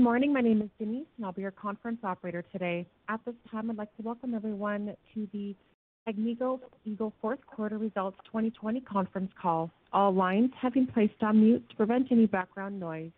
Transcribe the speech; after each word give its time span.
Good 0.00 0.04
morning. 0.04 0.32
My 0.32 0.40
name 0.40 0.62
is 0.62 0.70
Denise, 0.78 1.04
and 1.18 1.26
I'll 1.26 1.32
be 1.32 1.42
your 1.42 1.50
conference 1.50 1.98
operator 2.04 2.42
today. 2.50 2.86
At 3.10 3.20
this 3.26 3.34
time, 3.50 3.70
I'd 3.70 3.76
like 3.76 3.94
to 3.96 4.02
welcome 4.02 4.32
everyone 4.32 4.96
to 5.12 5.28
the 5.30 5.54
Agnico 6.08 6.58
Eagle 6.86 7.12
fourth 7.20 7.40
quarter 7.46 7.76
results 7.76 8.16
2020 8.24 8.80
conference 8.80 9.30
call. 9.38 9.70
All 9.92 10.10
lines 10.10 10.52
have 10.58 10.72
been 10.72 10.86
placed 10.86 11.22
on 11.22 11.42
mute 11.42 11.68
to 11.68 11.76
prevent 11.76 12.10
any 12.10 12.24
background 12.24 12.80
noise. 12.80 13.10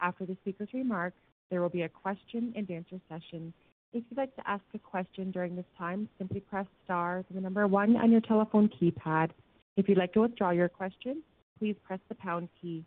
After 0.00 0.26
the 0.26 0.36
speaker's 0.42 0.70
remarks, 0.74 1.18
there 1.52 1.62
will 1.62 1.68
be 1.68 1.82
a 1.82 1.88
question 1.88 2.52
and 2.56 2.68
answer 2.68 3.00
session. 3.08 3.54
If 3.92 4.02
you'd 4.10 4.18
like 4.18 4.34
to 4.34 4.50
ask 4.50 4.64
a 4.74 4.80
question 4.80 5.30
during 5.30 5.54
this 5.54 5.70
time, 5.78 6.08
simply 6.18 6.40
press 6.40 6.66
star 6.82 7.24
and 7.28 7.38
the 7.38 7.42
number 7.42 7.64
one 7.68 7.94
on 7.94 8.10
your 8.10 8.22
telephone 8.22 8.68
keypad. 8.70 9.30
If 9.76 9.88
you'd 9.88 9.98
like 9.98 10.12
to 10.14 10.22
withdraw 10.22 10.50
your 10.50 10.68
question, 10.68 11.22
please 11.60 11.76
press 11.84 12.00
the 12.08 12.16
pound 12.16 12.48
key. 12.60 12.84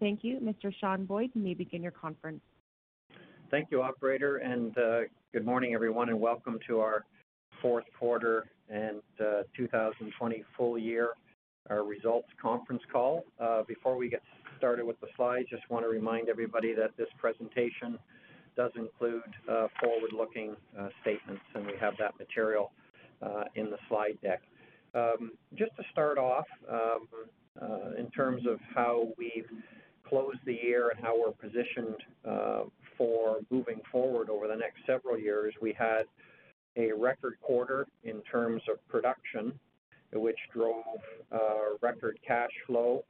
Thank 0.00 0.24
you. 0.24 0.40
Mr. 0.40 0.74
Sean 0.80 1.04
Boyd, 1.04 1.30
you 1.34 1.42
may 1.42 1.54
begin 1.54 1.80
your 1.80 1.92
conference. 1.92 2.40
Thank 3.50 3.70
you, 3.70 3.80
operator, 3.80 4.36
and 4.36 4.76
uh, 4.76 5.00
good 5.32 5.46
morning, 5.46 5.72
everyone, 5.72 6.10
and 6.10 6.20
welcome 6.20 6.58
to 6.66 6.80
our 6.80 7.06
fourth 7.62 7.86
quarter 7.98 8.44
and 8.68 9.00
uh, 9.18 9.42
2020 9.56 10.44
full 10.54 10.76
year 10.76 11.12
results 11.86 12.28
conference 12.40 12.82
call. 12.92 13.24
Uh, 13.40 13.62
before 13.66 13.96
we 13.96 14.10
get 14.10 14.20
started 14.58 14.84
with 14.84 15.00
the 15.00 15.06
slides, 15.16 15.48
just 15.48 15.62
want 15.70 15.82
to 15.82 15.88
remind 15.88 16.28
everybody 16.28 16.74
that 16.74 16.94
this 16.98 17.08
presentation 17.16 17.98
does 18.54 18.70
include 18.76 19.22
uh, 19.50 19.68
forward-looking 19.82 20.54
uh, 20.78 20.88
statements, 21.00 21.42
and 21.54 21.64
we 21.64 21.72
have 21.80 21.94
that 21.98 22.12
material 22.18 22.70
uh, 23.22 23.44
in 23.54 23.70
the 23.70 23.78
slide 23.88 24.18
deck. 24.22 24.42
Um, 24.94 25.32
just 25.54 25.74
to 25.76 25.82
start 25.90 26.18
off, 26.18 26.46
um, 26.70 27.08
in 27.96 28.10
terms 28.10 28.42
of 28.46 28.58
how 28.74 29.08
we've 29.16 29.48
closed 30.06 30.38
the 30.44 30.52
year 30.52 30.90
and 30.90 31.02
how 31.02 31.18
we're 31.18 31.32
positioned 31.32 31.96
for 32.98 33.38
moving 33.50 33.80
forward 33.90 34.28
over 34.28 34.48
the 34.48 34.56
next 34.56 34.80
several 34.84 35.16
years, 35.16 35.54
we 35.62 35.72
had 35.72 36.02
a 36.76 36.92
record 36.92 37.34
quarter 37.40 37.86
in 38.04 38.20
terms 38.22 38.62
of 38.70 38.76
production, 38.88 39.52
which 40.12 40.38
drove 40.52 40.84
uh, 41.32 41.38
record 41.80 42.18
cash 42.26 42.50
flow. 42.66 43.04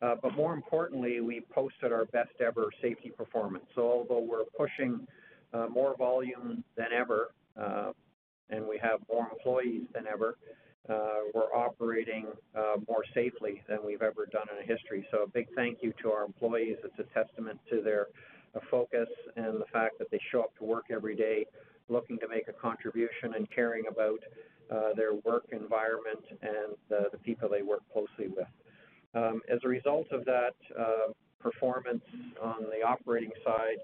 Uh, 0.00 0.14
but 0.20 0.34
more 0.34 0.54
importantly, 0.54 1.20
we 1.20 1.42
posted 1.54 1.92
our 1.92 2.06
best 2.06 2.32
ever 2.40 2.70
safety 2.80 3.10
performance. 3.10 3.64
So 3.74 3.82
although 3.82 4.20
we're 4.20 4.44
pushing 4.56 5.06
uh, 5.52 5.66
more 5.68 5.96
volume 5.96 6.64
than 6.76 6.92
ever, 6.92 7.30
and 8.50 8.66
we 8.68 8.78
have 8.82 9.00
more 9.10 9.28
employees 9.32 9.82
than 9.94 10.06
ever, 10.06 10.36
we're 11.34 11.54
operating 11.54 12.26
more 12.88 13.04
safely 13.14 13.62
than 13.68 13.78
we've 13.86 14.02
ever 14.02 14.26
done 14.26 14.46
in 14.50 14.66
history. 14.66 15.06
So 15.12 15.22
a 15.22 15.28
big 15.28 15.46
thank 15.54 15.78
you 15.82 15.92
to 16.02 16.10
our 16.10 16.24
employees. 16.24 16.78
It's 16.82 16.98
a 16.98 17.08
testament 17.14 17.60
to 17.70 17.80
their 17.80 18.08
a 18.54 18.60
focus 18.70 19.08
and 19.36 19.60
the 19.60 19.66
fact 19.72 19.98
that 19.98 20.10
they 20.10 20.20
show 20.30 20.40
up 20.40 20.56
to 20.58 20.64
work 20.64 20.86
every 20.90 21.16
day 21.16 21.46
looking 21.88 22.18
to 22.18 22.28
make 22.28 22.48
a 22.48 22.52
contribution 22.52 23.34
and 23.36 23.50
caring 23.50 23.84
about 23.90 24.20
uh, 24.70 24.94
their 24.94 25.14
work 25.14 25.44
environment 25.52 26.24
and 26.40 26.74
uh, 26.96 27.04
the 27.12 27.18
people 27.18 27.48
they 27.48 27.62
work 27.62 27.82
closely 27.92 28.28
with. 28.34 28.46
Um, 29.14 29.42
as 29.52 29.58
a 29.64 29.68
result 29.68 30.06
of 30.12 30.24
that 30.24 30.54
uh, 30.78 31.12
performance 31.40 32.04
on 32.40 32.64
the 32.70 32.86
operating 32.86 33.32
side, 33.44 33.78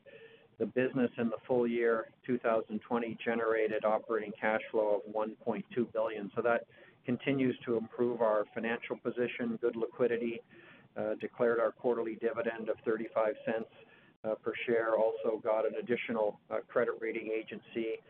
the 0.58 0.66
business 0.66 1.10
in 1.18 1.28
the 1.28 1.36
full 1.46 1.66
year 1.66 2.06
2020 2.26 3.18
generated 3.24 3.84
operating 3.84 4.32
cash 4.40 4.60
flow 4.70 5.02
of 5.06 5.14
1.2 5.14 5.62
billion. 5.92 6.30
So 6.34 6.42
that 6.42 6.64
continues 7.04 7.56
to 7.66 7.76
improve 7.76 8.22
our 8.22 8.44
financial 8.54 8.96
position, 8.96 9.58
good 9.60 9.76
liquidity, 9.76 10.40
uh, 10.96 11.14
declared 11.20 11.60
our 11.60 11.72
quarterly 11.72 12.16
dividend 12.16 12.68
of 12.68 12.76
35 12.84 13.34
cents 13.44 13.68
per 14.22 14.52
share. 14.66 14.96
Also 14.96 15.40
got 15.42 15.66
an 15.66 15.72
additional 15.80 16.40
uh, 16.50 16.58
credit 16.68 16.94
rating 17.00 17.30
agency 17.32 18.00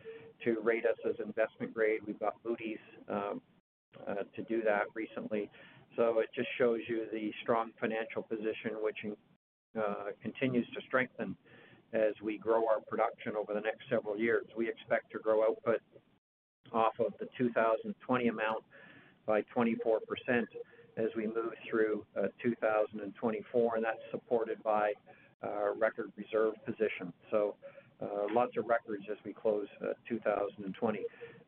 to 0.44 0.60
rate 0.62 0.84
us 0.86 0.96
as 1.08 1.14
investment 1.24 1.74
grade. 1.74 2.00
We've 2.06 2.18
got 2.18 2.36
Moody's 2.44 2.78
um, 3.08 3.40
uh, 4.06 4.22
to 4.36 4.42
do 4.48 4.62
that 4.62 4.84
recently. 4.94 5.50
So 5.96 6.20
it 6.20 6.28
just 6.34 6.48
shows 6.58 6.80
you 6.88 7.06
the 7.12 7.32
strong 7.42 7.70
financial 7.80 8.22
position, 8.22 8.76
which 8.80 8.98
continues 10.22 10.66
to 10.74 10.80
strengthen 10.86 11.36
as 11.92 12.12
we 12.22 12.38
grow 12.38 12.66
our 12.68 12.80
production 12.86 13.34
over 13.36 13.54
the 13.54 13.60
next 13.60 13.88
several 13.90 14.16
years. 14.16 14.46
We 14.56 14.68
expect 14.68 15.10
to 15.12 15.18
grow 15.18 15.42
output 15.42 15.80
off 16.72 16.92
of 17.00 17.14
the 17.18 17.26
2020 17.36 18.28
amount 18.28 18.64
by 19.26 19.42
24% 19.56 19.72
as 20.96 21.08
we 21.16 21.26
move 21.26 21.52
through 21.68 22.04
2024, 22.42 23.76
and 23.76 23.84
that's 23.84 23.98
supported 24.10 24.62
by 24.62 24.90
uh, 24.90 24.92
record 25.78 26.12
reserve 26.16 26.54
position. 26.66 27.12
So 27.30 27.54
uh, 28.00 28.32
lots 28.32 28.56
of 28.56 28.66
records 28.66 29.04
as 29.10 29.16
we 29.24 29.32
close 29.32 29.66
uh, 29.82 29.92
2020. 30.08 31.00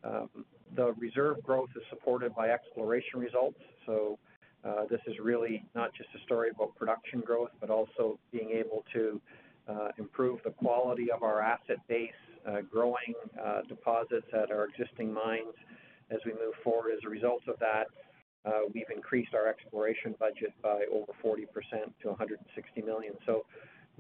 Um, 0.03 0.29
the 0.75 0.93
reserve 0.95 1.43
growth 1.45 1.69
is 1.77 1.83
supported 1.91 2.35
by 2.35 2.51
exploration 2.51 3.21
results. 3.21 3.59
So 3.87 4.19
uh, 4.65 4.85
this 4.91 5.01
is 5.07 5.15
really 5.23 5.65
not 5.75 5.95
just 5.95 6.09
a 6.17 6.25
story 6.25 6.51
about 6.55 6.75
production 6.75 7.21
growth, 7.21 7.51
but 7.61 7.71
also 7.71 8.19
being 8.33 8.51
able 8.51 8.85
to 8.93 9.21
uh, 9.69 9.89
improve 9.99 10.41
the 10.45 10.51
quality 10.51 11.11
of 11.13 11.23
our 11.23 11.41
asset 11.41 11.79
base, 11.89 12.11
uh, 12.49 12.63
growing 12.71 13.15
deposits 13.69 14.27
at 14.33 14.51
our 14.51 14.67
existing 14.67 15.13
mines 15.13 15.55
as 16.11 16.19
we 16.27 16.33
move 16.33 16.55
forward. 16.65 16.91
As 16.93 17.05
a 17.07 17.09
result 17.09 17.43
of 17.47 17.55
that, 17.61 17.87
we've 18.75 18.91
increased 18.95 19.35
our 19.35 19.47
exploration 19.47 20.17
budget 20.19 20.53
by 20.63 20.83
over 20.93 21.13
40% 21.25 21.47
to 22.03 22.09
160 22.09 22.83
million. 22.83 23.15
So 23.25 23.45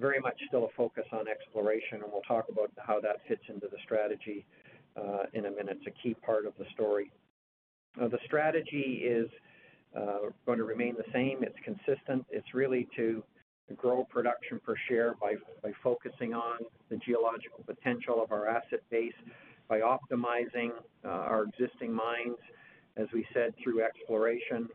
very 0.00 0.21
much 0.21 0.41
still 0.49 0.65
a 0.65 0.69
focus 0.77 1.05
on 1.12 1.28
exploration, 1.28 2.03
and 2.03 2.12
we'll 2.12 2.22
talk 2.22 2.47
about 2.50 2.71
how 2.78 3.00
that 3.00 3.16
fits 3.28 3.43
into 3.49 3.69
the 3.71 3.78
strategy 3.84 4.47
uh, 4.97 5.25
in 5.34 5.47
a 5.47 5.50
minute. 5.50 5.78
It's 5.84 5.87
a 5.87 6.03
key 6.03 6.15
part 6.15 6.47
of 6.47 6.55
the 6.59 6.65
story. 6.75 7.11
Uh, 8.00 8.09
the 8.09 8.19
strategy 8.25 9.03
is 9.05 9.28
uh, 9.97 10.31
going 10.47 10.59
to 10.59 10.65
remain 10.65 10.94
the 10.97 11.10
same. 11.12 11.43
It's 11.43 11.59
consistent. 11.65 12.25
It's 12.31 12.55
really 12.55 12.89
to 12.97 13.22
grow 13.77 14.05
production 14.05 14.60
per 14.65 14.75
share 14.89 15.15
by, 15.21 15.34
by 15.62 15.71
focusing 15.83 16.34
on 16.34 16.59
the 16.89 16.97
geological 16.97 17.62
potential 17.65 18.22
of 18.22 18.33
our 18.33 18.49
asset 18.49 18.81
base, 18.91 19.12
by 19.69 19.81
optimizing 19.81 20.71
uh, 21.05 21.09
our 21.09 21.44
existing 21.44 21.93
mines, 21.93 22.37
as 22.97 23.06
we 23.15 23.25
said, 23.33 23.55
through 23.62 23.83
exploration, 23.83 24.69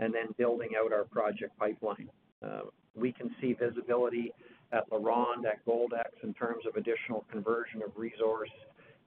and 0.00 0.12
then 0.12 0.34
building 0.38 0.70
out 0.76 0.92
our 0.92 1.04
project 1.04 1.56
pipeline. 1.58 2.08
Uh, 2.44 2.62
we 2.96 3.12
can 3.12 3.30
see 3.40 3.52
visibility 3.52 4.32
at 4.72 4.88
LaRonde, 4.90 5.44
at 5.46 5.64
Goldex, 5.66 6.10
in 6.22 6.34
terms 6.34 6.64
of 6.66 6.76
additional 6.76 7.24
conversion 7.30 7.82
of 7.82 7.96
resource 7.96 8.50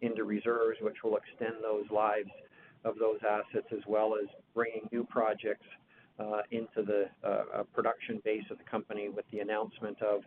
into 0.02 0.24
reserves, 0.24 0.78
which 0.82 1.04
will 1.04 1.18
extend 1.18 1.56
those 1.62 1.86
lives 1.92 2.30
of 2.84 2.98
those 3.00 3.18
assets, 3.28 3.68
as 3.72 3.84
well 3.88 4.16
as 4.22 4.30
bringing 4.54 4.88
new 4.92 5.04
projects 5.06 5.66
uh, 6.20 6.42
into 6.52 6.84
the 6.84 7.06
uh, 7.28 7.64
production 7.74 8.22
base 8.24 8.44
of 8.52 8.58
the 8.58 8.64
company 8.64 9.10
with 9.10 9.26
the 9.32 9.40
announcement 9.40 10.00
of 10.02 10.22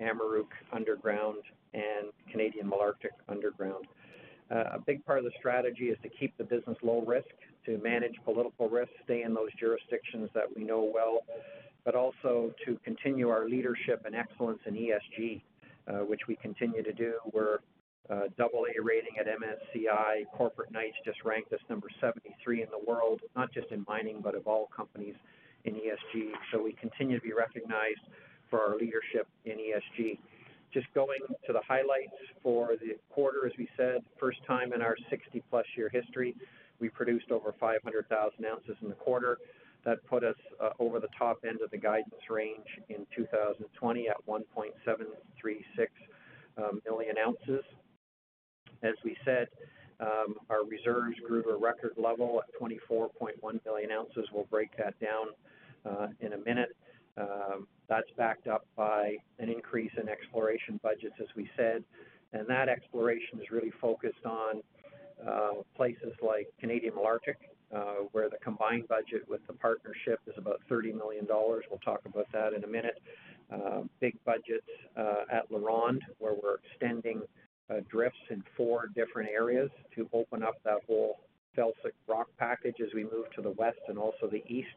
Amaruq 0.00 0.48
Underground 0.72 1.42
and 1.74 2.12
Canadian 2.30 2.70
Malartic 2.70 3.14
Underground. 3.28 3.86
Uh, 4.50 4.64
a 4.74 4.78
big 4.78 5.04
part 5.04 5.18
of 5.18 5.24
the 5.24 5.32
strategy 5.38 5.86
is 5.86 5.98
to 6.02 6.08
keep 6.08 6.36
the 6.38 6.44
business 6.44 6.76
low 6.82 7.02
risk, 7.06 7.28
to 7.66 7.78
manage 7.78 8.14
political 8.24 8.68
risk, 8.68 8.90
stay 9.04 9.22
in 9.22 9.34
those 9.34 9.48
jurisdictions 9.58 10.28
that 10.34 10.44
we 10.54 10.64
know 10.64 10.90
well, 10.92 11.20
but 11.84 11.94
also 11.94 12.52
to 12.64 12.78
continue 12.84 13.28
our 13.28 13.48
leadership 13.48 14.02
and 14.06 14.14
excellence 14.14 14.60
in 14.66 14.74
ESG, 14.74 15.42
uh, 15.86 15.92
which 16.04 16.22
we 16.28 16.36
continue 16.36 16.82
to 16.82 16.92
do. 16.92 17.14
We're 17.32 17.58
uh, 18.10 18.28
double 18.36 18.64
A 18.76 18.82
rating 18.82 19.18
at 19.18 19.26
MSCI. 19.26 20.24
Corporate 20.36 20.72
Knights 20.72 20.96
just 21.04 21.24
ranked 21.24 21.52
us 21.52 21.60
number 21.70 21.88
73 22.00 22.62
in 22.62 22.68
the 22.70 22.90
world, 22.90 23.20
not 23.34 23.52
just 23.52 23.68
in 23.70 23.84
mining, 23.88 24.20
but 24.22 24.34
of 24.34 24.46
all 24.46 24.68
companies 24.74 25.14
in 25.64 25.74
ESG. 25.74 26.30
So 26.52 26.62
we 26.62 26.72
continue 26.72 27.18
to 27.18 27.22
be 27.22 27.32
recognized 27.32 28.00
for 28.50 28.60
our 28.60 28.76
leadership 28.76 29.26
in 29.44 29.56
ESG. 29.56 30.18
Just 30.72 30.86
going 30.94 31.20
to 31.46 31.52
the 31.52 31.62
highlights 31.66 32.16
for 32.42 32.76
the 32.80 32.96
quarter, 33.10 33.46
as 33.46 33.52
we 33.56 33.68
said, 33.76 34.02
first 34.18 34.38
time 34.46 34.72
in 34.72 34.82
our 34.82 34.96
60 35.08 35.42
plus 35.48 35.64
year 35.76 35.88
history, 35.88 36.34
we 36.80 36.88
produced 36.88 37.30
over 37.30 37.54
500,000 37.58 38.44
ounces 38.44 38.76
in 38.82 38.88
the 38.88 38.94
quarter. 38.94 39.38
That 39.84 40.04
put 40.06 40.24
us 40.24 40.36
uh, 40.62 40.70
over 40.78 40.98
the 40.98 41.08
top 41.18 41.40
end 41.46 41.58
of 41.62 41.70
the 41.70 41.76
guidance 41.76 42.14
range 42.30 42.66
in 42.88 43.06
2020 43.14 44.08
at 44.08 44.16
1.736 44.26 45.86
um, 46.56 46.80
million 46.86 47.16
ounces. 47.18 47.64
As 48.82 48.94
we 49.04 49.16
said, 49.24 49.48
um, 50.00 50.36
our 50.50 50.64
reserves 50.64 51.16
grew 51.26 51.42
to 51.42 51.50
a 51.50 51.58
record 51.58 51.92
level 51.96 52.42
at 52.42 52.60
24.1 52.60 53.64
million 53.64 53.90
ounces. 53.90 54.26
We'll 54.32 54.44
break 54.44 54.76
that 54.78 54.94
down 55.00 55.26
uh, 55.84 56.08
in 56.20 56.32
a 56.32 56.38
minute. 56.38 56.76
Um, 57.16 57.66
that's 57.88 58.10
backed 58.16 58.48
up 58.48 58.66
by 58.76 59.16
an 59.38 59.48
increase 59.48 59.92
in 60.00 60.08
exploration 60.08 60.80
budgets, 60.82 61.14
as 61.20 61.28
we 61.36 61.48
said, 61.56 61.84
and 62.32 62.46
that 62.48 62.68
exploration 62.68 63.38
is 63.40 63.50
really 63.50 63.72
focused 63.80 64.24
on 64.24 64.62
uh, 65.26 65.62
places 65.76 66.12
like 66.20 66.48
Canadian 66.58 66.94
Malartic, 66.94 67.36
where 68.12 68.30
the 68.30 68.38
combined 68.42 68.86
budget 68.88 69.28
with 69.28 69.40
the 69.46 69.52
partnership 69.52 70.20
is 70.26 70.34
about 70.36 70.60
$30 70.70 70.94
million. 70.94 71.26
We'll 71.28 71.80
talk 71.84 72.00
about 72.06 72.26
that 72.32 72.52
in 72.52 72.64
a 72.64 72.68
minute. 72.68 73.00
Uh, 73.52 73.82
big 74.00 74.16
budgets 74.24 74.66
uh, 74.96 75.24
at 75.30 75.50
LaRonde, 75.50 76.00
where 76.18 76.34
we're 76.34 76.56
extending 76.64 77.22
uh, 77.70 77.80
drifts 77.90 78.18
in 78.30 78.42
four 78.56 78.88
different 78.94 79.28
areas 79.28 79.70
to 79.94 80.08
open 80.12 80.42
up 80.42 80.54
that 80.64 80.78
whole 80.86 81.20
felsic 81.56 81.92
rock 82.08 82.28
package 82.38 82.76
as 82.82 82.88
we 82.94 83.04
move 83.04 83.26
to 83.34 83.42
the 83.42 83.50
west 83.50 83.78
and 83.88 83.98
also 83.98 84.28
the 84.30 84.42
east. 84.48 84.68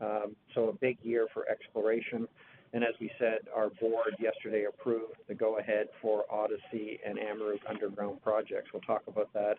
Um, 0.00 0.36
so 0.54 0.68
a 0.68 0.72
big 0.72 0.98
year 1.02 1.26
for 1.32 1.48
exploration. 1.48 2.28
And 2.72 2.84
as 2.84 2.94
we 3.00 3.10
said, 3.18 3.38
our 3.54 3.70
board 3.80 4.14
yesterday 4.20 4.66
approved 4.68 5.14
the 5.26 5.34
go-ahead 5.34 5.86
for 6.02 6.24
Odyssey 6.30 7.00
and 7.06 7.18
Amaruq 7.18 7.60
underground 7.68 8.22
projects. 8.22 8.70
We'll 8.72 8.82
talk 8.82 9.02
about 9.06 9.32
that 9.32 9.56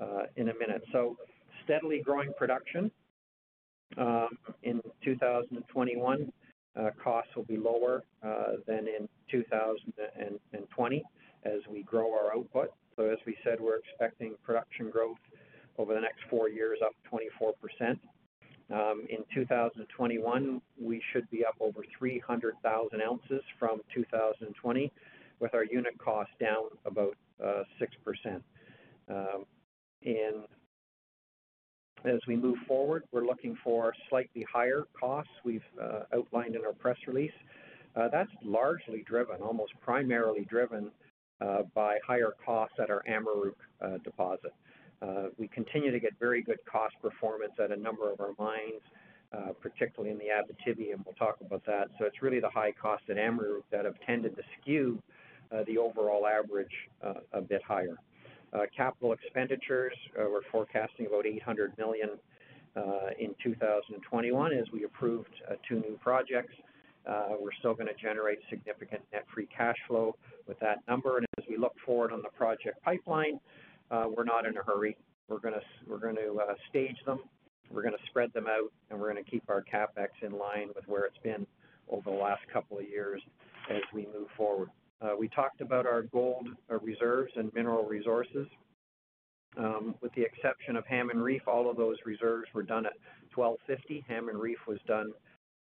uh, 0.00 0.24
in 0.36 0.50
a 0.50 0.54
minute. 0.54 0.84
So 0.92 1.16
steadily 1.64 2.00
growing 2.04 2.32
production 2.36 2.90
um, 3.96 4.38
in 4.62 4.80
2021. 5.04 6.32
Uh, 6.76 6.90
costs 7.02 7.30
will 7.36 7.44
be 7.44 7.56
lower 7.56 8.02
uh, 8.24 8.54
than 8.66 8.88
in 8.88 9.08
2020 9.30 11.04
as 11.44 11.60
we 11.70 11.82
grow 11.82 12.12
our 12.12 12.34
output. 12.36 12.72
So 12.96 13.04
as 13.04 13.18
we 13.26 13.36
said, 13.44 13.60
we're 13.60 13.78
expecting 13.78 14.34
production 14.42 14.90
growth 14.90 15.18
over 15.78 15.94
the 15.94 16.00
next 16.00 16.20
four 16.28 16.48
years 16.48 16.78
up 16.84 16.92
24%. 17.12 17.98
Um, 18.72 19.06
in 19.10 19.18
2021, 19.34 20.62
we 20.80 21.02
should 21.12 21.30
be 21.30 21.44
up 21.44 21.54
over 21.60 21.84
300,000 21.98 23.02
ounces 23.02 23.42
from 23.58 23.80
2020, 23.94 24.92
with 25.40 25.54
our 25.54 25.64
unit 25.64 25.98
cost 25.98 26.30
down 26.40 26.70
about 26.86 27.16
uh, 27.44 27.64
6%. 27.80 28.40
Um, 29.08 29.44
in 30.02 30.44
as 32.04 32.20
we 32.28 32.36
move 32.36 32.58
forward, 32.68 33.04
we're 33.12 33.24
looking 33.24 33.56
for 33.64 33.94
slightly 34.08 34.44
higher 34.50 34.84
costs. 34.98 35.32
We've 35.44 35.62
uh, 35.82 36.00
outlined 36.14 36.54
in 36.54 36.64
our 36.64 36.72
press 36.72 36.96
release. 37.06 37.32
Uh, 37.96 38.08
that's 38.08 38.30
largely 38.42 39.04
driven, 39.06 39.36
almost 39.40 39.72
primarily 39.80 40.44
driven 40.44 40.90
uh, 41.40 41.62
by 41.74 41.98
higher 42.06 42.32
costs 42.44 42.76
at 42.80 42.90
our 42.90 43.02
Amaruq 43.08 44.02
deposit. 44.02 44.52
We 45.38 45.48
continue 45.48 45.90
to 45.90 46.00
get 46.00 46.12
very 46.18 46.42
good 46.42 46.58
cost 46.70 46.94
performance 47.02 47.52
at 47.62 47.70
a 47.70 47.76
number 47.76 48.10
of 48.10 48.20
our 48.20 48.32
mines, 48.38 48.80
particularly 49.60 50.10
in 50.10 50.18
the 50.18 50.26
Abitibi, 50.26 50.92
and 50.94 51.04
we'll 51.04 51.14
talk 51.14 51.36
about 51.44 51.64
that. 51.66 51.88
So 51.98 52.06
it's 52.06 52.22
really 52.22 52.40
the 52.40 52.48
high 52.48 52.72
cost 52.72 53.02
at 53.10 53.16
Amaruq 53.16 53.64
that 53.70 53.84
have 53.84 53.96
tended 54.06 54.34
to 54.36 54.42
skew 54.60 55.02
the 55.66 55.76
overall 55.76 56.26
average 56.26 56.72
a 57.32 57.42
bit 57.42 57.62
higher. 57.62 57.96
Capital 58.76 59.12
expenditures, 59.12 59.94
we're 60.16 60.42
forecasting 60.50 61.06
about 61.06 61.26
800 61.26 61.76
million 61.78 62.10
in 63.18 63.34
2021 63.42 64.52
as 64.52 64.64
we 64.72 64.84
approved 64.84 65.30
two 65.68 65.76
new 65.76 65.98
projects. 66.00 66.54
Uh, 67.06 67.34
we're 67.38 67.52
still 67.58 67.74
going 67.74 67.86
to 67.86 67.94
generate 67.94 68.38
significant 68.48 69.02
net 69.12 69.24
free 69.32 69.48
cash 69.54 69.76
flow 69.86 70.16
with 70.48 70.58
that 70.60 70.78
number. 70.88 71.18
And 71.18 71.26
as 71.38 71.44
we 71.48 71.56
look 71.56 71.74
forward 71.84 72.12
on 72.12 72.22
the 72.22 72.30
project 72.30 72.82
pipeline, 72.82 73.38
uh, 73.90 74.04
we're 74.14 74.24
not 74.24 74.46
in 74.46 74.56
a 74.56 74.62
hurry. 74.62 74.96
We're 75.28 75.38
going 75.38 75.54
to 76.16 76.40
uh, 76.40 76.54
stage 76.70 76.96
them. 77.04 77.20
We're 77.70 77.82
going 77.82 77.94
to 77.94 78.06
spread 78.06 78.32
them 78.32 78.46
out, 78.46 78.72
and 78.90 78.98
we're 78.98 79.12
going 79.12 79.22
to 79.22 79.30
keep 79.30 79.44
our 79.48 79.62
capex 79.62 80.08
in 80.22 80.32
line 80.32 80.68
with 80.74 80.86
where 80.86 81.04
it's 81.04 81.18
been 81.22 81.46
over 81.90 82.10
the 82.10 82.16
last 82.16 82.42
couple 82.52 82.78
of 82.78 82.88
years 82.88 83.20
as 83.70 83.82
we 83.92 84.06
move 84.06 84.28
forward. 84.36 84.70
Uh, 85.02 85.10
we 85.18 85.28
talked 85.28 85.60
about 85.60 85.86
our 85.86 86.02
gold 86.02 86.48
uh, 86.70 86.78
reserves 86.78 87.32
and 87.36 87.52
mineral 87.54 87.84
resources. 87.84 88.46
Um, 89.56 89.94
with 90.00 90.12
the 90.14 90.22
exception 90.22 90.76
of 90.76 90.84
Hammond 90.86 91.22
Reef, 91.22 91.42
all 91.46 91.70
of 91.70 91.76
those 91.76 91.96
reserves 92.04 92.46
were 92.54 92.62
done 92.62 92.86
at 92.86 92.94
1250. 93.34 94.04
Hammond 94.08 94.38
Reef 94.38 94.58
was 94.66 94.78
done 94.86 95.12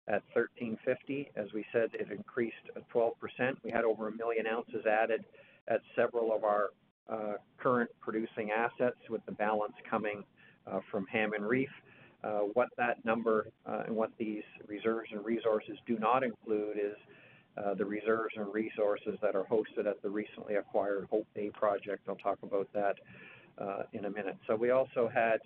at 0.07 0.23
1350. 0.33 1.31
As 1.35 1.47
we 1.53 1.63
said, 1.71 1.89
it 1.93 2.11
increased 2.11 2.55
12%. 2.93 3.11
We 3.63 3.71
had 3.71 3.83
over 3.83 4.07
a 4.07 4.11
million 4.11 4.47
ounces 4.47 4.85
added 4.85 5.23
at 5.67 5.81
several 5.95 6.33
of 6.33 6.43
our 6.43 6.69
uh, 7.07 7.33
current 7.57 7.89
producing 8.01 8.49
assets, 8.51 8.97
with 9.09 9.23
the 9.25 9.31
balance 9.31 9.73
coming 9.89 10.23
from 10.89 11.05
Hammond 11.07 11.45
Reef. 11.45 11.69
What 12.53 12.69
that 12.77 13.03
number 13.05 13.47
and 13.65 13.95
what 13.95 14.11
these 14.17 14.43
reserves 14.67 15.09
and 15.11 15.23
resources 15.23 15.77
do 15.85 15.99
not 15.99 16.23
include 16.23 16.77
is 16.77 16.95
uh, 17.57 17.73
the 17.75 17.85
reserves 17.85 18.33
and 18.35 18.51
resources 18.53 19.17
that 19.21 19.35
are 19.35 19.45
hosted 19.45 19.87
at 19.87 20.01
the 20.01 20.09
recently 20.09 20.55
acquired 20.55 21.07
Hope 21.09 21.27
Bay 21.35 21.49
project. 21.49 22.01
I'll 22.07 22.15
talk 22.15 22.39
about 22.43 22.67
that 22.73 22.95
uh, 23.57 23.83
in 23.93 24.05
a 24.05 24.09
minute. 24.09 24.37
So 24.47 24.55
we 24.55 24.71
also 24.71 25.09
had 25.13 25.39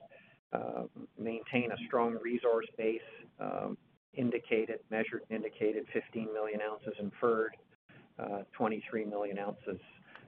maintain 1.17 1.71
a 1.71 1.77
strong 1.87 2.17
resource 2.21 2.65
base 2.77 3.01
um, 3.39 3.77
indicated, 4.13 4.79
measured 4.89 5.23
indicated 5.29 5.85
15 5.93 6.33
million 6.33 6.59
ounces, 6.61 6.93
inferred 6.99 7.55
uh, 8.19 8.43
23 8.57 9.05
million 9.05 9.37
ounces. 9.37 9.79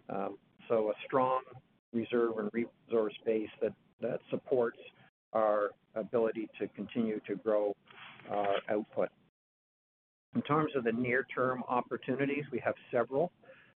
Um, 0.10 0.38
so 0.68 0.90
a 0.90 0.94
strong 1.06 1.42
reserve 1.94 2.38
and 2.38 2.50
resource 2.54 3.14
base 3.26 3.50
that, 3.62 3.74
that 4.02 4.20
supports 4.30 4.78
our 5.34 5.72
ability 5.96 6.50
to 6.60 6.68
continue 6.70 7.20
to 7.28 7.36
grow 7.36 7.76
our 8.30 8.56
output. 8.70 9.10
In 10.36 10.42
terms 10.44 10.72
of 10.76 10.84
the 10.84 10.92
near-term 10.92 11.64
opportunities, 11.68 12.44
we 12.52 12.60
have 12.60 12.76
several. 12.92 13.32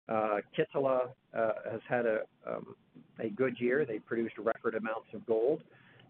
Uh, 0.07 0.37
Kittilä 0.55 1.09
uh, 1.35 1.51
has 1.71 1.81
had 1.87 2.05
a, 2.05 2.19
um, 2.45 2.75
a 3.19 3.29
good 3.29 3.55
year. 3.59 3.85
They 3.85 3.99
produced 3.99 4.37
record 4.37 4.75
amounts 4.75 5.07
of 5.13 5.25
gold. 5.25 5.63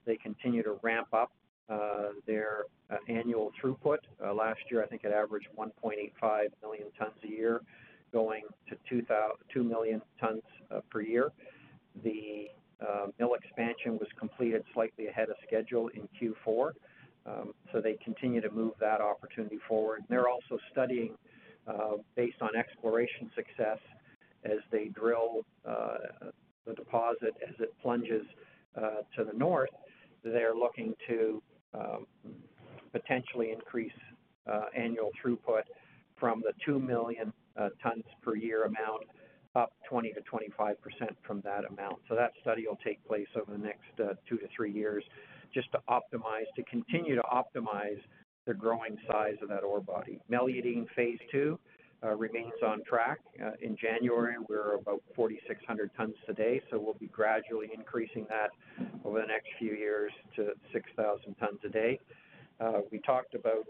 They 0.05 0.17
continue 0.17 0.63
to 0.63 0.77
ramp 0.81 1.07
up 1.13 1.31
uh, 1.69 2.09
their 2.27 2.63
annual 3.07 3.51
throughput. 3.61 3.99
Last 4.35 4.59
year, 4.69 4.83
I 4.83 4.87
think 4.87 5.03
it 5.05 5.13
averaged 5.13 5.47
1.85 5.57 6.47
million 6.61 6.87
tons 6.99 7.13
a 7.23 7.27
year, 7.27 7.61
going 8.11 8.43
to 8.69 9.03
2 9.53 9.63
million 9.63 10.01
tons 10.19 10.41
per 10.91 11.01
year. 11.01 11.31
The 12.03 12.49
mill 13.17 13.35
expansion 13.35 13.97
was 13.97 14.09
completed 14.19 14.63
slightly 14.73 15.07
ahead 15.07 15.29
of 15.29 15.35
schedule 15.47 15.89
in 15.89 16.07
Q4. 16.19 16.71
Um, 17.25 17.53
so 17.71 17.79
they 17.79 17.97
continue 18.03 18.41
to 18.41 18.51
move 18.51 18.73
that 18.79 18.99
opportunity 18.99 19.57
forward. 19.67 20.01
They're 20.09 20.27
also 20.27 20.57
studying, 20.71 21.15
based 22.15 22.41
on 22.41 22.49
exploration 22.55 23.31
success, 23.35 23.79
as 24.43 24.59
they 24.71 24.89
drill 24.89 25.45
the 25.63 26.73
deposit 26.75 27.33
as 27.47 27.55
it 27.59 27.73
plunges 27.81 28.25
to 28.75 29.23
the 29.23 29.37
north, 29.37 29.69
they're 30.23 30.55
looking 30.55 30.93
to 31.07 31.41
um, 31.73 32.05
potentially 32.91 33.51
increase 33.51 33.91
uh, 34.51 34.65
annual 34.75 35.09
throughput 35.23 35.63
from 36.19 36.41
the 36.41 36.53
2 36.65 36.79
million 36.79 37.33
uh, 37.57 37.69
tons 37.81 38.03
per 38.21 38.35
year 38.35 38.63
amount 38.63 39.03
up 39.55 39.73
20 39.87 40.11
to 40.13 40.21
25 40.21 40.81
percent 40.81 41.15
from 41.25 41.41
that 41.41 41.63
amount. 41.69 41.97
So 42.09 42.15
that 42.15 42.31
study 42.41 42.65
will 42.67 42.79
take 42.83 43.05
place 43.05 43.27
over 43.39 43.51
the 43.51 43.63
next 43.63 43.99
uh, 43.99 44.13
two 44.27 44.37
to 44.37 44.47
three 44.55 44.71
years, 44.71 45.03
just 45.53 45.71
to 45.71 45.79
optimize, 45.89 46.45
to 46.55 46.63
continue 46.63 47.15
to 47.15 47.21
optimize 47.23 47.99
the 48.45 48.53
growing 48.53 48.97
size 49.09 49.35
of 49.41 49.49
that 49.49 49.63
ore 49.63 49.81
body. 49.81 50.19
Meliadine 50.29 50.85
Phase 50.95 51.19
Two 51.31 51.59
uh, 52.03 52.15
remains 52.15 52.53
on 52.65 52.83
track. 52.83 53.19
Uh, 53.41 53.51
in 53.61 53.77
January, 53.77 54.35
we're 54.49 54.75
about 54.75 55.01
4,600 55.15 55.89
tons 55.95 56.15
a 56.27 56.33
day, 56.33 56.61
so 56.69 56.77
we'll 56.77 56.95
be 56.95 57.07
gradually 57.07 57.69
increasing 57.73 58.25
that 58.29 58.49
over 59.05 59.21
the 59.21 59.27
next 59.27 59.47
few 59.57 59.73
years 59.73 60.11
to 60.35 60.49
6,000 60.73 61.35
tons 61.35 61.59
a 61.65 61.69
day. 61.69 61.99
Uh, 62.59 62.81
we 62.91 62.99
talked 62.99 63.35
about 63.35 63.65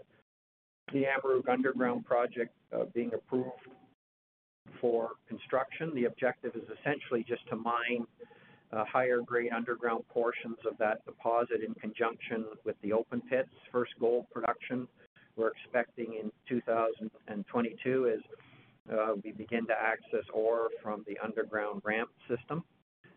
the 0.92 1.04
Amaruq 1.04 1.48
Underground 1.48 2.04
project 2.04 2.52
being 2.92 3.12
approved 3.14 3.50
for 4.80 5.10
construction. 5.28 5.92
The 5.94 6.04
objective 6.04 6.54
is 6.56 6.64
essentially 6.80 7.24
just 7.26 7.46
to 7.48 7.56
mine 7.56 8.06
uh, 8.74 8.84
higher 8.90 9.20
grade 9.20 9.52
underground 9.52 10.02
portions 10.08 10.56
of 10.68 10.76
that 10.78 11.04
deposit 11.04 11.60
in 11.64 11.74
conjunction 11.74 12.44
with 12.64 12.74
the 12.82 12.92
open 12.92 13.20
pits. 13.20 13.50
First 13.70 13.92
gold 14.00 14.26
production 14.32 14.88
we're 15.36 15.50
expecting 15.50 16.14
in 16.14 16.32
2022 16.48 18.08
as 18.14 18.20
uh, 18.92 19.14
we 19.22 19.32
begin 19.32 19.66
to 19.66 19.72
access 19.72 20.24
ore 20.32 20.70
from 20.82 21.04
the 21.06 21.16
underground 21.22 21.82
ramp 21.84 22.10
system. 22.28 22.64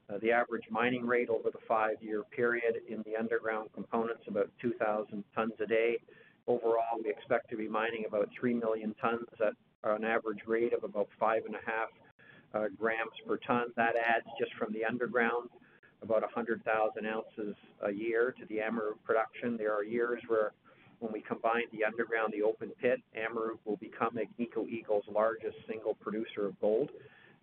Uh, 0.10 0.18
the 0.22 0.32
average 0.32 0.64
mining 0.70 1.06
rate 1.06 1.30
over 1.30 1.50
the 1.50 1.60
five-year 1.68 2.24
period 2.36 2.76
in 2.88 3.04
the 3.06 3.16
underground 3.16 3.70
component's 3.74 4.24
about 4.28 4.50
2,000 4.62 5.24
tons 5.36 5.54
a 5.62 5.66
day. 5.66 5.98
Overall, 6.48 7.02
we 7.04 7.10
expect 7.10 7.50
to 7.50 7.58
be 7.58 7.68
mining 7.68 8.06
about 8.08 8.30
3 8.40 8.54
million 8.54 8.96
tons 9.02 9.28
at 9.46 9.54
an 9.84 10.04
average 10.04 10.40
rate 10.48 10.74
of 10.74 10.84
about 10.84 11.10
5.5 11.22 11.52
grams 12.78 13.12
per 13.28 13.38
ton. 13.38 13.68
That 13.76 13.96
adds 13.96 14.26
just 14.40 14.54
from 14.56 14.74
the 14.74 14.86
underground 14.86 15.50
about 16.02 16.22
100,000 16.22 17.06
ounces 17.06 17.56
a 17.84 17.92
year 17.92 18.34
to 18.40 18.46
the 18.48 18.58
Amaruq 18.58 19.02
production. 19.04 19.58
There 19.58 19.74
are 19.74 19.84
years 19.84 20.22
where 20.28 20.52
when 21.00 21.12
we 21.12 21.22
combine 21.22 21.64
the 21.72 21.84
underground, 21.84 22.34
the 22.34 22.44
open 22.44 22.72
pit, 22.82 23.02
Amaruq 23.16 23.58
will 23.66 23.78
become 23.78 24.18
Agnico 24.18 24.68
Eagle's 24.68 25.06
largest 25.12 25.56
single 25.68 25.96
producer 25.96 26.48
of 26.48 26.60
gold. 26.60 26.90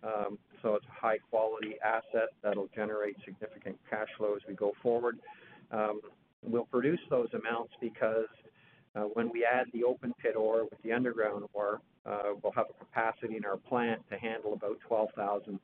Um, 0.03 0.37
so 0.61 0.75
it's 0.75 0.85
a 0.85 1.01
high 1.01 1.17
quality 1.29 1.75
asset 1.83 2.29
that'll 2.43 2.69
generate 2.75 3.15
significant 3.25 3.77
cash 3.89 4.07
flow 4.17 4.35
as 4.35 4.41
we 4.47 4.53
go 4.53 4.73
forward. 4.83 5.17
Um, 5.71 6.01
we'll 6.43 6.65
produce 6.65 6.99
those 7.09 7.29
amounts 7.33 7.73
because 7.81 8.27
uh, 8.95 9.01
when 9.01 9.31
we 9.31 9.45
add 9.45 9.67
the 9.73 9.83
open 9.83 10.13
pit 10.21 10.35
ore 10.35 10.63
with 10.63 10.81
the 10.83 10.91
underground 10.91 11.45
ore, 11.53 11.75
uh, 11.75 11.77
we'll 12.43 12.53
have 12.53 12.67
a 12.69 12.85
capacity 12.85 13.37
in 13.37 13.45
our 13.45 13.57
plant 13.57 14.01
to 14.11 14.17
handle 14.17 14.53
about 14.53 14.77
12,000 14.87 15.59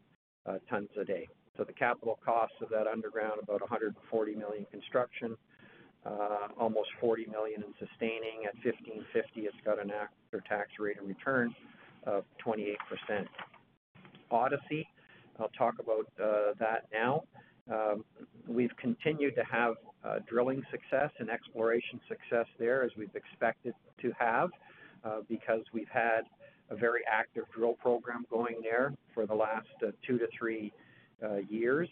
uh, 0.46 0.54
tons 0.70 0.90
a 1.00 1.06
day. 1.06 1.28
So 1.58 1.64
the 1.64 1.74
capital 1.74 2.18
cost 2.24 2.54
of 2.62 2.70
that 2.70 2.88
underground 2.88 3.40
about 3.44 3.62
140 3.62 4.36
million 4.36 4.66
construction, 4.72 5.38
uh, 6.06 6.48
almost 6.60 6.90
40 7.00 7.28
million 7.28 7.64
in 7.64 7.74
sustaining. 7.88 8.46
At 8.46 8.56
1550, 8.64 9.42
it's 9.42 9.56
got 9.66 9.80
an 9.80 9.92
after-tax 9.92 10.72
rate 10.80 10.98
of 10.98 11.08
return 11.08 11.54
of 12.06 12.24
28%. 12.46 12.76
Odyssey, 14.32 14.88
I'll 15.40 15.50
talk 15.50 15.76
about 15.80 16.08
uh, 16.22 16.54
that 16.60 16.88
now. 16.92 17.24
Um, 17.72 18.04
we've 18.48 18.76
continued 18.78 19.36
to 19.36 19.44
have 19.44 19.76
uh, 20.04 20.20
drilling 20.28 20.64
success 20.72 21.12
and 21.20 21.30
exploration 21.30 22.00
success 22.08 22.48
there 22.58 22.84
as 22.84 22.92
we've 22.98 23.16
expected 23.16 23.74
to 24.02 24.12
have 24.18 24.50
uh, 24.50 24.81
because 25.27 25.62
we've 25.74 25.89
had 25.91 26.22
a 26.72 26.75
very 26.75 27.01
active 27.10 27.43
drill 27.53 27.74
program 27.74 28.25
going 28.29 28.55
there 28.63 28.93
for 29.13 29.25
the 29.25 29.36
last 29.36 29.67
uh, 29.86 29.91
two 30.08 30.17
to 30.17 30.27
three 30.38 30.72
uh, 31.24 31.38
years. 31.50 31.88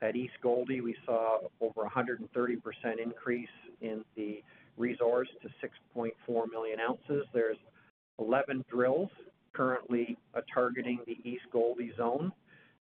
At 0.00 0.16
East 0.16 0.32
Gouldie, 0.42 0.80
we 0.80 0.96
saw 1.06 1.38
over 1.60 1.88
130% 1.88 2.26
increase 3.00 3.48
in 3.80 4.02
the 4.16 4.42
resource 4.76 5.28
to 5.42 5.48
6.4 5.96 6.50
million 6.50 6.80
ounces. 6.80 7.24
There's 7.32 7.58
11 8.18 8.64
drills 8.70 9.10
currently 9.52 10.16
uh, 10.34 10.40
targeting 10.52 10.98
the 11.06 11.18
East 11.28 11.44
Gouldie 11.52 11.96
zone 11.96 12.32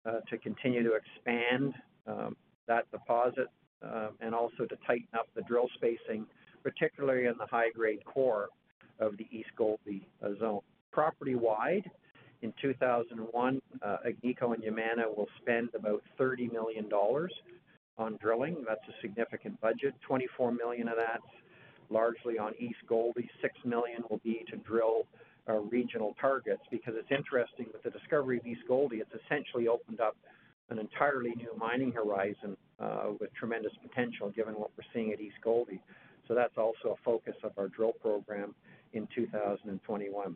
uh, 0.06 0.22
to 0.30 0.38
continue 0.38 0.84
to 0.84 0.94
expand 0.96 1.76
um, 2.08 2.36
that 2.68 2.90
deposit 2.92 3.48
uh, 3.86 4.08
and 4.22 4.34
also 4.34 4.66
to 4.66 4.76
tighten 4.88 5.08
up 5.14 5.28
the 5.36 5.42
drill 5.44 5.68
spacing, 5.76 6.26
particularly 6.64 7.26
in 7.26 7.34
the 7.38 7.46
high-grade 7.46 8.04
core 8.06 8.48
of 9.02 9.18
the 9.18 9.28
East 9.32 9.50
Gouldie 9.58 10.08
uh, 10.24 10.30
zone. 10.40 10.62
Property-wide, 10.92 11.90
in 12.42 12.54
2001, 12.62 13.62
uh, 13.82 13.98
Agnico 14.06 14.54
and 14.54 14.64
Yamana 14.64 15.06
will 15.16 15.28
spend 15.42 15.70
about 15.76 16.02
$30 16.20 16.52
million 16.52 16.90
on 17.98 18.18
drilling. 18.22 18.64
That's 18.68 18.82
a 18.88 19.02
significant 19.02 19.60
budget. 19.62 19.94
24 20.08 20.52
million 20.54 20.88
of 20.88 20.96
that's 20.98 21.24
largely 21.90 22.40
on 22.40 22.54
East 22.60 22.80
Gouldie. 22.90 23.30
6 23.42 23.54
million 23.66 24.04
will 24.10 24.22
be 24.24 24.44
to 24.50 24.58
drill 24.58 25.06
uh, 25.50 25.54
regional 25.54 26.16
targets 26.20 26.62
because 26.72 26.94
it's 26.98 27.12
interesting 27.12 27.68
with 27.74 27.84
the 27.84 27.90
discovery 27.90 28.38
of 28.38 28.46
East 28.46 28.62
Gouldie, 28.70 29.02
it's 29.02 29.12
essentially 29.26 29.68
opened 29.68 30.00
up 30.00 30.16
an 30.70 30.80
entirely 30.80 31.32
new 31.36 31.52
mining 31.58 31.92
horizon 31.92 32.56
uh, 32.80 33.08
with 33.20 33.34
tremendous 33.34 33.74
potential 33.82 34.30
given 34.30 34.54
what 34.54 34.70
we're 34.78 34.86
seeing 34.94 35.12
at 35.12 35.20
East 35.20 35.36
Gouldie. 35.44 35.82
So 36.28 36.34
that's 36.34 36.58
also 36.58 36.98
a 36.98 37.04
focus 37.04 37.36
of 37.44 37.52
our 37.58 37.68
drill 37.68 37.92
program 37.92 38.56
in 38.94 39.08
2021. 39.16 40.36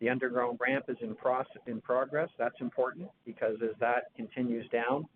The 0.00 0.08
underground 0.08 0.58
ramp 0.60 0.86
is 0.88 0.96
in, 1.02 1.14
progress. 1.82 2.28
That's 2.38 2.60
important 2.60 3.08
because 3.26 3.56
as 3.62 3.76
that 3.80 4.04
continues 4.16 4.66
down, 4.70 5.06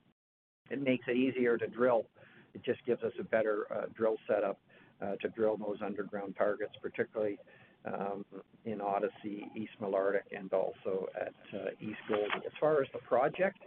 it 0.71 0.83
makes 0.83 1.07
it 1.09 1.17
easier 1.17 1.57
to 1.57 1.67
drill. 1.67 2.07
It 2.55 2.63
just 2.63 2.85
gives 2.85 3.03
us 3.03 3.13
a 3.19 3.25
better 3.25 3.67
uh, 3.75 3.87
drill 3.97 4.17
setup 4.29 4.59
uh, 5.01 5.17
to 5.23 5.29
drill 5.31 5.57
those 5.57 5.79
underground 5.85 6.35
targets, 6.37 6.73
particularly 6.83 7.39
um, 7.87 8.25
in 8.67 8.81
Odyssey, 8.81 9.47
East 9.57 9.73
Malartic, 9.81 10.23
and 10.37 10.53
also 10.53 11.07
at 11.19 11.35
uh, 11.55 11.71
East 11.81 11.99
Gouldie. 12.09 12.47
As 12.47 12.53
far 12.61 12.83
as 12.83 12.89
the 12.93 13.01
project, 13.01 13.59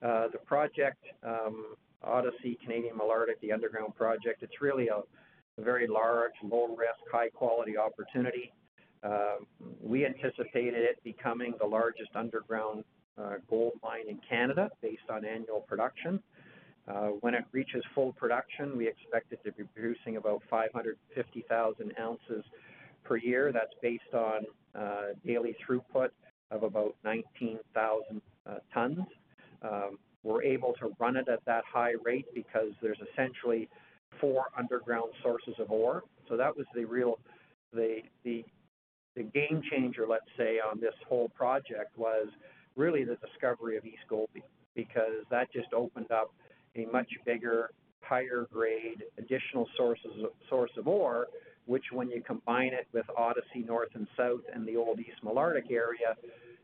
the 0.00 0.38
project, 0.46 1.04
um, 1.22 1.76
Odyssey, 2.02 2.58
Canadian 2.62 2.96
Malartic, 2.96 3.40
the 3.40 3.52
underground 3.52 3.94
project, 3.96 4.42
it's 4.42 4.60
really 4.60 4.88
a, 5.58 5.62
very 5.62 5.86
large, 5.86 6.32
low 6.42 6.68
risk, 6.76 7.00
high 7.10 7.28
quality 7.28 7.76
opportunity. 7.76 8.52
Uh, 9.02 9.36
we 9.82 10.06
anticipated 10.06 10.82
it 10.82 11.02
becoming 11.04 11.54
the 11.60 11.66
largest 11.66 12.10
underground 12.14 12.84
uh, 13.18 13.34
gold 13.48 13.72
mine 13.82 14.08
in 14.08 14.18
Canada 14.28 14.70
based 14.82 15.08
on 15.10 15.24
annual 15.24 15.60
production. 15.60 16.20
Uh, 16.86 17.08
when 17.20 17.34
it 17.34 17.44
reaches 17.52 17.82
full 17.94 18.12
production, 18.12 18.76
we 18.76 18.86
expect 18.86 19.32
it 19.32 19.40
to 19.44 19.52
be 19.52 19.64
producing 19.74 20.16
about 20.16 20.42
550,000 20.50 21.92
ounces 21.98 22.44
per 23.04 23.16
year. 23.16 23.52
That's 23.52 23.72
based 23.80 24.12
on 24.12 24.42
uh, 24.74 25.14
daily 25.24 25.56
throughput 25.66 26.08
of 26.50 26.62
about 26.62 26.94
19,000 27.04 28.20
uh, 28.46 28.54
tons. 28.72 28.98
Um, 29.62 29.98
we're 30.22 30.42
able 30.42 30.74
to 30.80 30.94
run 30.98 31.16
it 31.16 31.28
at 31.28 31.44
that 31.46 31.64
high 31.70 31.94
rate 32.02 32.26
because 32.34 32.72
there's 32.82 32.98
essentially 33.12 33.68
four 34.20 34.46
underground 34.56 35.12
sources 35.22 35.54
of 35.58 35.70
ore. 35.70 36.02
So 36.28 36.36
that 36.36 36.56
was 36.56 36.66
the 36.74 36.84
real, 36.84 37.18
the, 37.72 37.98
the 38.24 38.44
the 39.16 39.22
game 39.22 39.62
changer, 39.70 40.06
let's 40.08 40.24
say, 40.36 40.58
on 40.58 40.80
this 40.80 40.94
whole 41.08 41.28
project 41.30 41.96
was 41.96 42.26
really 42.76 43.04
the 43.04 43.16
discovery 43.16 43.76
of 43.76 43.84
East 43.84 44.02
Gouldie 44.10 44.42
because 44.74 45.24
that 45.30 45.52
just 45.52 45.72
opened 45.72 46.10
up 46.10 46.32
a 46.74 46.86
much 46.86 47.08
bigger, 47.24 47.70
higher 48.00 48.48
grade, 48.52 49.04
additional 49.18 49.68
sources 49.76 50.10
of, 50.24 50.30
source 50.48 50.72
of 50.76 50.88
ore, 50.88 51.28
which 51.66 51.84
when 51.92 52.10
you 52.10 52.22
combine 52.26 52.72
it 52.72 52.86
with 52.92 53.06
Odyssey 53.16 53.64
North 53.64 53.90
and 53.94 54.08
South 54.16 54.40
and 54.52 54.66
the 54.66 54.76
old 54.76 54.98
East 54.98 55.22
Malartic 55.24 55.70
area, 55.70 56.16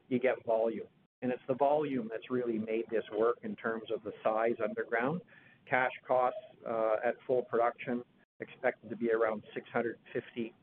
you 0.08 0.18
get 0.18 0.44
volume. 0.44 0.86
And 1.22 1.30
it's 1.30 1.42
the 1.46 1.54
volume 1.54 2.08
that's 2.10 2.30
really 2.30 2.58
made 2.58 2.84
this 2.90 3.04
work 3.16 3.36
in 3.44 3.54
terms 3.54 3.84
of 3.94 4.02
the 4.02 4.12
size 4.24 4.56
underground. 4.62 5.20
Cash 5.68 5.92
costs 6.06 6.38
uh, 6.68 6.96
at 7.04 7.14
full 7.26 7.42
production 7.42 8.02
expected 8.40 8.90
to 8.90 8.96
be 8.96 9.10
around 9.10 9.42
650 9.54 10.54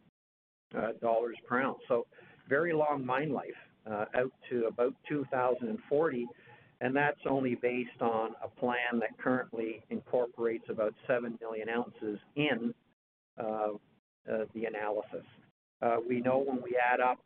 uh, 0.76 0.88
dollars 1.02 1.38
per 1.48 1.62
ounce. 1.62 1.80
So 1.88 2.06
very 2.50 2.74
long 2.74 3.06
mine 3.06 3.32
life, 3.32 3.50
uh, 3.90 4.06
out 4.16 4.32
to 4.50 4.66
about 4.66 4.94
2040, 5.08 6.28
and 6.82 6.96
that's 6.96 7.20
only 7.30 7.56
based 7.56 8.02
on 8.02 8.32
a 8.44 8.48
plan 8.48 9.00
that 9.00 9.18
currently 9.18 9.84
incorporates 9.90 10.66
about 10.70 10.94
7 11.08 11.38
million 11.42 11.70
ounces 11.70 12.20
in 12.36 12.74
the 14.54 14.66
analysis. 14.66 15.26
We 16.08 16.22
know 16.22 16.40
when 16.40 16.62
we 16.62 16.78
add 16.78 17.00
up 17.00 17.20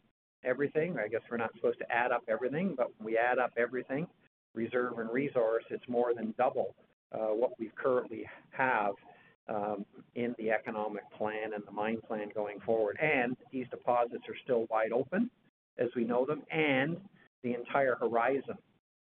everything, 0.43 0.97
I 0.97 1.07
guess 1.07 1.21
we're 1.29 1.37
not 1.37 1.53
supposed 1.55 1.79
to 1.79 1.91
add 1.91 2.11
up 2.11 2.23
everything, 2.27 2.73
but 2.75 2.87
when 2.97 3.05
we 3.05 3.17
add 3.17 3.39
up 3.39 3.51
everything, 3.57 4.07
reserve 4.53 4.99
and 4.99 5.09
resource, 5.11 5.63
it's 5.69 5.87
more 5.87 6.13
than 6.13 6.33
double 6.37 6.75
what 7.11 7.51
we 7.59 7.71
currently 7.75 8.25
have 8.51 8.93
um, 9.49 9.85
in 10.15 10.35
the 10.37 10.51
economic 10.51 11.03
plan 11.17 11.53
and 11.53 11.63
the 11.65 11.71
mine 11.71 11.99
plan 12.07 12.29
going 12.33 12.59
forward. 12.61 12.97
And 13.01 13.35
these 13.51 13.67
deposits 13.69 14.23
are 14.27 14.35
still 14.43 14.65
wide 14.69 14.91
open 14.91 15.29
as 15.77 15.89
we 15.95 16.03
know 16.03 16.25
them, 16.25 16.43
and 16.51 16.97
the 17.43 17.53
entire 17.53 17.95
horizon 17.95 18.57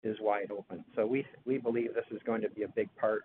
is 0.04 0.18
wide 0.20 0.52
open. 0.52 0.84
So 0.96 1.06
we, 1.06 1.26
we 1.46 1.58
believe 1.58 1.94
this 1.94 2.06
is 2.12 2.22
going 2.26 2.42
to 2.42 2.50
be 2.50 2.64
a 2.64 2.68
big 2.68 2.90
part 2.96 3.24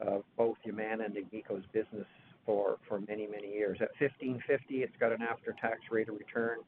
of 0.00 0.24
both 0.36 0.56
Yamana 0.66 1.06
and 1.06 1.16
Agnico's 1.16 1.64
business 1.72 2.06
for, 2.44 2.78
for 2.88 3.00
many, 3.00 3.26
many 3.26 3.52
years. 3.52 3.78
At 3.80 3.90
1550, 4.00 4.82
it's 4.82 4.92
got 4.98 5.12
an 5.12 5.22
after-tax 5.22 5.80
rate 5.90 6.08
of 6.08 6.16
return 6.16 6.58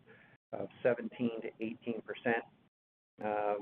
of 0.53 0.69
17 0.83 1.31
to 1.43 1.49
18 1.61 2.03
percent. 2.03 2.45
Uh, 3.25 3.55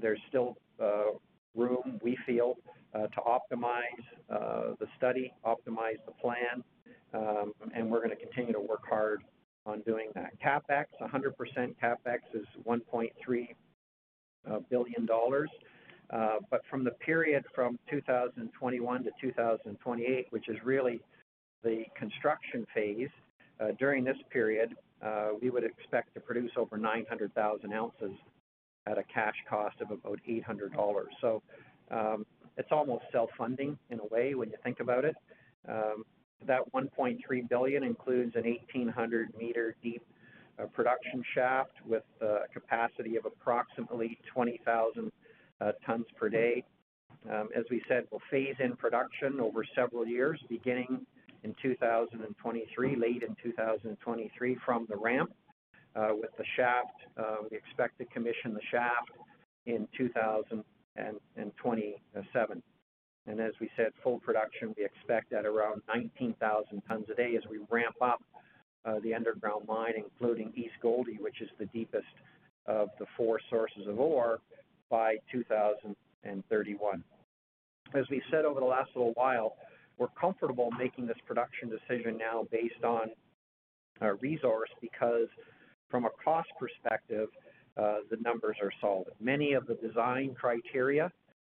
there's 0.00 0.20
still 0.28 0.56
uh, 0.82 1.12
room, 1.54 1.98
we 2.02 2.16
feel, 2.26 2.56
uh, 2.94 3.06
to 3.06 3.20
optimize 3.20 4.04
uh, 4.30 4.74
the 4.80 4.86
study, 4.96 5.32
optimize 5.44 5.98
the 6.06 6.12
plan, 6.20 6.64
um, 7.14 7.52
and 7.74 7.90
we're 7.90 7.98
going 7.98 8.10
to 8.10 8.16
continue 8.16 8.52
to 8.52 8.60
work 8.60 8.82
hard 8.88 9.22
on 9.66 9.80
doing 9.82 10.08
that. 10.14 10.32
CapEx, 10.40 10.86
100% 11.00 11.74
CapEx 11.82 12.18
is 12.34 12.46
1.3 12.66 13.48
uh, 14.50 14.58
billion 14.70 15.06
but 16.50 16.62
from 16.68 16.82
the 16.82 16.90
period 16.92 17.44
from 17.54 17.78
2021 17.90 19.04
to 19.04 19.10
2028, 19.20 20.26
which 20.30 20.48
is 20.48 20.56
really 20.64 21.00
the 21.62 21.84
construction 21.96 22.66
phase, 22.74 23.10
during 23.78 24.02
this 24.02 24.16
period, 24.30 24.74
we 25.42 25.50
would 25.50 25.64
expect 25.64 26.14
to 26.14 26.20
produce 26.20 26.52
over 26.56 26.76
900,000 26.76 27.72
ounces 27.72 28.12
at 28.86 28.98
a 28.98 29.02
cash 29.04 29.34
cost 29.48 29.80
of 29.80 29.90
about 29.90 30.18
$800. 30.28 30.70
So 31.20 31.42
um, 31.90 32.26
it's 32.56 32.70
almost 32.72 33.04
self-funding 33.12 33.78
in 33.90 34.00
a 34.00 34.06
way 34.06 34.34
when 34.34 34.50
you 34.50 34.56
think 34.62 34.80
about 34.80 35.04
it. 35.04 35.16
Um, 35.68 36.04
that 36.46 36.60
1.3 36.72 37.48
billion 37.48 37.84
includes 37.84 38.34
an 38.34 38.44
1,800 38.44 39.28
meter 39.38 39.76
deep 39.82 40.02
uh, 40.58 40.66
production 40.66 41.22
shaft 41.34 41.72
with 41.86 42.02
a 42.22 42.40
capacity 42.52 43.16
of 43.16 43.26
approximately 43.26 44.18
20,000 44.32 45.12
uh, 45.60 45.72
tons 45.84 46.06
per 46.18 46.28
day. 46.28 46.64
Um, 47.30 47.50
as 47.54 47.64
we 47.70 47.82
said, 47.88 48.04
we'll 48.10 48.22
phase 48.30 48.54
in 48.58 48.76
production 48.76 49.40
over 49.40 49.64
several 49.74 50.06
years, 50.06 50.40
beginning 50.48 51.06
in 51.44 51.54
2023, 51.62 52.96
late 52.96 53.22
in 53.22 53.36
2023 53.42 54.56
from 54.64 54.86
the 54.88 54.96
ramp. 54.96 55.30
Uh, 55.96 56.10
with 56.12 56.30
the 56.38 56.44
shaft, 56.56 56.94
uh, 57.18 57.38
we 57.50 57.56
expect 57.56 57.98
to 57.98 58.04
commission 58.06 58.54
the 58.54 58.60
shaft 58.70 59.10
in 59.66 59.88
2027. 59.96 62.62
And 63.26 63.40
as 63.40 63.52
we 63.60 63.68
said, 63.76 63.88
full 64.02 64.20
production 64.20 64.74
we 64.76 64.84
expect 64.84 65.32
at 65.32 65.44
around 65.44 65.82
19,000 65.92 66.80
tons 66.86 67.06
a 67.10 67.14
day 67.14 67.34
as 67.36 67.42
we 67.50 67.58
ramp 67.70 67.96
up 68.00 68.22
uh, 68.84 69.00
the 69.02 69.14
underground 69.14 69.66
mine, 69.66 69.94
including 69.96 70.52
East 70.54 70.74
Gouldie, 70.82 71.18
which 71.20 71.40
is 71.40 71.48
the 71.58 71.66
deepest 71.66 72.06
of 72.66 72.90
the 73.00 73.06
four 73.16 73.40
sources 73.50 73.88
of 73.88 73.98
ore, 73.98 74.38
by 74.90 75.16
2031. 75.32 77.04
As 77.94 78.04
we 78.10 78.22
said 78.30 78.44
over 78.44 78.60
the 78.60 78.66
last 78.66 78.90
little 78.94 79.12
while, 79.14 79.56
we're 79.98 80.06
comfortable 80.20 80.70
making 80.78 81.06
this 81.06 81.18
production 81.26 81.68
decision 81.68 82.16
now 82.16 82.46
based 82.50 82.84
on 82.84 83.08
resource 84.20 84.70
because 84.80 85.26
from 85.90 86.04
a 86.04 86.10
cost 86.22 86.48
perspective, 86.58 87.28
uh, 87.76 87.98
the 88.10 88.16
numbers 88.22 88.56
are 88.62 88.72
solid. 88.80 89.12
Many 89.20 89.52
of 89.52 89.66
the 89.66 89.74
design 89.74 90.34
criteria 90.38 91.10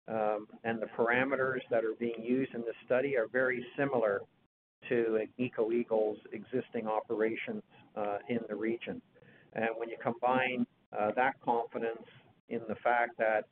um, 0.09 0.47
and 0.65 0.81
the 0.81 0.87
parameters 0.87 1.61
that 1.71 1.85
are 1.85 1.95
being 1.99 2.23
used 2.23 2.55
in 2.55 2.61
this 2.63 2.75
study 2.87 3.17
are 3.17 3.27
very 3.29 3.65
similar 3.77 4.23
to 4.89 5.21
Agnico 5.21 5.73
Eagle's 5.73 6.19
existing 6.33 6.87
operations 6.87 7.63
uh, 7.97 8.19
in 8.29 8.41
the 8.49 8.55
region. 8.55 9.01
And 9.55 9.69
when 9.77 9.89
you 9.89 9.97
combine 10.03 10.67
uh, 10.99 11.11
that 11.17 11.35
confidence 11.45 12.07
in 12.49 12.61
the 12.69 12.77
fact 12.77 13.13
that 13.19 13.45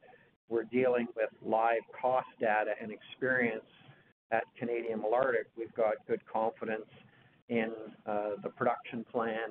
we're 0.49 0.65
dealing 0.65 1.07
with 1.15 1.29
live 1.45 1.83
cost 2.01 2.27
data 2.41 2.73
and 2.81 2.91
experience 2.91 3.65
at 4.33 4.45
Canadian 4.59 5.01
Malartic, 5.01 5.47
we've 5.57 5.75
got 5.75 5.95
good 6.07 6.21
confidence 6.31 6.89
in 7.49 7.73
the 8.07 8.51
production 8.57 9.05
plan 9.11 9.51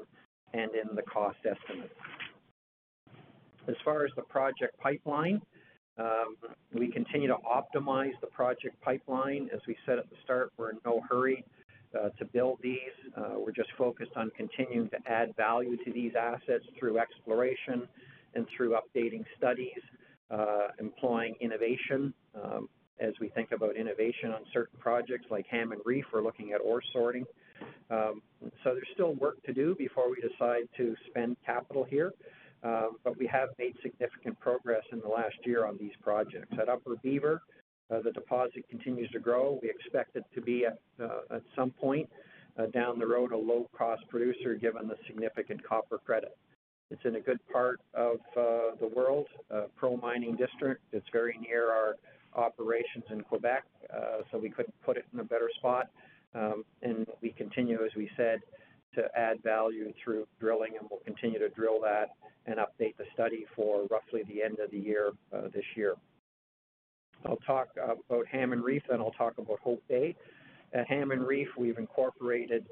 and 0.54 0.72
in 0.76 0.96
the 0.96 1.02
cost 1.04 1.38
estimates. 1.40 1.94
As 3.68 3.76
far 3.84 4.06
as 4.06 4.12
the 4.16 4.22
project 4.24 4.80
pipeline, 4.80 5.42
um, 5.98 6.36
we 6.74 6.92
continue 6.92 7.28
to 7.28 7.38
optimize 7.38 8.14
the 8.22 8.28
project 8.28 8.80
pipeline. 8.82 9.50
As 9.54 9.60
we 9.68 9.76
said 9.86 9.98
at 9.98 10.10
the 10.10 10.16
start, 10.24 10.52
we're 10.58 10.70
in 10.72 10.78
no 10.86 11.02
hurry 11.10 11.44
uh, 11.98 12.10
to 12.20 12.26
build 12.26 12.60
these. 12.62 12.80
Uh, 13.16 13.36
we're 13.38 13.52
just 13.52 13.70
focused 13.78 14.12
on 14.16 14.32
continuing 14.38 14.90
to 14.90 14.98
add 15.08 15.36
value 15.36 15.76
to 15.84 15.92
these 15.92 16.14
assets 16.20 16.66
through 16.80 17.00
exploration 17.00 17.88
and 18.36 18.46
through 18.56 18.76
updating 18.76 19.24
studies, 19.38 19.82
uh, 20.32 20.68
employing 20.80 21.36
innovation. 21.42 22.14
Um, 22.36 22.70
as 23.00 23.14
we 23.22 23.30
think 23.30 23.52
about 23.52 23.76
innovation 23.76 24.32
on 24.32 24.42
certain 24.54 24.80
projects 24.80 25.26
like 25.30 25.46
Hammond 25.50 25.82
Reef, 25.86 26.06
we're 26.12 26.24
looking 26.24 26.52
at 26.54 26.62
ore 26.62 26.82
sorting. 26.94 27.26
Um, 27.90 28.22
so 28.64 28.74
there's 28.74 28.88
still 28.94 29.14
work 29.16 29.42
to 29.44 29.54
do 29.54 29.76
before 29.76 30.10
we 30.10 30.18
decide 30.22 30.68
to 30.78 30.96
spend 31.10 31.38
capital 31.46 31.84
here. 31.84 32.14
Um, 32.64 32.98
but 33.04 33.18
we 33.18 33.28
have 33.28 33.50
made 33.60 33.76
significant 33.84 34.40
progress 34.40 34.84
in 34.92 35.00
the 35.00 35.08
last 35.08 35.36
year 35.46 35.66
on 35.66 35.78
these 35.80 35.92
projects. 36.02 36.52
At 36.60 36.70
Upper 36.70 36.96
Beaver, 37.04 37.42
uh, 37.92 38.02
the 38.02 38.12
deposit 38.12 38.68
continues 38.70 39.10
to 39.12 39.20
grow. 39.20 39.60
We 39.62 39.70
expect 39.70 40.16
it 40.16 40.26
to 40.34 40.42
be 40.42 40.66
at, 40.66 40.80
uh, 41.02 41.36
at 41.36 41.44
some 41.56 41.72
point 41.72 42.10
uh, 42.58 42.66
down 42.68 43.00
the 43.00 43.06
road 43.06 43.32
a 43.32 43.38
low-cost 43.38 44.04
producer 44.10 44.56
given 44.56 44.88
the 44.88 44.96
significant 45.06 45.64
copper 45.64 46.00
credit. 46.00 46.36
It's 46.90 47.02
in 47.06 47.16
a 47.16 47.20
good 47.20 47.40
part 47.52 47.80
of 47.94 48.18
uh, 48.36 48.76
the 48.80 48.90
world, 48.94 49.28
uh, 49.54 49.66
pro 49.76 49.98
mining 49.98 50.36
district. 50.36 50.82
It's 50.92 51.06
very 51.12 51.38
near 51.42 51.70
our 51.70 51.96
operations 52.36 53.04
in 53.10 53.22
Quebec, 53.22 53.64
uh, 53.94 54.22
so 54.32 54.38
we 54.38 54.50
couldn't 54.50 54.74
put 54.84 54.98
it 54.98 55.06
in 55.14 55.20
a 55.20 55.24
better 55.24 55.50
spot. 55.58 55.90
Um, 56.38 56.64
and 56.82 57.08
we 57.22 57.32
continue, 57.32 57.84
as 57.84 57.92
we 57.96 58.10
said, 58.16 58.40
to 58.96 59.04
add 59.16 59.42
value 59.44 59.92
through 60.04 60.28
drilling, 60.40 60.74
and 60.80 60.88
we'll 60.90 61.00
continue 61.02 61.40
to 61.40 61.50
drill 61.50 61.80
that 61.82 62.10
and 62.46 62.58
update 62.58 62.96
the 62.98 63.06
study 63.14 63.46
for 63.56 63.86
roughly 63.90 64.24
the 64.28 64.42
end 64.42 64.60
of 64.60 64.72
the 64.72 64.78
year 64.78 65.12
uh, 65.36 65.48
this 65.54 65.66
year. 65.76 65.96
I'll 67.26 67.38
talk 67.38 67.70
about 67.76 68.26
Hammond 68.28 68.64
Reef, 68.64 68.84
then 68.90 69.02
I'll 69.02 69.12
talk 69.12 69.38
about 69.38 69.60
Hope 69.60 69.82
Bay. 69.90 70.16
At 70.74 70.88
Hammond 70.88 71.26
Reef, 71.26 71.48
we've 71.58 71.78
incorporated 71.78 72.66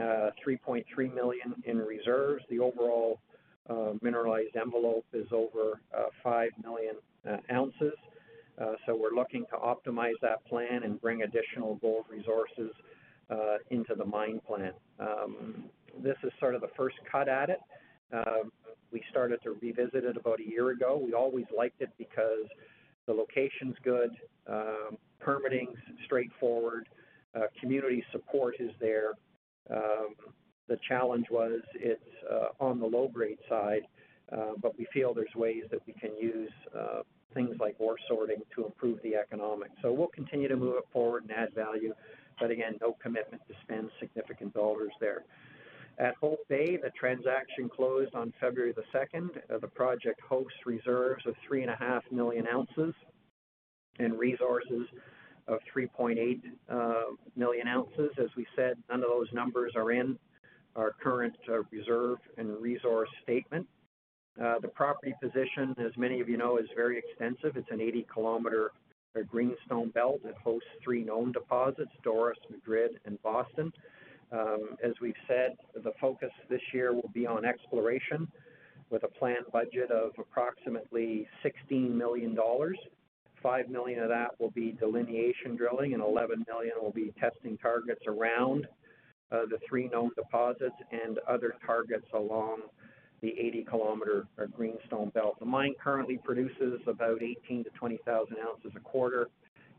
uh, 0.00 0.30
3.3 0.46 0.84
million 1.14 1.54
in 1.64 1.78
reserves. 1.78 2.44
The 2.48 2.60
overall 2.60 3.20
uh, 3.68 3.92
mineralized 4.00 4.56
envelope 4.56 5.04
is 5.12 5.26
over 5.32 5.80
uh, 5.96 6.06
5 6.22 6.50
million 6.62 6.94
uh, 7.28 7.38
ounces. 7.52 7.92
Uh, 8.60 8.74
so 8.86 8.96
we're 8.96 9.16
looking 9.16 9.44
to 9.50 9.56
optimize 9.56 10.18
that 10.22 10.44
plan 10.46 10.82
and 10.84 11.00
bring 11.00 11.22
additional 11.22 11.76
gold 11.76 12.04
resources 12.10 12.70
uh, 13.30 13.56
into 13.70 13.94
the 13.94 14.04
mine 14.04 14.40
plan. 14.46 14.72
Um, 14.98 15.64
this 16.02 16.16
is 16.22 16.32
sort 16.38 16.54
of 16.54 16.60
the 16.60 16.70
first 16.76 16.96
cut 17.10 17.28
at 17.28 17.50
it. 17.50 17.60
Um, 18.12 18.50
we 18.92 19.02
started 19.10 19.40
to 19.44 19.56
revisit 19.62 20.04
it 20.04 20.16
about 20.16 20.40
a 20.40 20.48
year 20.48 20.70
ago. 20.70 21.00
We 21.02 21.12
always 21.12 21.44
liked 21.56 21.80
it 21.80 21.90
because 21.96 22.46
the 23.06 23.12
location's 23.12 23.76
good, 23.84 24.10
um, 24.48 24.98
permitting's 25.20 25.78
straightforward, 26.04 26.88
uh, 27.34 27.46
community 27.60 28.04
support 28.12 28.56
is 28.58 28.70
there. 28.80 29.12
Um, 29.70 30.14
the 30.68 30.78
challenge 30.88 31.26
was 31.30 31.60
it's 31.74 32.02
uh, 32.30 32.64
on 32.64 32.80
the 32.80 32.86
low 32.86 33.08
grade 33.08 33.38
side, 33.48 33.82
uh, 34.32 34.52
but 34.60 34.76
we 34.78 34.86
feel 34.92 35.14
there's 35.14 35.34
ways 35.34 35.64
that 35.70 35.80
we 35.86 35.92
can 35.92 36.16
use 36.16 36.50
uh, 36.76 37.02
things 37.34 37.56
like 37.60 37.76
ore 37.78 37.96
sorting 38.08 38.38
to 38.54 38.66
improve 38.66 38.98
the 39.02 39.14
economics. 39.14 39.72
So 39.82 39.92
we'll 39.92 40.08
continue 40.08 40.48
to 40.48 40.56
move 40.56 40.76
it 40.76 40.84
forward 40.92 41.24
and 41.24 41.32
add 41.32 41.54
value, 41.54 41.92
but 42.40 42.50
again, 42.50 42.76
no 42.80 42.96
commitment 43.02 43.42
to 43.48 43.54
spend 43.62 43.90
significant 44.00 44.54
dollars 44.54 44.92
there. 45.00 45.24
At 45.98 46.14
Hope 46.14 46.40
Bay, 46.48 46.78
the 46.82 46.90
transaction 46.98 47.68
closed 47.68 48.14
on 48.14 48.32
February 48.40 48.72
the 48.72 48.84
2nd. 48.98 49.28
Uh, 49.52 49.58
the 49.58 49.68
project 49.68 50.20
hosts 50.26 50.56
reserves 50.64 51.24
of 51.26 51.34
3.5 51.50 52.00
million 52.10 52.46
ounces 52.46 52.94
and 53.98 54.18
resources 54.18 54.86
of 55.46 55.58
3.8 55.76 56.40
uh, 56.70 57.02
million 57.36 57.68
ounces. 57.68 58.10
As 58.18 58.28
we 58.36 58.46
said, 58.56 58.78
none 58.88 59.02
of 59.02 59.10
those 59.10 59.28
numbers 59.32 59.72
are 59.76 59.92
in 59.92 60.18
our 60.76 60.92
current 61.02 61.36
uh, 61.48 61.58
reserve 61.70 62.18
and 62.38 62.56
resource 62.60 63.10
statement. 63.22 63.66
Uh, 64.42 64.58
the 64.60 64.68
property 64.68 65.12
position, 65.20 65.74
as 65.84 65.92
many 65.98 66.20
of 66.20 66.28
you 66.28 66.38
know, 66.38 66.56
is 66.56 66.66
very 66.74 66.98
extensive. 66.98 67.56
It's 67.56 67.70
an 67.70 67.80
80 67.80 68.06
kilometer 68.12 68.72
uh, 69.16 69.22
greenstone 69.22 69.90
belt. 69.90 70.20
It 70.24 70.34
hosts 70.42 70.68
three 70.82 71.04
known 71.04 71.32
deposits, 71.32 71.90
Doris, 72.02 72.38
Madrid, 72.50 72.92
and 73.04 73.20
Boston. 73.22 73.72
Um, 74.32 74.76
as 74.82 74.92
we've 75.00 75.14
said, 75.26 75.56
the 75.74 75.92
focus 76.00 76.30
this 76.48 76.60
year 76.72 76.92
will 76.94 77.10
be 77.12 77.26
on 77.26 77.44
exploration 77.44 78.28
with 78.90 79.02
a 79.04 79.08
planned 79.08 79.46
budget 79.52 79.90
of 79.90 80.12
approximately 80.18 81.28
$16 81.44 81.92
million. 81.92 82.36
5 83.42 83.68
million 83.68 84.00
of 84.00 84.08
that 84.08 84.38
will 84.38 84.50
be 84.50 84.72
delineation 84.72 85.56
drilling 85.56 85.94
and 85.94 86.02
11 86.02 86.44
million 86.46 86.72
will 86.80 86.92
be 86.92 87.12
testing 87.18 87.56
targets 87.58 88.02
around 88.06 88.66
uh, 89.32 89.46
the 89.48 89.58
three 89.68 89.88
known 89.88 90.10
deposits 90.14 90.74
and 90.90 91.18
other 91.28 91.54
targets 91.64 92.06
along 92.14 92.58
the 93.22 93.34
80 93.38 93.66
kilometer 93.68 94.26
greenstone 94.56 95.10
belt. 95.10 95.38
The 95.38 95.44
mine 95.44 95.74
currently 95.82 96.18
produces 96.22 96.80
about 96.86 97.22
18 97.22 97.64
to 97.64 97.70
20,000 97.70 98.36
ounces 98.38 98.72
a 98.76 98.80
quarter. 98.80 99.28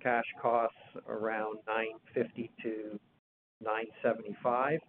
Cash 0.02 0.26
costs 0.42 0.78
around 1.08 1.60
950 1.68 2.52
to 2.64 3.00
975. 3.62 4.80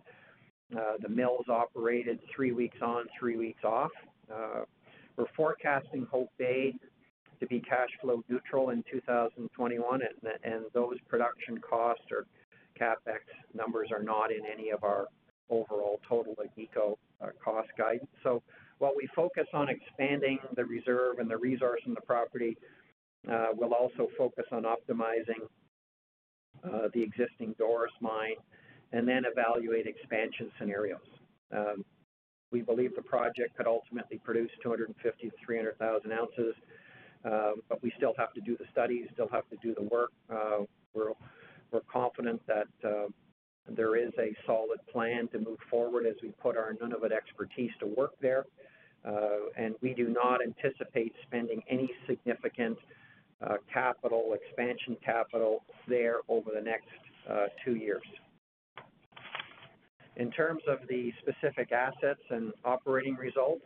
Uh, 0.74 0.78
the 1.00 1.08
mill 1.08 1.38
is 1.40 1.48
operated 1.48 2.18
three 2.34 2.52
weeks 2.52 2.78
on, 2.82 3.04
three 3.18 3.36
weeks 3.36 3.62
off. 3.64 3.90
Uh, 4.32 4.62
we're 5.16 5.26
forecasting 5.36 6.06
Hope 6.10 6.30
Bay 6.38 6.74
to 7.40 7.46
be 7.46 7.60
cash 7.60 7.90
flow 8.00 8.22
neutral 8.28 8.70
in 8.70 8.82
2021, 8.90 10.00
and, 10.00 10.32
and 10.44 10.64
those 10.72 10.96
production 11.08 11.58
costs 11.58 12.04
or 12.10 12.24
capex 12.80 13.20
numbers 13.54 13.90
are 13.92 14.02
not 14.02 14.30
in 14.30 14.40
any 14.50 14.70
of 14.70 14.82
our 14.84 15.06
overall 15.50 16.00
total 16.08 16.34
Agnico 16.36 16.92
uh, 16.92 16.94
cost 17.42 17.68
guidance. 17.76 18.10
So 18.22 18.42
while 18.78 18.92
we 18.96 19.08
focus 19.14 19.46
on 19.54 19.68
expanding 19.68 20.38
the 20.56 20.64
reserve 20.64 21.18
and 21.18 21.30
the 21.30 21.36
resource 21.36 21.80
in 21.86 21.94
the 21.94 22.00
property, 22.00 22.56
uh, 23.30 23.48
we'll 23.54 23.74
also 23.74 24.08
focus 24.18 24.44
on 24.50 24.64
optimizing 24.64 25.46
uh, 26.64 26.88
the 26.92 27.02
existing 27.02 27.54
Doris 27.58 27.92
mine 28.00 28.36
and 28.92 29.06
then 29.06 29.22
evaluate 29.24 29.86
expansion 29.86 30.50
scenarios. 30.58 31.00
Um, 31.52 31.84
we 32.50 32.60
believe 32.60 32.94
the 32.94 33.02
project 33.02 33.56
could 33.56 33.66
ultimately 33.66 34.20
produce 34.22 34.50
250 34.62 35.30
to 35.30 35.36
300,000 35.44 36.12
ounces, 36.12 36.54
um, 37.24 37.54
but 37.68 37.82
we 37.82 37.92
still 37.96 38.12
have 38.18 38.32
to 38.34 38.40
do 38.40 38.56
the 38.56 38.64
studies, 38.70 39.06
still 39.12 39.28
have 39.32 39.48
to 39.48 39.56
do 39.62 39.74
the 39.74 39.84
work. 39.84 40.10
Uh, 40.30 40.64
we're, 40.94 41.12
we're 41.70 41.80
confident 41.90 42.42
that 42.46 42.68
uh, 42.84 43.06
there 43.68 43.96
is 43.96 44.12
a 44.18 44.34
solid 44.46 44.80
plan 44.92 45.28
to 45.28 45.38
move 45.38 45.58
forward 45.70 46.06
as 46.06 46.14
we 46.22 46.30
put 46.42 46.56
our 46.56 46.72
Nunavut 46.74 47.12
expertise 47.12 47.70
to 47.80 47.86
work 47.86 48.12
there. 48.20 48.44
Uh, 49.04 49.48
and 49.56 49.74
we 49.82 49.94
do 49.94 50.08
not 50.08 50.40
anticipate 50.42 51.12
spending 51.26 51.60
any 51.68 51.90
significant 52.06 52.78
uh, 53.44 53.56
capital, 53.72 54.34
expansion 54.34 54.96
capital 55.04 55.64
there 55.88 56.18
over 56.28 56.50
the 56.54 56.60
next 56.60 56.86
two 57.64 57.76
years. 57.76 58.02
In 60.16 60.30
terms 60.30 60.62
of 60.68 60.78
the 60.88 61.12
specific 61.20 61.72
assets 61.72 62.20
and 62.30 62.52
operating 62.64 63.14
results, 63.14 63.64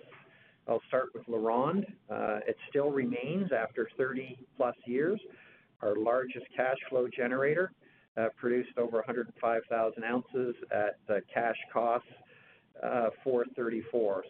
I'll 0.68 0.82
start 0.88 1.08
with 1.14 1.26
LaRonde. 1.26 1.86
It 2.46 2.56
still 2.68 2.90
remains, 2.90 3.50
after 3.52 3.88
30+ 3.98 4.36
years, 4.86 5.20
our 5.82 5.96
largest 5.96 6.46
cash 6.56 6.76
flow 6.88 7.08
generator. 7.08 7.72
Uh, 8.16 8.28
produced 8.38 8.70
over 8.78 8.96
105,000 8.96 10.02
ounces 10.02 10.54
at 10.72 10.96
uh, 11.10 11.20
cash 11.32 11.56
costs 11.70 12.08
uh, 12.82 13.10
$434. 13.26 14.22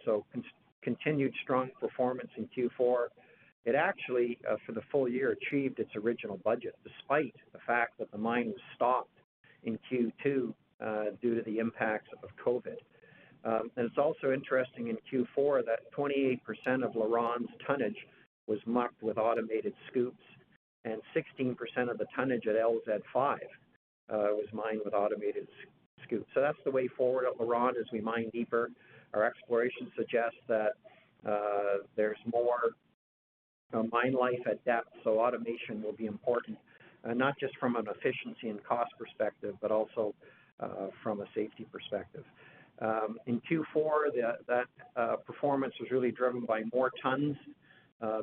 Continued 0.82 1.32
strong 1.44 1.70
performance 1.78 2.30
in 2.36 2.48
Q4. 2.48 3.06
It 3.64 3.76
actually, 3.76 4.38
for 4.66 4.72
the 4.72 4.80
full 4.90 5.08
year, 5.08 5.36
achieved 5.40 5.78
its 5.78 5.90
original 5.94 6.38
budget, 6.38 6.74
despite 6.82 7.34
the 7.52 7.60
fact 7.64 7.96
that 8.00 8.10
the 8.10 8.18
mine 8.18 8.46
was 8.46 8.60
stopped 8.74 9.16
in 9.62 9.78
Q2 9.88 10.52
due 11.22 11.34
to 11.36 11.42
the 11.44 11.58
impacts 11.58 12.08
of 12.24 12.30
COVID. 12.44 12.78
Um, 13.44 13.70
and 13.76 13.86
it's 13.86 13.98
also 13.98 14.32
interesting 14.32 14.88
in 14.88 14.96
Q4 15.12 15.64
that 15.64 15.92
28% 15.96 16.40
of 16.84 16.94
LaRonde's 16.94 17.52
tonnage 17.64 18.06
was 18.48 18.58
mucked 18.66 19.00
with 19.00 19.16
automated 19.16 19.74
scoops, 19.88 20.24
and 20.84 21.00
16% 21.16 21.56
of 21.88 21.98
the 21.98 22.06
tonnage 22.16 22.48
at 22.48 22.56
LZ5 22.56 23.38
Uh, 24.08 24.30
was 24.30 24.46
mined 24.52 24.80
with 24.84 24.94
automated 24.94 25.48
scoops. 26.04 26.30
So 26.32 26.40
that's 26.40 26.58
the 26.64 26.70
way 26.70 26.86
forward 26.86 27.24
at 27.26 27.36
LaRonde 27.40 27.76
as 27.76 27.86
we 27.92 28.00
mine 28.00 28.30
deeper. 28.32 28.70
Our 29.12 29.24
exploration 29.24 29.90
suggests 29.96 30.38
that 30.46 30.74
uh, 31.28 31.82
there's 31.96 32.18
more 32.32 32.70
uh, 33.72 33.82
mine 33.90 34.12
life 34.12 34.38
at 34.48 34.64
depth, 34.64 34.90
so 35.02 35.18
automation 35.18 35.82
will 35.82 35.92
be 35.92 36.06
important, 36.06 36.56
not 37.04 37.34
just 37.40 37.56
from 37.58 37.74
an 37.74 37.86
efficiency 37.88 38.48
and 38.48 38.62
cost 38.62 38.92
perspective, 38.96 39.56
but 39.60 39.72
also 39.72 40.14
from 41.02 41.20
a 41.20 41.26
safety 41.34 41.66
perspective. 41.72 42.22
Um, 42.80 43.18
in 43.26 43.40
Q4, 43.50 44.36
that 44.46 44.66
performance 45.26 45.74
was 45.80 45.90
really 45.90 46.12
driven 46.12 46.42
by 46.42 46.62
more 46.72 46.92
tons 47.02 47.36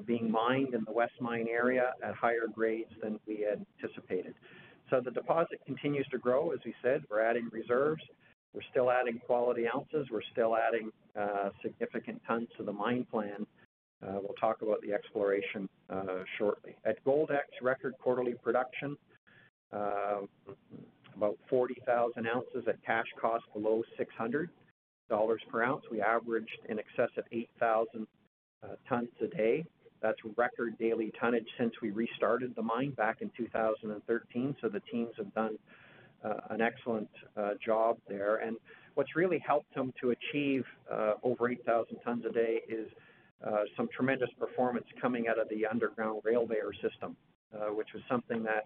being 0.06 0.32
mined 0.32 0.74
in 0.76 0.86
the 0.86 0.94
West 0.94 1.20
Mine 1.20 1.48
area 1.52 1.92
at 2.02 2.16
higher 2.16 2.48
grades 2.54 2.92
than 3.02 3.20
we 3.28 3.42
had 3.42 3.66
anticipated. 4.94 5.14
The 5.16 5.22
deposit 5.22 5.60
continues 5.66 6.08
to 6.12 6.18
grow. 6.18 6.52
As 6.52 6.60
we 6.66 6.74
said, 6.82 7.04
we're 7.10 7.22
adding 7.22 7.50
reserves. 7.52 8.02
We're 8.54 8.62
still 8.72 8.92
adding 8.92 9.20
quality 9.26 9.66
ounces. 9.74 10.08
We're 10.12 10.22
still 10.32 10.56
adding 10.56 10.92
uh, 11.20 11.50
significant 11.62 12.22
tons 12.28 12.48
to 12.58 12.64
the 12.64 12.72
mine 12.72 13.06
plan. 13.10 13.46
Uh, 14.02 14.20
we'll 14.22 14.36
talk 14.40 14.62
about 14.62 14.82
the 14.82 14.94
exploration 14.94 15.68
uh, 15.90 16.24
shortly. 16.38 16.76
At 16.86 17.04
Goldex, 17.06 17.46
record 17.62 17.94
quarterly 18.00 18.34
production, 18.44 18.98
about 19.72 21.38
40,000 21.50 22.28
ounces 22.28 22.68
at 22.68 22.84
cash 22.86 23.08
cost 23.20 23.46
below 23.54 23.82
$600 24.00 24.48
per 25.50 25.64
ounce. 25.64 25.84
We 25.90 26.02
averaged 26.02 26.60
in 26.70 26.80
excess 26.80 27.10
of 27.18 27.24
8,000 27.32 28.06
tons 28.88 29.10
a 29.22 29.28
day. 29.36 29.66
That's 30.04 30.18
record 30.36 30.78
daily 30.78 31.14
tonnage 31.20 31.48
since 31.58 31.74
we 31.82 31.90
restarted 31.92 32.54
the 32.56 32.62
mine 32.62 32.92
back 32.92 33.22
in 33.22 33.32
2013. 33.38 34.56
So 34.62 34.68
The 34.68 34.82
teams 34.92 35.14
have 35.18 35.34
done 35.34 35.58
uh, 36.24 36.36
an 36.52 36.62
excellent 36.62 37.10
uh, 37.36 37.52
job 37.66 37.98
there. 38.08 38.38
And 38.38 38.58
what's 38.96 39.16
really 39.16 39.40
helped 39.40 39.74
them 39.76 39.94
to 40.02 40.12
achieve 40.12 40.64
uh, 40.92 41.14
over 41.24 41.50
8,000 41.50 41.98
tons 42.04 42.24
a 42.30 42.32
day 42.32 42.62
is 42.68 42.88
some 43.76 43.90
tremendous 43.94 44.30
performance 44.40 44.86
coming 45.02 45.28
out 45.28 45.38
of 45.38 45.50
the 45.50 45.66
underground 45.66 46.22
Rail-Veyor 46.24 46.72
system, 46.82 47.18
which 47.76 47.90
was 47.94 48.02
something 48.08 48.42
that 48.44 48.64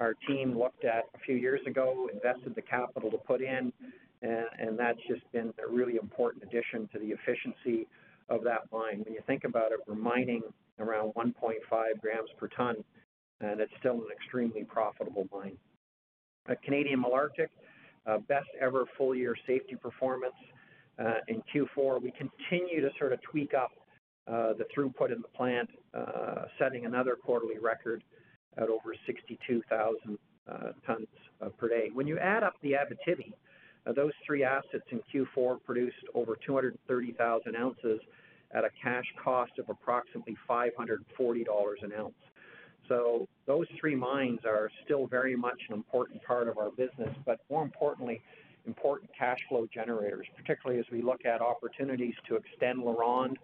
our 0.00 0.14
team 0.26 0.58
looked 0.58 0.84
at 0.84 1.04
a 1.14 1.18
few 1.24 1.36
years 1.36 1.60
ago, 1.64 2.08
invested 2.12 2.56
the 2.56 2.62
capital 2.62 3.08
to 3.12 3.18
put 3.18 3.40
in, 3.40 3.72
and 4.22 4.76
that's 4.76 4.98
just 5.08 5.22
been 5.30 5.52
a 5.64 5.72
really 5.72 5.94
important 5.94 6.42
addition 6.42 6.88
to 6.92 6.98
the 6.98 7.06
efficiency 7.06 7.86
of 8.28 8.42
that 8.42 8.62
mine. 8.72 9.04
When 9.04 9.14
you 9.14 9.20
think 9.28 9.44
about 9.44 9.70
it, 9.70 9.78
we're 9.86 9.94
mining 9.94 10.42
around 10.78 11.14
1.5 11.14 11.32
grams 12.00 12.30
per 12.38 12.48
ton, 12.48 12.76
and 13.40 13.60
it's 13.60 13.72
still 13.78 13.94
an 13.94 14.08
extremely 14.12 14.64
profitable 14.64 15.26
mine. 15.32 15.56
Canadian 16.64 17.02
Malartic, 17.02 17.48
uh, 18.06 18.18
best 18.28 18.48
ever 18.60 18.84
full-year 18.96 19.34
safety 19.46 19.74
performance. 19.74 20.34
Uh, 20.98 21.14
in 21.28 21.42
Q4, 21.54 22.00
we 22.00 22.12
continue 22.12 22.80
to 22.80 22.90
sort 22.98 23.12
of 23.12 23.20
tweak 23.22 23.52
up 23.52 23.72
uh, 24.28 24.54
the 24.54 24.64
throughput 24.76 25.12
in 25.12 25.20
the 25.20 25.28
plant, 25.36 25.68
setting 26.58 26.86
another 26.86 27.16
quarterly 27.16 27.58
record 27.58 28.02
at 28.56 28.64
over 28.64 28.94
62,000 29.06 30.18
tons 30.86 31.06
per 31.58 31.68
day. 31.68 31.90
When 31.92 32.06
you 32.06 32.18
add 32.18 32.42
up 32.42 32.54
the 32.62 32.72
Abitibi, 32.72 33.32
those 33.94 34.12
three 34.24 34.42
assets 34.42 34.84
in 34.90 35.00
Q4 35.12 35.62
produced 35.62 35.96
over 36.14 36.36
230,000 36.44 37.56
ounces 37.56 38.00
at 38.52 38.64
a 38.64 38.70
cash 38.82 39.04
cost 39.22 39.52
of 39.58 39.68
approximately 39.68 40.36
$540 40.48 40.96
an 41.82 41.92
ounce. 41.98 42.14
So 42.88 43.26
those 43.46 43.66
three 43.80 43.96
mines 43.96 44.40
are 44.44 44.70
still 44.84 45.06
very 45.06 45.36
much 45.36 45.60
an 45.68 45.74
important 45.74 46.22
part 46.22 46.48
of 46.48 46.58
our 46.58 46.70
business, 46.70 47.14
but 47.24 47.40
more 47.50 47.62
importantly, 47.62 48.22
important 48.66 49.10
cash 49.16 49.38
flow 49.48 49.66
generators, 49.72 50.26
particularly 50.36 50.80
as 50.80 50.86
we 50.90 51.02
look 51.02 51.24
at 51.24 51.40
opportunities 51.40 52.14
to 52.28 52.36
extend 52.36 52.78
LaRonde 52.80 53.36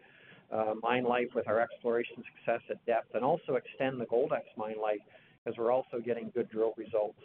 mine 0.83 1.05
life 1.05 1.29
with 1.35 1.49
our 1.49 1.61
exploration 1.61 2.17
success 2.37 2.61
at 2.71 2.85
depth, 2.87 3.15
and 3.15 3.25
also 3.25 3.55
extend 3.55 4.01
the 4.01 4.07
Goldex 4.07 4.43
mine 4.57 4.81
life, 4.81 5.01
as 5.47 5.55
we're 5.57 5.73
also 5.73 5.99
getting 6.05 6.31
good 6.35 6.49
drill 6.51 6.75
results 6.77 7.19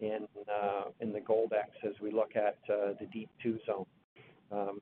in 0.00 0.26
uh, 0.52 0.84
in 1.00 1.12
the 1.12 1.20
Goldex 1.20 1.68
as 1.84 1.92
we 2.00 2.10
look 2.10 2.36
at 2.36 2.58
uh, 2.68 2.94
the 2.98 3.06
Deep 3.12 3.28
2 3.42 3.58
zone. 3.66 3.86
Um, 4.52 4.80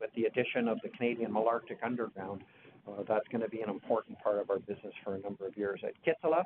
with 0.00 0.10
the 0.14 0.24
addition 0.24 0.68
of 0.68 0.78
the 0.82 0.88
Canadian 0.90 1.32
Malartic 1.32 1.78
underground, 1.84 2.42
uh, 2.86 3.02
that's 3.08 3.26
going 3.28 3.42
to 3.42 3.48
be 3.48 3.60
an 3.60 3.68
important 3.70 4.18
part 4.20 4.38
of 4.38 4.50
our 4.50 4.58
business 4.60 4.92
for 5.02 5.14
a 5.14 5.18
number 5.20 5.46
of 5.46 5.56
years. 5.56 5.80
At 5.82 5.92
Kittilä, 6.04 6.44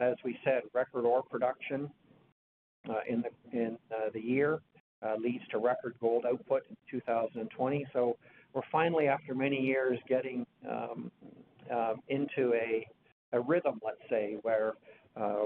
as 0.00 0.14
we 0.24 0.38
said, 0.44 0.62
record 0.72 1.04
ore 1.04 1.22
production 1.22 1.90
uh, 2.88 2.94
in 3.08 3.22
the 3.22 3.58
in 3.58 3.78
uh, 3.90 4.10
the 4.12 4.20
year 4.20 4.60
leads 5.22 5.46
to 5.52 5.58
record 5.58 5.94
gold 6.00 6.24
output 6.26 6.62
in 6.68 6.76
2020. 6.90 7.86
So 7.92 8.16
We're 8.52 8.62
finally, 8.72 9.06
after 9.06 9.34
many 9.36 9.60
years, 9.60 9.98
getting 10.08 10.44
um, 10.68 11.12
um, 11.70 12.00
into 12.08 12.54
a 12.54 12.86
rhythm, 13.46 13.80
let's 13.84 14.00
say, 14.10 14.38
where 14.42 14.72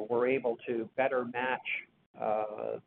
we're 0.08 0.28
able 0.28 0.56
to 0.66 0.88
better 0.96 1.26
match 1.26 1.60
Uh, 2.18 2.78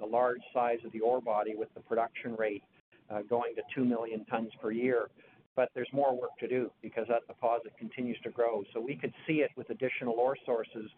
the 0.00 0.06
large 0.06 0.40
size 0.52 0.78
of 0.84 0.92
the 0.92 1.00
ore 1.00 1.20
body 1.20 1.54
with 1.54 1.72
the 1.74 1.80
production 1.80 2.34
rate 2.36 2.62
uh, 3.10 3.22
going 3.22 3.54
to 3.54 3.62
2 3.74 3.84
million 3.84 4.24
tons 4.26 4.50
per 4.60 4.70
year. 4.70 5.08
But 5.56 5.70
there's 5.74 5.88
more 5.92 6.18
work 6.18 6.38
to 6.40 6.48
do 6.48 6.70
because 6.80 7.06
that 7.08 7.26
deposit 7.26 7.72
continues 7.78 8.18
to 8.22 8.30
grow. 8.30 8.62
So 8.72 8.80
we 8.80 8.96
could 8.96 9.12
see 9.26 9.40
it 9.40 9.50
with 9.56 9.70
additional 9.70 10.14
ore 10.14 10.36
sources 10.46 10.90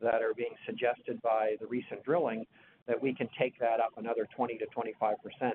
that 0.00 0.22
are 0.22 0.34
being 0.34 0.54
suggested 0.66 1.20
by 1.22 1.56
the 1.60 1.66
recent 1.66 2.02
drilling, 2.04 2.46
that 2.86 3.00
we 3.00 3.14
can 3.14 3.28
take 3.38 3.58
that 3.60 3.78
up 3.78 3.92
another 3.98 4.26
20%-25%. 4.36 5.52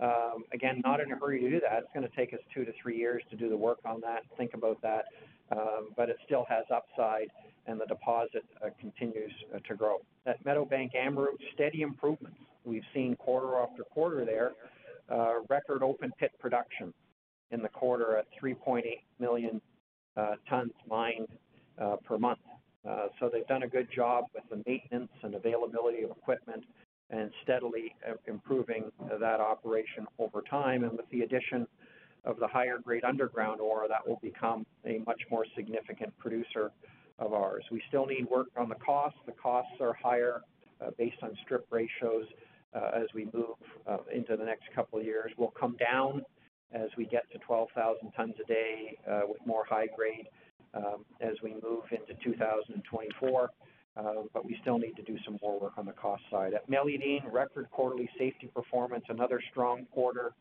Um, 0.00 0.44
again, 0.52 0.80
not 0.84 1.00
in 1.00 1.12
a 1.12 1.16
hurry 1.16 1.40
to 1.40 1.50
do 1.50 1.60
that. 1.60 1.82
It's 1.82 1.92
going 1.94 2.08
to 2.08 2.16
take 2.16 2.32
us 2.32 2.40
two 2.54 2.64
to 2.64 2.72
three 2.82 2.96
years 2.96 3.22
to 3.30 3.36
do 3.36 3.48
the 3.48 3.56
work 3.56 3.78
on 3.84 4.00
that, 4.00 4.22
think 4.36 4.54
about 4.54 4.80
that. 4.82 5.04
Um, 5.52 5.90
but 5.96 6.08
it 6.08 6.16
still 6.24 6.46
has 6.48 6.64
upside, 6.74 7.28
and 7.66 7.80
the 7.80 7.86
deposit 7.86 8.44
uh, 8.64 8.68
continues 8.80 9.32
uh, 9.54 9.58
to 9.68 9.74
grow. 9.74 9.98
At 10.26 10.42
Meadowbank 10.44 10.90
Amaruq, 10.94 11.38
steady 11.54 11.82
improvements. 11.82 12.38
We've 12.64 12.84
seen 12.94 13.16
quarter 13.16 13.56
after 13.56 13.84
quarter 13.84 14.24
there, 14.24 14.52
uh, 15.10 15.40
record 15.48 15.82
open 15.82 16.12
pit 16.18 16.32
production 16.38 16.92
in 17.50 17.62
the 17.62 17.68
quarter 17.68 18.16
at 18.16 18.26
3.8 18.42 18.82
million 19.18 19.60
tons 20.48 20.72
mined 20.88 21.28
per 22.04 22.18
month. 22.18 22.38
Uh 22.88 23.06
so 23.18 23.30
they've 23.32 23.46
done 23.46 23.62
a 23.62 23.68
good 23.68 23.88
job 23.94 24.24
with 24.34 24.44
the 24.50 24.62
maintenance 24.66 25.10
and 25.22 25.34
availability 25.34 26.02
of 26.02 26.10
equipment 26.10 26.64
and 27.10 27.30
steadily 27.42 27.94
improving 28.26 28.90
that 29.20 29.40
operation 29.40 30.06
over 30.18 30.42
time. 30.42 30.84
And 30.84 30.92
with 30.92 31.08
the 31.10 31.20
addition 31.20 31.66
of 32.24 32.38
the 32.38 32.46
higher 32.46 32.78
grade 32.78 33.04
underground 33.04 33.60
ore, 33.60 33.86
that 33.88 34.06
will 34.06 34.18
become 34.22 34.64
a 34.86 34.98
much 35.06 35.20
more 35.30 35.44
significant 35.54 36.16
producer 36.18 36.70
of 37.22 37.32
ours. 37.32 37.64
We 37.70 37.82
still 37.88 38.06
need 38.06 38.26
work 38.30 38.48
on 38.56 38.68
the 38.68 38.74
cost. 38.74 39.16
The 39.26 39.32
costs 39.32 39.80
are 39.80 39.94
higher 39.94 40.42
uh, 40.80 40.90
based 40.98 41.22
on 41.22 41.36
strip 41.44 41.66
ratios 41.70 42.26
uh, 42.74 42.90
as 42.94 43.06
we 43.14 43.28
move 43.32 43.56
uh, 43.86 43.98
into 44.12 44.36
the 44.36 44.44
next 44.44 44.64
couple 44.74 44.98
of 44.98 45.04
years. 45.04 45.30
Will 45.36 45.54
come 45.58 45.76
down 45.76 46.22
as 46.72 46.88
we 46.96 47.04
get 47.06 47.30
to 47.32 47.38
12,000 47.38 48.10
tons 48.12 48.34
a 48.42 48.46
day 48.46 48.98
with 49.28 49.38
more 49.46 49.64
high 49.68 49.86
grade 49.94 50.26
um, 50.74 51.04
as 51.20 51.34
we 51.42 51.52
move 51.62 51.84
into 51.90 52.14
2024. 52.24 53.50
Um, 53.94 54.28
but 54.32 54.46
We 54.46 54.56
still 54.62 54.78
need 54.78 54.96
to 54.96 55.02
do 55.02 55.18
some 55.24 55.38
more 55.42 55.60
work 55.60 55.74
on 55.76 55.84
the 55.84 55.92
cost 55.92 56.22
side. 56.30 56.54
At 56.54 56.68
Meliadine, 56.70 57.30
record 57.30 57.70
quarterly 57.70 58.08
safety 58.18 58.48
performance, 58.54 59.04
another 59.10 59.38
strong 59.50 59.86
quarter, 59.92 60.32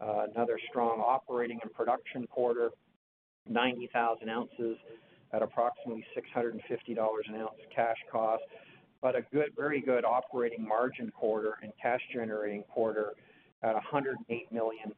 another 0.00 0.58
strong 0.70 1.00
operating 1.00 1.58
and 1.62 1.72
production 1.72 2.28
quarter, 2.28 2.70
90,000 3.48 4.28
ounces 4.28 4.76
at 5.32 5.42
approximately 5.42 6.04
$650 6.16 6.58
an 7.28 7.34
ounce 7.36 7.52
cash 7.74 7.96
cost, 8.10 8.42
but 9.00 9.16
a 9.16 9.22
good, 9.32 9.50
very 9.56 9.80
good 9.80 10.04
operating 10.04 10.66
margin 10.66 11.10
quarter 11.10 11.58
and 11.62 11.72
cash 11.80 12.00
generating 12.12 12.62
quarter 12.64 13.14
at 13.62 13.74
$108 13.74 14.52
million 14.52 14.92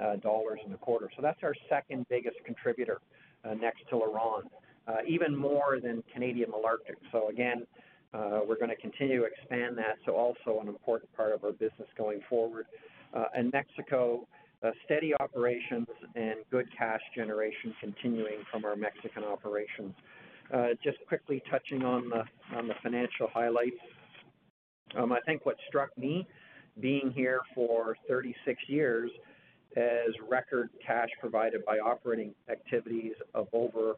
uh, 0.00 0.12
in 0.12 0.72
the 0.72 0.78
quarter. 0.80 1.10
So 1.16 1.22
that's 1.22 1.42
our 1.42 1.54
second 1.68 2.06
biggest 2.08 2.36
contributor 2.44 3.00
uh, 3.44 3.54
next 3.54 3.80
to 3.90 3.96
LaRonde, 3.96 4.48
uh, 4.86 4.96
even 5.06 5.34
more 5.34 5.78
than 5.82 6.02
Canadian 6.12 6.50
Malartic. 6.50 6.96
So 7.12 7.28
again, 7.28 7.66
uh, 8.14 8.40
we're 8.46 8.56
going 8.56 8.70
to 8.70 8.76
continue 8.76 9.20
to 9.20 9.26
expand 9.26 9.76
that, 9.78 9.96
so 10.06 10.12
also 10.12 10.60
an 10.60 10.68
important 10.68 11.14
part 11.14 11.32
of 11.32 11.44
our 11.44 11.52
business 11.52 11.88
going 11.96 12.20
forward. 12.28 12.66
Uh, 13.14 13.24
and 13.36 13.52
Mexico, 13.52 14.26
steady 14.84 15.14
operations 15.14 15.86
and 16.14 16.36
good 16.50 16.66
cash 16.76 17.00
generation 17.14 17.74
continuing 17.80 18.38
from 18.50 18.64
our 18.64 18.76
Mexican 18.76 19.24
operations. 19.24 19.94
Uh, 20.52 20.68
just 20.82 20.98
quickly 21.06 21.42
touching 21.50 21.84
on 21.84 22.08
the 22.08 22.74
financial 22.82 23.28
highlights. 23.32 23.76
Um, 24.96 25.12
I 25.12 25.20
think 25.26 25.44
what 25.44 25.56
struck 25.68 25.96
me, 25.98 26.26
being 26.80 27.12
here 27.14 27.40
for 27.54 27.96
36 28.08 28.58
years, 28.66 29.10
is 29.76 30.14
record 30.28 30.70
cash 30.84 31.10
provided 31.20 31.64
by 31.66 31.78
operating 31.78 32.34
activities 32.50 33.12
of 33.34 33.48
over 33.52 33.94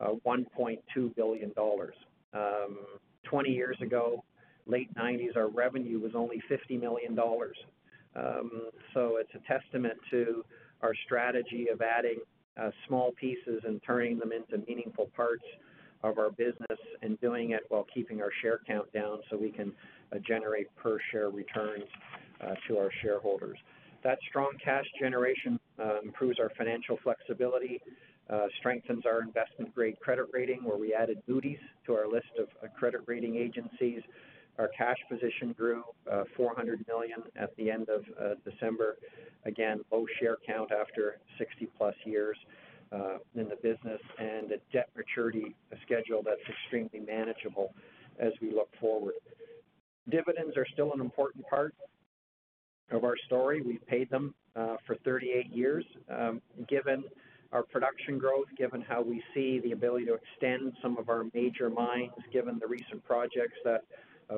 uh, 0.00 0.14
1.2 0.26 1.14
billion 1.14 1.52
dollars. 1.52 1.94
Um, 2.34 2.78
20 3.24 3.50
years 3.50 3.76
ago, 3.80 4.24
late 4.66 4.92
90s, 4.94 5.36
our 5.36 5.48
revenue 5.48 6.00
was 6.00 6.12
only 6.14 6.42
50 6.48 6.76
million 6.76 7.14
dollars. 7.14 7.56
So 8.94 9.16
it's 9.16 9.30
a 9.34 9.52
testament 9.52 9.94
to 10.10 10.44
our 10.82 10.94
strategy 11.04 11.68
of 11.72 11.80
adding 11.80 12.18
uh, 12.60 12.70
small 12.86 13.12
pieces 13.12 13.62
and 13.64 13.80
turning 13.86 14.18
them 14.18 14.30
into 14.32 14.64
meaningful 14.66 15.08
parts 15.16 15.44
of 16.02 16.18
our 16.18 16.30
business 16.30 16.78
and 17.02 17.18
doing 17.20 17.52
it 17.52 17.60
while 17.68 17.86
keeping 17.94 18.20
our 18.20 18.30
share 18.42 18.60
count 18.66 18.92
down 18.92 19.20
so 19.30 19.36
we 19.36 19.50
can 19.50 19.72
uh, 20.12 20.18
generate 20.26 20.66
per 20.76 20.98
share 21.10 21.30
returns 21.30 21.84
uh, 22.40 22.54
to 22.68 22.76
our 22.76 22.90
shareholders. 23.02 23.56
That 24.02 24.18
strong 24.28 24.52
cash 24.62 24.84
generation 25.00 25.60
improves 26.04 26.40
our 26.40 26.50
financial 26.58 26.98
flexibility, 27.04 27.80
strengthens 28.58 29.06
our 29.06 29.22
investment 29.22 29.72
grade 29.74 29.98
credit 30.00 30.26
rating, 30.32 30.64
where 30.64 30.76
we 30.76 30.92
added 30.92 31.22
Moody's 31.28 31.58
to 31.86 31.94
our 31.94 32.08
list 32.08 32.26
of 32.36 32.48
credit 32.74 33.02
rating 33.06 33.36
agencies. 33.36 34.02
Our 34.58 34.68
cash 34.76 34.98
position 35.08 35.52
grew 35.52 35.82
uh, 36.10 36.24
400 36.36 36.84
million 36.86 37.22
at 37.36 37.56
the 37.56 37.70
end 37.70 37.88
of 37.88 38.04
uh, 38.20 38.34
December. 38.48 38.96
Again, 39.44 39.80
low 39.90 40.04
share 40.20 40.36
count 40.46 40.70
after 40.72 41.18
60 41.38 41.68
plus 41.76 41.94
years 42.04 42.36
uh, 42.92 43.18
in 43.34 43.48
the 43.48 43.56
business, 43.56 44.00
and 44.18 44.52
a 44.52 44.58
debt 44.72 44.90
maturity 44.96 45.54
schedule 45.84 46.22
that's 46.22 46.42
extremely 46.48 47.00
manageable 47.00 47.74
as 48.18 48.32
we 48.42 48.52
look 48.52 48.68
forward. 48.78 49.14
Dividends 50.10 50.56
are 50.56 50.66
still 50.72 50.92
an 50.92 51.00
important 51.00 51.46
part 51.48 51.74
of 52.90 53.04
our 53.04 53.16
story. 53.26 53.62
We've 53.62 53.86
paid 53.86 54.10
them 54.10 54.34
for 54.86 54.96
38 55.04 55.50
years. 55.50 55.84
Um, 56.10 56.42
given 56.68 57.04
our 57.52 57.62
production 57.62 58.18
growth, 58.18 58.46
given 58.56 58.80
how 58.80 59.02
we 59.02 59.22
see 59.34 59.60
the 59.60 59.72
ability 59.72 60.06
to 60.06 60.14
extend 60.14 60.72
some 60.82 60.98
of 60.98 61.08
our 61.08 61.24
major 61.34 61.68
mines, 61.68 62.12
given 62.32 62.58
the 62.58 62.66
recent 62.66 63.04
projects 63.04 63.58
that 63.64 63.82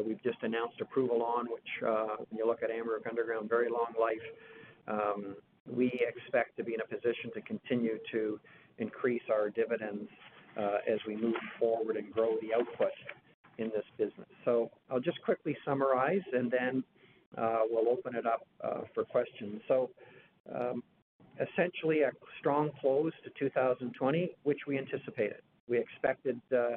we've 0.04 0.22
just 0.22 0.38
announced 0.42 0.80
approval 0.80 1.22
on, 1.22 1.46
which 1.50 1.86
uh, 1.86 2.16
when 2.28 2.38
you 2.38 2.46
look 2.46 2.62
at 2.62 2.70
Amaruq 2.70 3.08
Underground, 3.08 3.48
very 3.48 3.68
long 3.70 3.92
life. 4.00 4.24
Um, 4.86 5.36
we 5.66 5.86
expect 6.06 6.56
to 6.58 6.64
be 6.64 6.74
in 6.74 6.80
a 6.80 6.86
position 6.86 7.30
to 7.34 7.40
continue 7.40 7.98
to 8.12 8.38
increase 8.78 9.22
our 9.30 9.50
dividends 9.50 10.08
uh, 10.56 10.78
as 10.86 10.98
we 11.06 11.16
move 11.16 11.36
forward 11.58 11.96
and 11.96 12.12
grow 12.12 12.36
the 12.42 12.54
output 12.54 12.92
in 13.58 13.70
this 13.70 13.84
business. 13.96 14.28
So 14.44 14.70
I'll 14.90 15.00
just 15.00 15.20
quickly 15.22 15.56
summarize 15.64 16.22
and 16.32 16.50
then 16.50 16.84
uh, 17.36 17.60
we'll 17.68 17.88
open 17.88 18.14
it 18.14 18.26
up 18.26 18.46
uh, 18.62 18.82
for 18.94 19.04
questions. 19.04 19.60
So 19.68 19.90
um, 20.54 20.82
essentially 21.40 22.02
a 22.02 22.10
strong 22.38 22.70
close 22.80 23.12
to 23.24 23.30
2020, 23.38 24.36
which 24.42 24.60
we 24.66 24.78
anticipated. 24.78 25.42
We 25.68 25.78
expected 25.78 26.40
uh, 26.52 26.76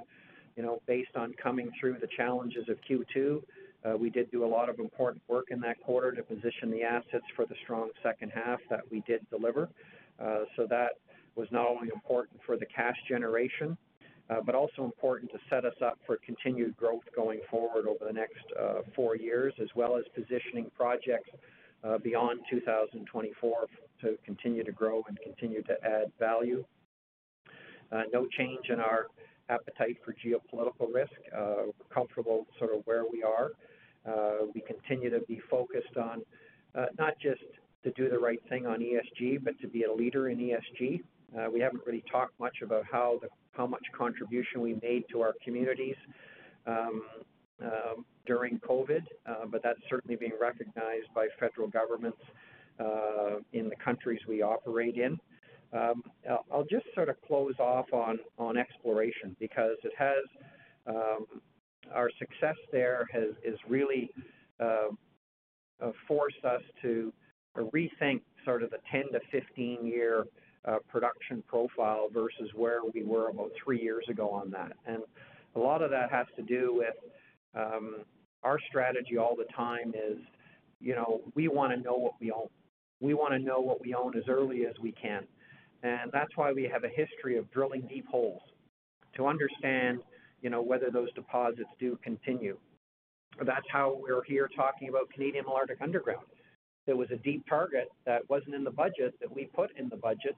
you 0.57 0.63
know, 0.63 0.81
based 0.87 1.15
on 1.15 1.33
coming 1.41 1.69
through 1.79 1.97
the 2.01 2.07
challenges 2.17 2.67
of 2.67 2.77
Q2, 2.89 3.41
uh, 3.85 3.95
we 3.95 4.09
did 4.09 4.29
do 4.31 4.43
a 4.43 4.47
lot 4.47 4.69
of 4.69 4.79
important 4.79 5.21
work 5.27 5.45
in 5.51 5.61
that 5.61 5.79
quarter 5.83 6.11
to 6.11 6.23
position 6.23 6.71
the 6.71 6.81
assets 6.81 7.23
for 7.35 7.45
the 7.45 7.53
strong 7.63 7.91
second 8.01 8.31
half 8.33 8.59
that 8.71 8.81
we 8.91 9.01
did 9.07 9.25
deliver. 9.29 9.69
Uh, 10.19 10.39
so 10.55 10.65
that 10.67 10.93
was 11.35 11.47
not 11.51 11.67
only 11.67 11.89
important 11.93 12.39
for 12.43 12.57
the 12.57 12.65
cash 12.65 12.95
generation, 13.07 13.77
uh, 14.31 14.41
but 14.43 14.55
also 14.55 14.83
important 14.83 15.31
to 15.31 15.37
set 15.47 15.63
us 15.63 15.75
up 15.85 15.99
for 16.07 16.17
continued 16.25 16.75
growth 16.75 17.03
going 17.15 17.39
forward 17.51 17.85
over 17.87 18.03
the 18.05 18.11
next 18.11 18.43
four 18.95 19.15
years, 19.15 19.53
as 19.61 19.69
well 19.75 19.95
as 19.95 20.03
positioning 20.15 20.71
projects 20.75 21.29
beyond 22.03 22.39
2024 22.49 23.67
to 24.01 24.17
continue 24.25 24.63
to 24.63 24.71
grow 24.71 25.03
and 25.07 25.19
continue 25.23 25.61
to 25.61 25.73
add 25.85 26.11
value. 26.19 26.65
No 28.11 28.27
change 28.35 28.69
in 28.69 28.79
our 28.79 29.05
appetite 29.49 29.97
for 30.03 30.13
geopolitical 30.13 30.93
risk. 30.93 31.11
Uh, 31.35 31.67
we're 31.67 31.93
comfortable 31.93 32.45
sort 32.59 32.73
of 32.73 32.81
where 32.85 33.03
we 33.11 33.23
are. 33.23 33.51
Uh, 34.07 34.45
we 34.53 34.61
continue 34.61 35.09
to 35.09 35.19
be 35.27 35.41
focused 35.49 35.97
on 35.97 36.21
uh, 36.75 36.85
not 36.97 37.13
just 37.19 37.41
to 37.83 37.91
do 37.91 38.09
the 38.09 38.17
right 38.17 38.39
thing 38.49 38.65
on 38.65 38.79
ESG, 38.79 39.43
but 39.43 39.59
to 39.59 39.67
be 39.67 39.83
a 39.83 39.91
leader 39.91 40.29
in 40.29 40.37
ESG. 40.37 41.01
We 41.51 41.59
haven't 41.59 41.81
really 41.85 42.03
talked 42.11 42.39
much 42.39 42.57
about 42.63 42.85
how 42.89 43.19
much 43.67 43.83
contribution 43.95 44.61
we 44.61 44.75
made 44.81 45.03
to 45.11 45.21
our 45.21 45.33
communities 45.43 45.95
um, 46.65 47.03
um, 47.61 48.05
during 48.25 48.59
COVID, 48.59 49.03
but 49.51 49.61
that's 49.61 49.79
certainly 49.89 50.15
being 50.15 50.33
recognized 50.39 51.07
by 51.13 51.27
federal 51.39 51.67
governments 51.67 52.17
in 53.53 53.69
the 53.69 53.75
countries 53.83 54.19
we 54.27 54.41
operate 54.41 54.97
in. 54.97 55.19
Um, 55.73 56.03
I'll 56.51 56.65
just 56.69 56.85
sort 56.95 57.09
of 57.09 57.15
close 57.27 57.55
off 57.59 57.91
on, 57.91 58.19
on 58.37 58.57
exploration 58.57 59.35
because 59.39 59.75
it 59.83 59.91
has 59.97 60.23
um, 60.87 61.25
our 61.93 62.09
success 62.17 62.55
there 62.71 63.05
has 63.11 63.29
is 63.43 63.59
really 63.67 64.09
uh, 64.59 64.89
uh, 65.81 65.91
forced 66.07 66.43
us 66.43 66.61
to 66.81 67.13
rethink 67.57 68.21
sort 68.45 68.63
of 68.63 68.69
the 68.69 68.77
10 68.91 69.11
to 69.13 69.19
15 69.31 69.85
year 69.85 70.25
uh, 70.65 70.77
production 70.89 71.43
profile 71.47 72.07
versus 72.13 72.49
where 72.55 72.79
we 72.93 73.03
were 73.03 73.29
about 73.29 73.51
three 73.63 73.81
years 73.81 74.05
ago 74.09 74.29
on 74.29 74.51
that. 74.51 74.73
And 74.85 75.01
a 75.55 75.59
lot 75.59 75.81
of 75.81 75.89
that 75.91 76.11
has 76.11 76.27
to 76.35 76.41
do 76.41 76.73
with 76.75 76.95
um, 77.55 77.97
our 78.43 78.59
strategy 78.69 79.17
all 79.17 79.35
the 79.35 79.51
time 79.55 79.89
is, 79.89 80.17
you 80.79 80.93
know, 80.93 81.21
we 81.35 81.47
want 81.47 81.73
to 81.73 81.81
know 81.81 81.95
what 81.95 82.13
we 82.19 82.31
own. 82.31 82.47
We 82.99 83.13
want 83.13 83.33
to 83.33 83.39
know 83.39 83.59
what 83.59 83.81
we 83.81 83.93
own 83.93 84.17
as 84.17 84.23
early 84.27 84.65
as 84.65 84.73
we 84.81 84.91
can. 84.91 85.23
And 85.83 86.11
that's 86.11 86.35
why 86.35 86.51
we 86.51 86.63
have 86.63 86.83
a 86.83 86.89
history 86.89 87.37
of 87.37 87.49
drilling 87.51 87.81
deep 87.81 88.07
holes 88.07 88.41
to 89.15 89.27
understand, 89.27 89.99
you 90.41 90.49
know, 90.49 90.61
whether 90.61 90.89
those 90.91 91.11
deposits 91.13 91.69
do 91.79 91.97
continue. 92.03 92.57
That's 93.45 93.65
how 93.71 93.97
we're 93.99 94.23
here 94.23 94.49
talking 94.55 94.89
about 94.89 95.09
Canadian 95.11 95.45
Malartic 95.45 95.81
Underground. 95.81 96.25
There 96.85 96.95
was 96.95 97.09
a 97.11 97.17
deep 97.17 97.45
target 97.47 97.89
that 98.05 98.27
wasn't 98.29 98.55
in 98.55 98.63
the 98.63 98.71
budget 98.71 99.13
that 99.19 99.33
we 99.33 99.45
put 99.45 99.77
in 99.77 99.89
the 99.89 99.97
budget 99.97 100.35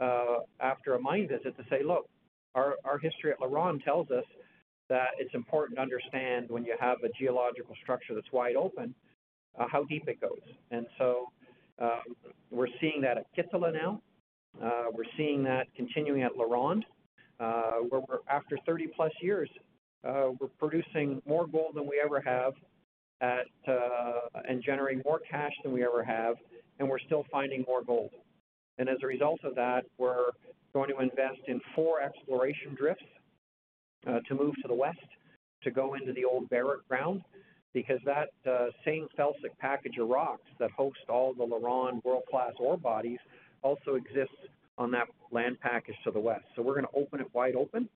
uh, 0.00 0.38
after 0.60 0.94
a 0.94 1.00
mine 1.00 1.26
visit 1.26 1.56
to 1.56 1.64
say, 1.70 1.82
look, 1.82 2.08
our, 2.54 2.74
our 2.84 2.98
history 2.98 3.32
at 3.32 3.40
LaRonde 3.40 3.82
tells 3.84 4.10
us 4.10 4.24
that 4.88 5.08
it's 5.18 5.34
important 5.34 5.76
to 5.76 5.82
understand 5.82 6.48
when 6.48 6.64
you 6.64 6.76
have 6.78 6.98
a 7.02 7.08
geological 7.18 7.74
structure 7.82 8.14
that's 8.14 8.30
wide 8.32 8.56
open, 8.56 8.94
uh, 9.58 9.64
how 9.70 9.84
deep 9.84 10.06
it 10.06 10.20
goes. 10.20 10.40
And 10.70 10.86
so 10.98 11.26
um, 11.80 12.14
we're 12.50 12.68
seeing 12.80 13.00
that 13.02 13.18
at 13.18 13.26
Kittilä 13.36 13.72
now. 13.72 14.00
Uh, 14.62 14.84
we're 14.92 15.04
seeing 15.16 15.42
that 15.44 15.66
continuing 15.76 16.22
at 16.22 16.32
LaRonde, 16.32 16.82
uh, 17.40 17.72
where 17.88 18.00
we're 18.08 18.18
after 18.28 18.58
30 18.64 18.88
plus 18.96 19.12
years, 19.20 19.50
uh, 20.06 20.28
we're 20.40 20.48
producing 20.58 21.20
more 21.26 21.46
gold 21.46 21.74
than 21.74 21.86
we 21.86 22.00
ever 22.02 22.20
have 22.20 22.54
at 23.20 23.46
and 24.48 24.62
generating 24.62 25.02
more 25.04 25.20
cash 25.30 25.52
than 25.62 25.72
we 25.72 25.82
ever 25.82 26.04
have, 26.04 26.36
and 26.78 26.88
we're 26.88 26.98
still 26.98 27.24
finding 27.30 27.64
more 27.66 27.82
gold. 27.82 28.10
And 28.78 28.88
as 28.88 28.98
a 29.02 29.06
result 29.06 29.40
of 29.42 29.54
that, 29.56 29.84
we're 29.98 30.30
going 30.72 30.90
to 30.90 31.00
invest 31.00 31.40
in 31.48 31.60
four 31.74 32.00
exploration 32.00 32.74
drifts 32.76 33.04
to 34.04 34.34
move 34.34 34.54
to 34.62 34.68
the 34.68 34.74
west 34.74 34.98
to 35.62 35.70
go 35.70 35.94
into 35.94 36.12
the 36.12 36.24
old 36.24 36.48
Barrick 36.50 36.86
ground 36.88 37.22
because 37.74 37.98
that 38.04 38.28
same 38.84 39.08
felsic 39.18 39.56
package 39.58 39.98
of 39.98 40.08
rocks 40.08 40.48
that 40.58 40.70
host 40.70 40.98
all 41.08 41.34
the 41.34 41.44
LaRonde 41.44 42.04
world-class 42.04 42.52
ore 42.58 42.76
bodies 42.76 43.18
also 43.62 43.94
exists 43.94 44.34
on 44.78 44.90
that 44.92 45.06
land 45.30 45.58
package 45.60 45.96
to 46.04 46.10
the 46.10 46.20
west. 46.20 46.44
So 46.54 46.62
we're 46.62 46.74
going 46.74 46.86
to 46.86 46.98
open 46.98 47.20
it 47.20 47.26
wide 47.32 47.56
open 47.56 47.88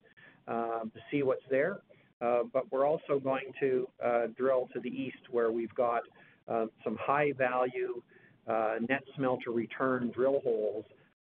um, 0.47 0.91
to 0.93 0.99
see 1.11 1.23
what's 1.23 1.43
there. 1.49 1.79
Uh, 2.21 2.43
but 2.53 2.71
we're 2.71 2.85
also 2.85 3.19
going 3.19 3.51
to 3.59 3.87
uh, 4.03 4.27
drill 4.37 4.69
to 4.73 4.79
the 4.79 4.89
east 4.89 5.17
where 5.31 5.51
we've 5.51 5.73
got 5.73 6.03
uh, 6.47 6.65
some 6.83 6.95
high 6.99 7.31
value 7.35 8.01
uh, 8.47 8.75
net 8.87 9.03
smelter 9.15 9.51
return 9.51 10.11
drill 10.13 10.39
holes 10.43 10.85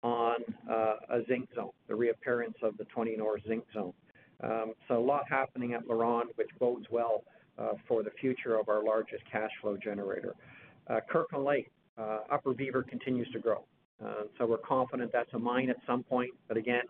on 0.03 0.35
a 0.69 1.21
zinc 1.27 1.49
zone, 1.55 1.71
the 1.87 1.95
reappearance 1.95 2.55
of 2.61 2.77
the 2.77 2.83
20 2.85 3.15
North 3.15 3.41
zinc 3.47 3.63
zone. 3.73 3.93
So 4.87 4.99
a 4.99 4.99
lot 4.99 5.23
happening 5.27 5.73
at 5.73 5.87
LaRonde, 5.87 6.27
which 6.35 6.49
bodes 6.59 6.85
well 6.91 7.23
for 7.87 8.03
the 8.03 8.11
future 8.21 8.59
of 8.59 8.69
our 8.69 8.83
largest 8.83 9.23
cash 9.31 9.49
flow 9.61 9.77
generator. 9.77 10.35
Kirkland 11.09 11.43
Lake, 11.43 11.71
Upper 11.97 12.53
Beaver 12.53 12.83
continues 12.83 13.27
to 13.31 13.39
grow. 13.39 13.63
Um, 14.03 14.27
so 14.37 14.45
we're 14.45 14.57
confident 14.57 15.11
that's 15.11 15.33
a 15.33 15.39
mine 15.39 15.69
at 15.69 15.77
some 15.87 16.03
point, 16.03 16.31
but 16.47 16.57
again, 16.57 16.83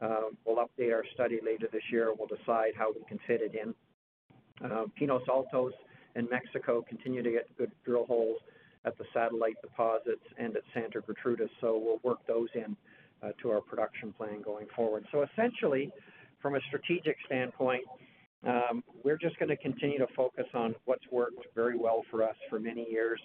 um, 0.00 0.36
we'll 0.44 0.56
update 0.56 0.92
our 0.92 1.04
study 1.14 1.40
later 1.44 1.68
this 1.72 1.82
year, 1.90 2.10
and 2.10 2.18
we'll 2.18 2.28
decide 2.28 2.72
how 2.76 2.92
we 2.92 3.04
can 3.08 3.18
fit 3.26 3.40
it 3.40 3.54
in. 3.54 3.74
Um, 4.70 4.92
Pinos 4.96 5.22
Altos 5.28 5.72
in 6.14 6.28
Mexico 6.30 6.84
continue 6.88 7.22
to 7.22 7.30
get 7.30 7.56
good 7.56 7.72
drill 7.84 8.06
holes 8.06 8.38
at 8.84 8.96
the 8.98 9.04
satellite 9.12 9.56
deposits 9.62 10.22
and 10.38 10.56
at 10.56 10.62
Santa 10.72 11.00
Gertrudis, 11.00 11.48
so 11.60 11.80
we'll 11.82 12.00
work 12.02 12.20
those 12.28 12.48
in 12.54 12.76
uh, 13.22 13.30
to 13.42 13.50
our 13.50 13.60
production 13.60 14.12
plan 14.12 14.42
going 14.42 14.66
forward. 14.76 15.04
So 15.10 15.24
essentially, 15.32 15.90
from 16.40 16.54
a 16.54 16.60
strategic 16.68 17.16
standpoint, 17.26 17.84
we're 19.02 19.18
just 19.18 19.38
gonna 19.38 19.56
continue 19.56 19.98
to 19.98 20.06
focus 20.16 20.46
on 20.54 20.74
what's 20.84 21.04
worked 21.10 21.46
very 21.54 21.76
well 21.76 22.02
for 22.10 22.22
us 22.22 22.36
for 22.48 22.58
many 22.58 22.86
years. 22.90 23.20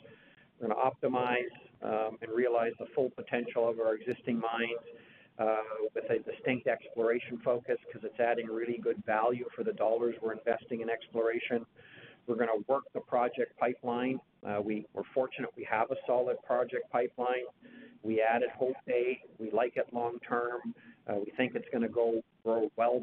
We're 0.60 0.68
gonna 0.68 0.80
optimize 0.80 1.50
Um, 1.82 2.18
and 2.22 2.30
realize 2.36 2.74
the 2.78 2.88
full 2.94 3.10
potential 3.12 3.70
of 3.70 3.80
our 3.80 3.96
existing 3.96 4.38
mines 4.38 4.84
uh, 5.40 5.56
with 5.96 6.04
a 6.10 6.20
distinct 6.30 6.68
exploration 6.68 7.40
focus 7.44 7.78
because 7.88 8.04
it's 8.04 8.20
adding 8.20 8.48
really 8.48 8.78
good 8.78 9.02
value 9.06 9.46
for 9.56 9.64
the 9.64 9.72
dollars 9.72 10.16
we're 10.22 10.34
investing 10.34 10.82
in 10.82 10.90
exploration. 10.90 11.66
We're 12.28 12.36
gonna 12.36 12.62
work 12.68 12.84
the 12.94 13.00
project 13.00 13.58
pipeline. 13.58 14.20
Uh, 14.46 14.60
we're 14.62 14.84
fortunate 15.14 15.50
we 15.56 15.66
have 15.72 15.90
a 15.92 15.96
solid 16.06 16.36
project 16.46 16.92
pipeline. 16.92 17.46
We 18.04 18.22
added 18.22 18.50
Hope 18.58 18.76
Bay. 18.86 19.22
We 19.40 19.50
like 19.52 19.78
it 19.78 19.88
long 19.94 20.20
term. 20.28 20.76
Uh, 21.08 21.16
we 21.26 21.32
think 21.38 21.56
it's 21.56 21.68
gonna 21.72 21.88
go 21.88 22.22
grow 22.44 22.70
well 22.76 23.02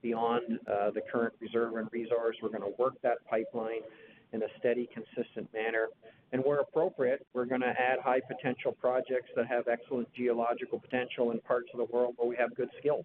beyond 0.00 0.60
the 0.66 1.02
current 1.12 1.34
reserve 1.40 1.74
and 1.74 1.88
resource. 1.90 2.36
We're 2.40 2.50
gonna 2.50 2.70
work 2.78 2.94
that 3.02 3.18
pipeline 3.28 3.82
in 4.36 4.42
a 4.42 4.58
steady, 4.58 4.88
consistent 4.92 5.52
manner. 5.52 5.88
And 6.32 6.44
where 6.44 6.60
appropriate, 6.60 7.26
we're 7.34 7.46
gonna 7.46 7.74
add 7.78 7.98
high 7.98 8.20
potential 8.20 8.72
projects 8.72 9.30
that 9.34 9.46
have 9.46 9.66
excellent 9.66 10.12
geological 10.12 10.78
potential 10.78 11.30
in 11.30 11.40
parts 11.40 11.68
of 11.72 11.78
the 11.78 11.92
world 11.92 12.14
where 12.16 12.28
we 12.28 12.36
have 12.36 12.54
good 12.54 12.68
skills. 12.78 13.04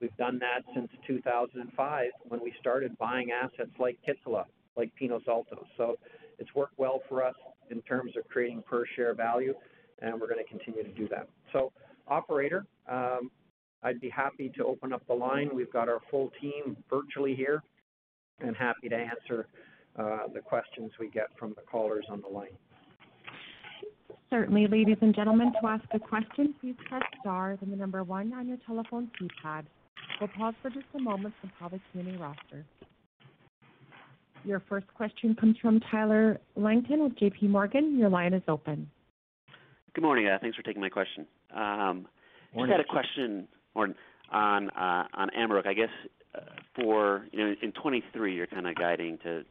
We've 0.00 0.16
done 0.16 0.38
that 0.40 0.62
since 0.74 0.90
2005 1.06 2.10
when 2.28 2.40
we 2.42 2.52
started 2.60 2.98
buying 2.98 3.30
assets 3.30 3.70
like 3.78 3.98
Kittilä, 4.06 4.44
like 4.76 4.94
Pinos 4.96 5.22
Altos. 5.28 5.66
So 5.76 5.96
it's 6.38 6.54
worked 6.54 6.78
well 6.78 7.00
for 7.08 7.24
us 7.24 7.36
in 7.70 7.80
terms 7.82 8.16
of 8.16 8.28
creating 8.28 8.62
per 8.68 8.84
share 8.94 9.14
value, 9.14 9.54
and 10.00 10.20
we're 10.20 10.28
gonna 10.28 10.44
continue 10.44 10.82
to 10.82 10.92
do 10.92 11.08
that. 11.08 11.28
So, 11.52 11.72
operator, 12.08 12.66
um, 12.88 13.30
I'd 13.82 14.00
be 14.00 14.10
happy 14.10 14.50
to 14.56 14.64
open 14.64 14.92
up 14.92 15.06
the 15.06 15.14
line. 15.14 15.50
We've 15.54 15.72
got 15.72 15.88
our 15.88 16.00
full 16.10 16.30
team 16.40 16.76
virtually 16.90 17.34
here 17.34 17.62
and 18.40 18.56
happy 18.56 18.88
to 18.88 18.96
answer 18.96 19.46
Uh, 19.98 20.28
the 20.34 20.40
questions 20.40 20.92
we 21.00 21.08
get 21.08 21.28
from 21.38 21.50
the 21.50 21.62
callers 21.62 22.04
on 22.10 22.20
the 22.20 22.28
line. 22.28 22.48
Certainly. 24.28 24.66
Ladies 24.66 24.98
and 25.00 25.14
gentlemen, 25.14 25.52
to 25.60 25.68
ask 25.68 25.84
a 25.94 25.98
question, 25.98 26.54
please 26.60 26.74
press 26.88 27.02
star 27.20 27.56
then 27.60 27.70
the 27.70 27.76
number 27.76 28.02
one 28.04 28.32
on 28.34 28.46
your 28.46 28.58
telephone 28.66 29.10
keypad. 29.18 29.64
We'll 30.20 30.28
pause 30.28 30.54
for 30.60 30.68
just 30.68 30.84
a 30.94 30.98
moment 30.98 31.34
to 31.40 31.48
compile 31.48 31.70
the 31.70 31.80
Q&A 31.92 32.18
roster. 32.18 32.64
Your 34.44 34.62
first 34.68 34.86
question 34.94 35.34
comes 35.34 35.56
from 35.62 35.80
Tyler 35.90 36.40
Langton 36.56 37.02
with 37.02 37.16
JPMorgan. 37.18 37.98
Your 37.98 38.10
line 38.10 38.34
is 38.34 38.42
open. 38.48 38.90
Good 39.94 40.02
morning. 40.02 40.26
Uh, 40.26 40.38
thanks 40.40 40.56
for 40.56 40.62
taking 40.62 40.82
my 40.82 40.90
question. 40.90 41.26
Um, 41.54 42.06
morning. 42.54 42.68
Just 42.68 42.70
had 42.70 42.80
a 42.80 42.84
question 42.84 43.48
on 44.30 44.70
uh, 44.70 45.28
Amaruq. 45.38 45.66
I 45.66 45.72
guess 45.72 45.88
for, 46.74 47.26
you 47.32 47.38
know, 47.38 47.46
in 47.62 47.72
2023, 47.72 48.34
you're 48.34 48.46
kind 48.46 48.66
of 48.66 48.74
guiding 48.74 49.18
to 49.22 49.42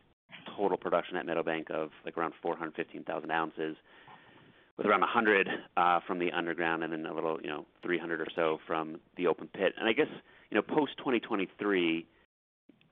total 0.56 0.78
production 0.78 1.18
at 1.18 1.26
Meadowbank 1.26 1.72
of, 1.72 1.92
like, 2.04 2.18
around 2.18 2.34
415,000 2.42 3.32
ounces, 3.32 3.76
with 4.78 4.86
around 4.86 5.02
100 5.02 5.50
from 6.06 6.20
the 6.20 6.32
underground 6.32 6.84
and 6.84 6.92
then 6.92 7.06
a 7.06 7.14
little, 7.14 7.40
you 7.42 7.50
know, 7.50 7.66
300 7.82 8.20
or 8.20 8.28
so 8.36 8.60
from 8.68 9.00
the 9.16 9.28
open 9.28 9.48
pit. 9.48 9.74
And 9.80 9.88
I 9.88 9.94
guess, 9.94 10.10
you 10.52 10.56
know, 10.56 10.62
post-2023, 10.62 12.06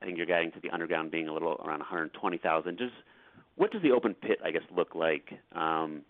I 0.01 0.05
think 0.05 0.17
you're 0.17 0.25
guiding 0.25 0.51
to 0.53 0.59
the 0.61 0.69
underground 0.69 1.11
being 1.11 1.27
a 1.27 1.33
little 1.33 1.61
around 1.65 1.79
120,000. 1.79 2.77
Just 2.77 2.93
what 3.55 3.71
does 3.71 3.81
the 3.81 3.91
open 3.91 4.13
pit, 4.13 4.39
I 4.43 4.51
guess, 4.51 4.63
look 4.75 4.95
like, 4.95 5.33
um, 5.53 6.03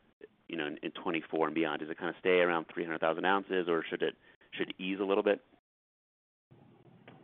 you 0.48 0.58
know, 0.58 0.68
in 0.82 0.92
24 0.92 1.48
and 1.48 1.56
beyond? 1.56 1.80
Does 1.80 1.90
it 1.90 1.98
kind 1.98 2.10
of 2.10 2.16
stay 2.20 2.40
around 2.40 2.68
300,000 2.74 3.26
ounces, 3.26 3.68
or 3.68 3.84
should 3.90 4.02
it 4.02 4.16
should 4.52 4.74
ease 4.78 5.00
a 5.02 5.04
little 5.04 5.24
bit? 5.24 5.42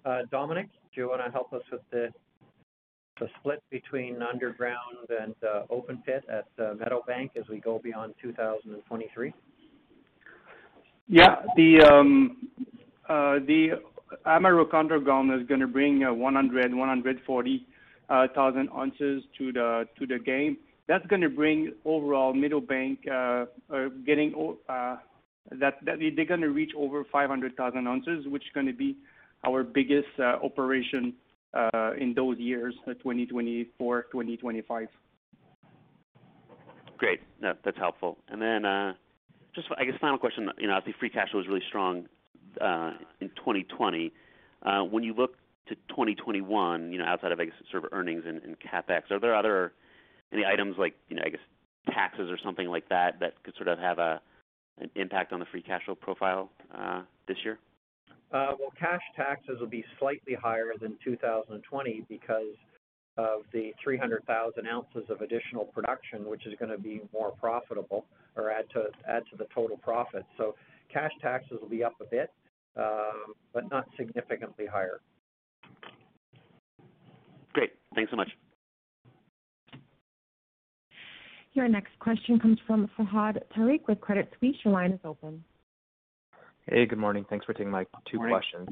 Uh, 0.04 0.22
Dominic, 0.32 0.70
do 0.94 1.02
you 1.02 1.10
wanna 1.10 1.30
help 1.32 1.54
us 1.54 1.62
with 1.72 1.82
the 1.92 2.12
split 3.40 3.62
between 3.70 4.22
underground 4.22 5.10
and 5.10 5.36
open 5.70 6.02
pit 6.06 6.24
at 6.30 6.46
Meadowbank 6.58 7.32
as 7.36 7.48
we 7.50 7.60
go 7.60 7.80
beyond 7.80 8.14
2023? 8.22 9.34
Yeah. 11.08 11.36
The 11.56 13.80
Amaruq 14.26 14.74
underground 14.74 15.32
is 15.40 15.48
gonna 15.48 15.68
bring 15.68 16.00
100 16.02 16.74
140,000 16.74 18.70
ounces 18.76 19.24
to 19.38 19.52
the 19.52 19.88
to 19.98 20.08
the 20.08 20.20
game. 20.20 20.58
That's 20.88 21.06
gonna 21.08 21.30
bring 21.30 21.74
overall 21.86 22.34
Meadowbank. 22.34 23.08
Uh, 23.08 23.46
uh, 23.74 23.90
getting 24.06 24.56
uh, 24.68 24.98
that, 25.52 25.76
that 25.86 26.00
they're 26.16 26.26
gonna 26.26 26.50
reach 26.50 26.72
over 26.76 27.04
500,000 27.12 27.88
ounces, 27.88 28.28
which 28.28 28.44
is 28.44 28.50
gonna 28.54 28.74
be 28.74 28.98
our 29.46 29.64
biggest 29.64 30.08
uh, 30.20 30.38
operation 30.44 31.14
Uh, 31.52 31.92
in 31.98 32.14
those 32.14 32.38
years, 32.38 32.76
uh, 32.86 32.94
2024, 32.94 34.04
2025. 34.12 34.88
Great. 36.98 37.22
No, 37.42 37.54
that's 37.66 37.78
helpful. 37.78 38.20
And 38.28 38.40
then, 38.40 38.66
uh, 38.66 38.94
just, 39.56 39.68
I 39.76 39.86
guess, 39.86 39.96
final 40.00 40.20
question. 40.20 40.52
You 40.60 40.68
know, 40.68 40.78
I 40.78 40.82
think 40.82 40.98
free 40.98 41.10
cash 41.10 41.32
flow 41.32 41.40
is 41.40 41.48
really 41.48 41.64
strong 41.68 42.06
in 43.20 43.30
2020. 43.36 44.14
When 44.92 45.04
you 45.04 45.14
look 45.16 45.38
to 45.70 45.76
2021, 45.90 46.92
you 46.92 47.00
know, 47.00 47.06
outside 47.06 47.32
of, 47.32 47.40
I 47.40 47.46
guess, 47.46 47.56
sort 47.72 47.84
of 47.84 47.90
earnings 47.94 48.26
and 48.28 48.56
CapEx, 48.60 49.10
are 49.10 49.20
there 49.20 49.36
other 49.36 49.74
any 50.32 50.46
items 50.46 50.76
like, 50.78 50.94
you 51.08 51.16
know, 51.16 51.24
I 51.26 51.30
guess, 51.30 51.40
taxes 51.92 52.30
or 52.30 52.38
something 52.38 52.68
like 52.68 52.90
that 52.90 53.20
that 53.22 53.42
could 53.44 53.56
sort 53.56 53.70
of 53.70 53.80
have 53.80 53.98
an 53.98 54.20
impact 54.96 55.34
on 55.34 55.40
the 55.40 55.46
free 55.46 55.64
cash 55.64 55.82
flow 55.86 55.96
profile 55.96 56.52
this 57.28 57.38
year? 57.44 57.58
Uh, 58.32 58.54
well, 58.60 58.72
cash 58.80 59.02
taxes 59.16 59.60
will 59.60 59.68
be 59.68 59.84
slightly 59.98 60.36
higher 60.36 60.74
than 60.80 60.98
2020 61.04 62.06
because 62.08 62.56
of 63.18 63.42
the 63.52 63.74
300,000 63.84 64.68
ounces 64.68 65.04
of 65.10 65.22
additional 65.22 65.66
production, 65.66 66.26
which 66.26 66.46
is 66.46 66.54
gonna 66.60 66.78
be 66.78 67.02
more 67.12 67.32
profitable 67.32 68.06
or 68.36 68.52
add 68.52 68.70
to 68.70 68.92
the 69.38 69.46
total 69.54 69.78
profit. 69.78 70.26
So, 70.38 70.56
cash 70.90 71.12
taxes 71.22 71.60
will 71.60 71.70
be 71.70 71.84
up 71.84 71.96
a 72.02 72.06
bit, 72.06 72.32
um, 72.78 73.34
but 73.52 73.70
not 73.70 73.88
significantly 73.98 74.66
higher. 74.66 75.02
Great. 77.54 77.72
Thanks 77.96 78.12
so 78.12 78.16
much. 78.16 78.30
Your 81.54 81.68
next 81.68 81.98
question 82.00 82.40
comes 82.40 82.60
from 82.68 82.90
Fahad 82.98 83.42
Tariq 83.58 83.88
with 83.88 84.00
Credit 84.00 84.32
Suisse. 84.40 84.56
Your 84.64 84.74
line 84.74 84.92
is 84.92 85.00
open. 85.04 85.44
Hey, 86.72 86.86
good 86.86 87.00
morning. 87.00 87.26
Thanks 87.28 87.48
for 87.48 87.54
taking 87.54 87.72
my 87.72 87.86
two 88.12 88.20
questions. 88.20 88.70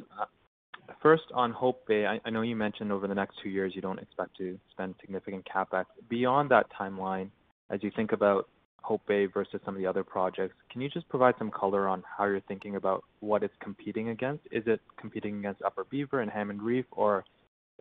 First, 1.02 1.24
on 1.34 1.52
Hope 1.52 1.88
Bay, 1.88 2.06
I 2.06 2.30
know 2.30 2.42
you 2.44 2.56
mentioned 2.56 2.92
over 2.92 3.08
the 3.08 3.16
next 3.16 3.38
two 3.42 3.50
years 3.50 3.74
you 3.76 3.82
don't 3.82 3.98
expect 3.98 4.38
to 4.38 4.60
spend 4.72 4.94
significant 5.02 5.48
CapEx. 5.52 5.86
Beyond 6.08 6.52
that 6.52 6.68
timeline, 6.80 7.32
as 7.72 7.82
you 7.82 7.90
think 7.96 8.12
about 8.12 8.50
Hope 8.84 9.02
Bay 9.08 9.26
versus 9.26 9.60
some 9.66 9.74
of 9.76 9.82
the 9.82 9.88
other 9.88 10.04
projects, 10.04 10.54
can 10.72 10.80
you 10.80 10.90
just 10.90 11.10
provide 11.10 11.34
some 11.40 11.50
color 11.50 11.88
on 11.88 12.04
how 12.18 12.26
you're 12.26 12.40
thinking 12.42 12.76
about 12.76 13.04
what 13.20 13.42
it's 13.42 13.56
competing 13.62 14.10
against? 14.10 14.46
Is 14.52 14.64
it 14.68 14.80
competing 15.00 15.40
against 15.40 15.64
Upper 15.64 15.86
Beaver 15.86 16.22
and 16.22 16.30
Hammond 16.30 16.62
Reef, 16.62 16.86
or 16.92 17.26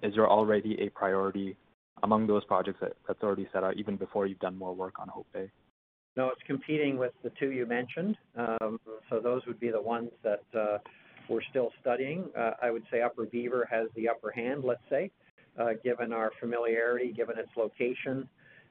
is 0.02 0.14
there 0.14 0.28
already 0.28 0.80
a 0.80 0.88
priority 0.88 1.58
among 2.04 2.26
those 2.26 2.44
projects 2.46 2.80
that's 3.06 3.22
already 3.22 3.48
set 3.52 3.64
out 3.64 3.76
even 3.76 3.96
before 3.96 4.26
you've 4.26 4.40
done 4.40 4.56
more 4.56 4.74
work 4.74 4.94
on 4.98 5.08
Hope 5.08 5.26
Bay? 5.34 5.50
No, 6.16 6.30
it's 6.30 6.42
competing 6.46 6.96
with 6.96 7.12
the 7.22 7.30
two 7.38 7.50
you 7.50 7.66
mentioned. 7.66 8.16
Um, 8.36 8.80
so 9.10 9.20
those 9.20 9.42
would 9.46 9.60
be 9.60 9.70
the 9.70 9.80
ones 9.80 10.10
that 10.24 10.44
uh, 10.58 10.78
we're 11.28 11.42
still 11.50 11.72
studying. 11.80 12.24
Uh, 12.36 12.52
I 12.62 12.70
would 12.70 12.84
say 12.90 13.02
Upper 13.02 13.26
Beaver 13.26 13.68
has 13.70 13.88
the 13.94 14.08
upper 14.08 14.30
hand, 14.30 14.64
let's 14.64 14.82
say, 14.88 15.10
uh, 15.58 15.74
given 15.84 16.14
our 16.14 16.32
familiarity, 16.40 17.12
given 17.12 17.38
its 17.38 17.50
location. 17.54 18.26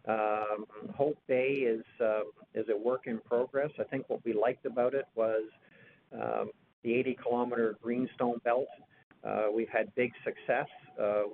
Um, 0.07 0.65
Hope 0.95 1.17
Bay 1.27 1.79
um, 2.01 2.23
is 2.55 2.65
a 2.69 2.77
work 2.77 3.01
in 3.05 3.19
progress. 3.19 3.69
I 3.79 3.83
think 3.83 4.09
what 4.09 4.25
we 4.25 4.33
liked 4.33 4.65
about 4.65 4.95
it 4.95 5.05
was 5.13 5.43
um, 6.13 6.49
the 6.83 6.91
80-kilometer 6.91 7.77
greenstone 7.81 8.39
belt. 8.43 8.67
We've 9.53 9.69
had 9.69 9.93
big 9.95 10.11
success 10.23 10.67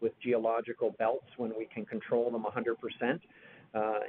with 0.02 0.14
geological 0.22 0.92
belts 0.98 1.28
when 1.38 1.52
we 1.58 1.66
can 1.74 1.86
control 1.86 2.30
them 2.32 2.44
100% 2.44 3.20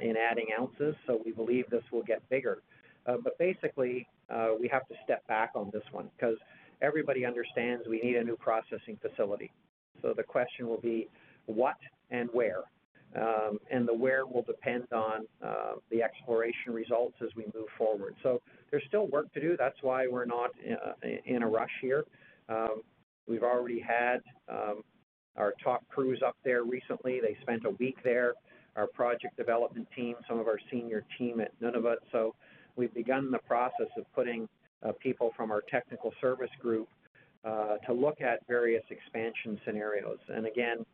in 0.01 0.15
adding 0.17 0.47
ounces, 0.59 0.95
so 1.07 1.21
we 1.25 1.31
believe 1.31 1.69
this 1.69 1.83
will 1.91 2.03
get 2.03 2.27
bigger. 2.29 2.61
But 3.05 3.37
basically, 3.37 4.07
uh, 4.29 4.49
we 4.59 4.67
have 4.67 4.87
to 4.87 4.95
step 5.03 5.25
back 5.27 5.51
on 5.55 5.69
this 5.73 5.83
one 5.91 6.09
because 6.17 6.37
everybody 6.81 7.25
understands 7.25 7.83
we 7.87 7.99
need 8.01 8.15
a 8.15 8.23
new 8.23 8.35
processing 8.35 8.97
facility. 9.01 9.51
So 10.01 10.13
the 10.15 10.23
question 10.23 10.67
will 10.67 10.81
be 10.81 11.07
what 11.45 11.77
and 12.11 12.29
where. 12.33 12.61
Um, 13.15 13.59
and 13.69 13.87
the 13.87 13.93
where 13.93 14.25
will 14.25 14.41
depend 14.41 14.85
on 14.91 15.27
uh, 15.45 15.73
the 15.91 16.01
exploration 16.01 16.73
results 16.73 17.15
as 17.21 17.29
we 17.35 17.45
move 17.53 17.67
forward. 17.77 18.15
So 18.23 18.41
there's 18.71 18.83
still 18.87 19.05
work 19.07 19.31
to 19.33 19.39
do. 19.39 19.55
That's 19.55 19.77
why 19.81 20.07
we're 20.07 20.25
not 20.25 20.49
uh, 20.67 20.93
in 21.25 21.43
a 21.43 21.47
rush 21.47 21.69
here. 21.79 22.05
Um, 22.49 22.81
we've 23.27 23.43
already 23.43 23.79
had 23.79 24.21
um, 24.49 24.81
our 25.37 25.53
top 25.63 25.87
crews 25.89 26.21
up 26.25 26.35
there 26.43 26.63
recently. 26.63 27.19
They 27.21 27.37
spent 27.43 27.65
a 27.65 27.71
week 27.71 27.97
there. 28.03 28.33
Our 28.75 28.87
project 28.87 29.37
development 29.37 29.87
team, 29.95 30.15
some 30.27 30.39
of 30.39 30.47
our 30.47 30.59
senior 30.71 31.03
team 31.17 31.39
at 31.39 31.51
Nunavut. 31.61 31.97
So 32.11 32.33
we've 32.75 32.93
begun 32.93 33.31
the 33.31 33.39
process 33.39 33.87
of 33.97 34.05
putting 34.15 34.47
uh, 34.83 34.91
people 34.99 35.31
from 35.37 35.51
our 35.51 35.61
technical 35.69 36.11
service 36.19 36.49
group 36.59 36.87
uh, 37.45 37.77
to 37.85 37.93
look 37.93 38.21
at 38.21 38.45
various 38.47 38.83
expansion 38.89 39.59
scenarios. 39.65 40.17
And 40.29 40.45
again, 40.45 40.85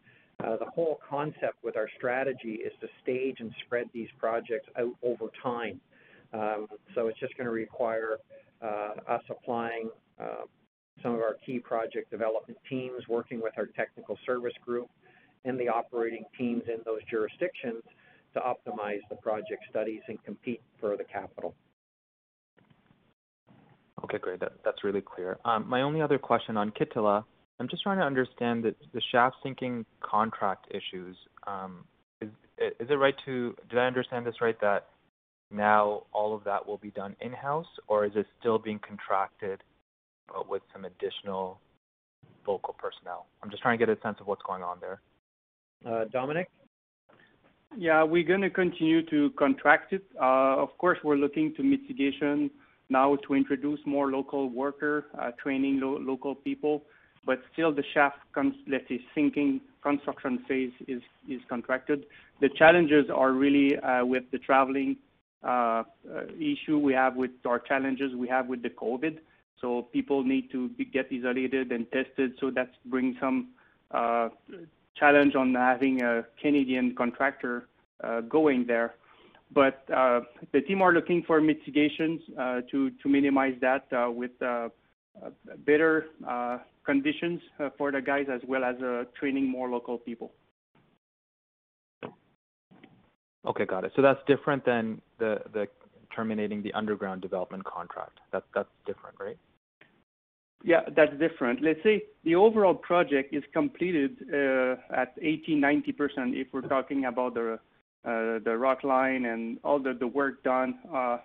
uh, 0.44 0.58
the 0.58 0.66
whole 0.66 1.00
concept 1.08 1.64
with 1.64 1.76
our 1.76 1.90
strategy 1.98 2.60
is 2.66 2.72
to 2.82 2.88
stage 3.02 3.38
and 3.40 3.54
spread 3.66 3.88
these 3.94 4.08
projects 4.18 4.68
out 4.78 4.94
over 5.04 5.26
time. 5.44 5.80
Um, 6.34 6.68
so 6.96 7.08
it's 7.08 7.20
just 7.20 7.36
going 7.36 7.46
to 7.46 7.52
require 7.52 8.18
uh, 8.62 8.92
us 9.08 9.24
applying 9.30 9.90
uh, 10.20 10.46
some 11.02 11.14
of 11.14 11.20
our 11.20 11.36
key 11.46 11.60
project 11.60 12.12
development 12.12 12.58
teams, 12.70 13.08
working 13.08 13.42
with 13.42 13.54
our 13.58 13.68
technical 13.68 14.18
service 14.26 14.54
group 14.66 14.90
and 15.46 15.60
the 15.60 15.70
operating 15.70 16.24
teams 16.38 16.64
in 16.68 16.82
those 16.86 17.00
jurisdictions 17.10 17.84
to 18.34 18.40
optimize 18.40 19.00
the 19.10 19.16
project 19.16 19.64
studies 19.70 20.02
and 20.08 20.24
compete 20.24 20.62
for 20.80 20.98
the 20.98 21.04
capital. 21.04 21.56
Okay, 24.04 24.18
great. 24.18 24.40
That, 24.40 24.54
that's 24.64 24.84
really 24.84 25.02
clear. 25.02 25.38
Um, 25.46 25.68
my 25.68 25.82
only 25.82 26.02
other 26.02 26.18
question 26.18 26.58
on 26.58 26.72
Kittilä, 26.72 27.24
I'm 27.60 27.68
just 27.68 27.84
trying 27.84 27.98
to 27.98 28.06
understand 28.06 28.64
the, 28.64 28.74
the 28.94 29.02
shaft 29.12 29.36
sinking 29.44 29.86
contract 30.02 30.68
issues. 30.72 31.18
Um, 31.48 31.86
is, 32.22 32.30
is 32.58 32.90
it 32.90 32.94
right 32.94 33.16
to, 33.26 33.56
did 33.70 33.80
I 33.80 33.86
understand 33.86 34.26
this 34.26 34.36
right, 34.42 34.60
that 34.62 34.88
now 35.52 36.04
all 36.14 36.36
of 36.36 36.44
that 36.44 36.66
will 36.66 36.78
be 36.78 36.92
done 36.92 37.16
in-house, 37.22 37.68
or 37.88 38.06
is 38.06 38.12
it 38.16 38.28
still 38.40 38.60
being 38.60 38.80
contracted 38.80 39.62
but 40.28 40.48
with 40.48 40.62
some 40.72 40.86
additional 40.86 41.60
local 42.48 42.76
personnel? 42.78 43.26
I'm 43.44 43.50
just 43.50 43.62
trying 43.62 43.78
to 43.78 43.86
get 43.86 43.96
a 43.96 44.00
sense 44.02 44.18
of 44.22 44.28
what's 44.28 44.44
going 44.44 44.64
on 44.64 44.78
there. 44.80 45.02
Uh, 45.86 46.06
Dominique? 46.06 46.48
Yeah, 47.78 48.04
we're 48.04 48.24
going 48.24 48.42
to 48.42 48.50
continue 48.50 49.06
to 49.10 49.30
contract 49.38 49.94
it. 49.94 50.04
Uh, 50.20 50.58
of 50.58 50.78
course, 50.78 50.98
we're 51.04 51.16
looking 51.16 51.54
to 51.56 51.64
mitigation 51.64 52.50
now 52.90 53.16
to 53.28 53.36
introduce 53.36 53.80
more 53.86 54.12
local 54.12 54.50
worker, 54.50 55.06
uh, 55.20 55.32
training 55.42 55.80
lo- 55.80 56.00
local 56.02 56.34
people, 56.36 56.84
but 57.26 57.40
still 57.54 57.72
the 57.72 57.84
shaft, 57.94 58.18
let's 58.68 58.88
say, 58.90 59.00
sinking 59.14 59.62
construction 59.84 60.44
phase 60.48 60.72
is, 60.88 61.02
contracted. 61.48 62.06
The 62.42 62.50
challenges 62.50 63.06
are 63.14 63.32
really 63.32 63.78
with 64.02 64.24
the 64.32 64.40
traveling 64.40 64.98
issue 65.44 66.80
we 66.80 66.94
have 66.94 67.16
with 67.16 67.32
our 67.46 67.60
challenges 67.60 68.16
we 68.16 68.28
have 68.28 68.48
with 68.48 68.64
the 68.64 68.70
COVID. 68.70 69.20
So 69.62 69.84
people 69.94 70.24
need 70.24 70.52
to 70.52 70.70
get 70.92 71.08
isolated 71.12 71.72
and 71.72 71.86
tested. 71.92 72.34
So 72.40 72.50
that 72.52 72.72
brings 72.86 73.16
some 73.20 73.50
challenge 75.00 75.36
on 75.36 75.54
having 75.54 76.02
a 76.02 76.26
Canadian 76.42 76.96
contractor 76.96 77.68
uh, 78.04 78.22
going 78.22 78.66
there. 78.66 78.96
But 79.52 79.84
uh, 79.96 80.22
the 80.54 80.62
team 80.62 80.82
are 80.82 80.94
looking 80.94 81.24
for 81.26 81.42
mitigations 81.42 82.22
uh, 82.40 82.62
to 82.72 82.92
to 82.92 83.10
minimize 83.10 83.56
that 83.62 83.88
with 84.14 84.32
better 85.66 86.06
conditions 86.86 87.42
for 87.78 87.92
the 87.92 88.02
guys 88.02 88.28
as 88.32 88.42
well 88.48 88.64
as 88.64 88.76
training 89.20 89.50
more 89.50 89.70
local 89.70 89.98
people. 89.98 90.32
Okay, 93.48 93.66
got 93.66 93.86
it. 93.86 93.92
So 93.96 94.02
that's 94.04 94.20
different 94.28 94.64
than 94.66 95.02
the 95.18 95.42
the 95.54 95.68
terminating 96.16 96.62
the 96.62 96.74
underground 96.74 97.22
development 97.22 97.64
contract. 97.64 98.20
That's 98.32 98.46
different, 98.86 99.16
right? 99.20 99.38
Yeah, 100.64 100.82
that's 100.94 101.18
different. 101.18 101.62
Let's 101.62 101.82
say 101.84 102.04
the 102.26 102.36
overall 102.36 102.74
project 102.76 103.34
is 103.34 103.44
completed 103.54 104.18
uh, 104.34 104.76
at 104.94 105.14
80, 105.22 105.56
90 105.56 105.92
percent 105.94 106.36
if 106.36 106.48
we're 106.52 106.62
talking 106.62 107.06
about 107.06 107.34
the 107.34 107.60
uh, 108.06 108.40
the 108.46 108.56
rock 108.58 108.84
line 108.84 109.26
and 109.26 109.58
all 109.64 109.78
the, 109.78 109.94
the 109.94 110.08
work 110.08 110.42
done 110.44 110.80
uh, 110.94 111.18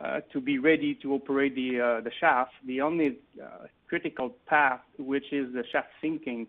uh 0.00 0.20
to 0.32 0.40
be 0.40 0.58
ready 0.58 0.92
to 0.92 1.14
operate 1.14 1.54
the 1.54 1.80
uh, 1.80 2.00
the 2.00 2.10
shaft. 2.20 2.52
The 2.66 2.80
only 2.80 3.18
uh, 3.42 3.66
critical 3.88 4.36
path, 4.46 4.80
which 4.98 5.32
is 5.32 5.52
the 5.52 5.64
shaft 5.70 5.88
sinking, 6.00 6.46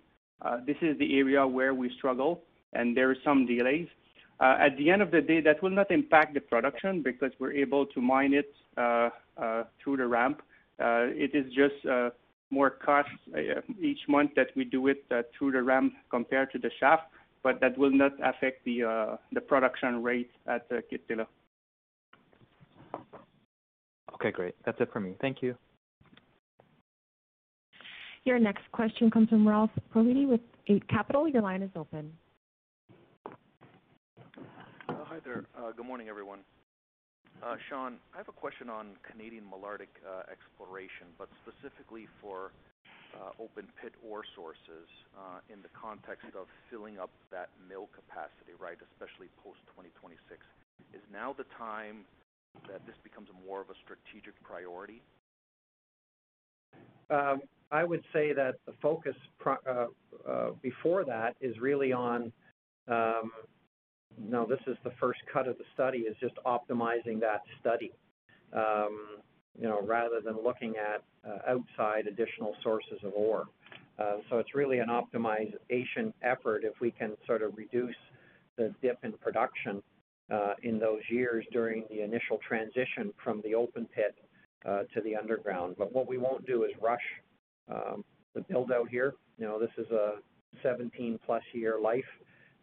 this 0.66 0.78
is 0.82 0.98
the 1.00 1.18
area 1.18 1.46
where 1.46 1.74
we 1.74 1.92
struggle 1.98 2.42
and 2.74 2.96
there 2.96 3.10
are 3.10 3.18
some 3.24 3.46
delays. 3.46 3.88
At 4.40 4.76
the 4.78 4.90
end 4.90 5.04
of 5.04 5.12
the 5.12 5.22
day, 5.22 5.40
that 5.42 5.62
will 5.62 5.70
not 5.70 5.92
impact 5.92 6.34
the 6.34 6.40
production 6.40 7.04
because 7.04 7.32
we're 7.38 7.54
able 7.54 7.86
to 7.86 8.02
mine 8.02 8.34
it 8.34 8.56
through 9.84 9.98
the 9.98 10.08
ramp. 10.08 10.42
Uh, 10.82 11.08
it 11.12 11.36
is 11.36 11.46
just 11.54 11.86
uh, 11.90 12.10
more 12.50 12.70
cost 12.70 13.10
uh, 13.36 13.62
each 13.80 14.00
month 14.08 14.32
that 14.36 14.48
we 14.56 14.66
do 14.66 14.88
it 14.88 15.04
uh, 15.12 15.22
through 15.38 15.52
the 15.52 15.62
ramp 15.62 15.94
compared 16.10 16.52
to 16.52 16.60
the 16.60 16.72
shaft, 16.80 17.04
but 17.44 17.60
that 17.62 17.78
will 17.78 17.92
not 17.92 18.12
affect 18.24 18.64
the 18.66 18.84
uh, 18.84 19.18
the 19.32 19.42
production 19.42 20.04
rate 20.04 20.32
at 20.48 20.66
uh, 20.72 20.82
Kittilä. 20.92 21.26
Okay, 24.16 24.32
great. 24.32 24.56
That's 24.66 24.80
it 24.80 24.90
for 24.92 25.00
me. 25.00 25.16
Thank 25.22 25.42
you. 25.42 25.56
Your 28.24 28.38
next 28.38 28.72
question 28.72 29.10
comes 29.10 29.30
from 29.30 29.48
Ralph 29.48 29.72
Profiti 29.94 30.28
with 30.28 30.42
Eight 30.68 30.88
Capital. 30.88 31.28
Your 31.28 31.42
line 31.42 31.64
is 31.64 31.72
open. 31.76 32.14
Hi 34.88 35.18
there. 35.26 35.46
Uh, 35.58 35.72
good 35.76 35.86
morning, 35.86 36.08
everyone. 36.08 36.40
Uh, 37.42 37.56
Sean, 37.70 37.98
I 38.14 38.18
have 38.18 38.30
a 38.30 38.38
question 38.38 38.70
on 38.70 38.94
Canadian 39.02 39.44
Malartic 39.50 39.90
uh, 40.06 40.30
exploration, 40.30 41.10
but 41.18 41.28
specifically 41.42 42.08
for 42.22 42.52
open 43.40 43.68
pit 43.82 43.94
ore 44.08 44.24
sources 44.36 44.88
in 45.52 45.62
the 45.62 45.70
context 45.74 46.26
of 46.38 46.48
filling 46.70 46.98
up 46.98 47.10
that 47.32 47.50
mill 47.68 47.90
capacity, 47.94 48.54
right, 48.60 48.78
especially 48.94 49.28
post-2026. 49.44 50.38
Is 50.94 51.02
now 51.12 51.34
the 51.38 51.46
time 51.58 52.06
that 52.70 52.86
this 52.86 52.96
becomes 53.04 53.28
more 53.46 53.60
of 53.60 53.70
a 53.70 53.78
strategic 53.84 54.34
priority? 54.44 55.02
Um, 57.10 57.42
I 57.72 57.84
would 57.84 58.04
say 58.14 58.34
that 58.34 58.56
the 58.66 58.74
focus 58.82 59.16
before 60.62 61.04
that 61.06 61.36
is 61.42 61.60
really 61.60 61.92
on 61.92 62.32
um, 62.88 63.32
no, 64.18 64.46
this 64.46 64.60
is 64.68 64.78
the 64.84 64.92
first 65.00 65.20
cut 65.32 65.48
of 65.48 65.58
the 65.58 65.64
study, 65.74 66.00
is 66.00 66.16
just 66.20 66.36
optimizing 66.46 67.20
that 67.22 67.42
study, 67.60 67.92
um, 68.54 69.18
you 69.60 69.68
know, 69.68 69.82
rather 69.84 70.22
than 70.24 70.38
looking 70.44 70.76
at 70.78 71.04
uh, 71.30 71.38
outside 71.48 72.08
additional 72.08 72.56
sources 72.64 73.00
of 73.04 73.14
ore. 73.14 73.46
Uh, 74.00 74.18
so 74.30 74.38
it's 74.38 74.56
really 74.56 74.80
an 74.80 74.88
optimization 74.88 76.14
effort 76.24 76.64
if 76.64 76.74
we 76.80 76.92
can 76.92 77.12
sort 77.28 77.42
of 77.42 77.56
reduce 77.58 77.96
the 78.58 78.74
dip 78.82 78.98
in 79.04 79.14
production 79.14 79.82
uh, 80.32 80.54
in 80.64 80.80
those 80.80 81.02
years 81.10 81.46
during 81.52 81.84
the 81.90 82.02
initial 82.02 82.40
transition 82.48 83.12
from 83.24 83.42
the 83.44 83.54
open 83.54 83.88
pit 83.94 84.16
uh, 84.66 84.84
to 84.94 85.02
the 85.04 85.16
underground. 85.16 85.76
But 85.78 85.94
what 85.94 86.08
we 86.08 86.18
won't 86.18 86.46
do 86.46 86.64
is 86.64 86.72
rush 86.82 87.02
um, 87.70 88.04
the 88.34 88.42
build 88.42 88.72
out 88.72 88.90
here. 88.90 89.14
You 89.38 89.46
know, 89.46 89.60
this 89.60 89.72
is 89.78 89.90
a 89.92 90.16
17 90.64 91.20
plus 91.26 91.44
year 91.54 91.80
life 91.82 92.06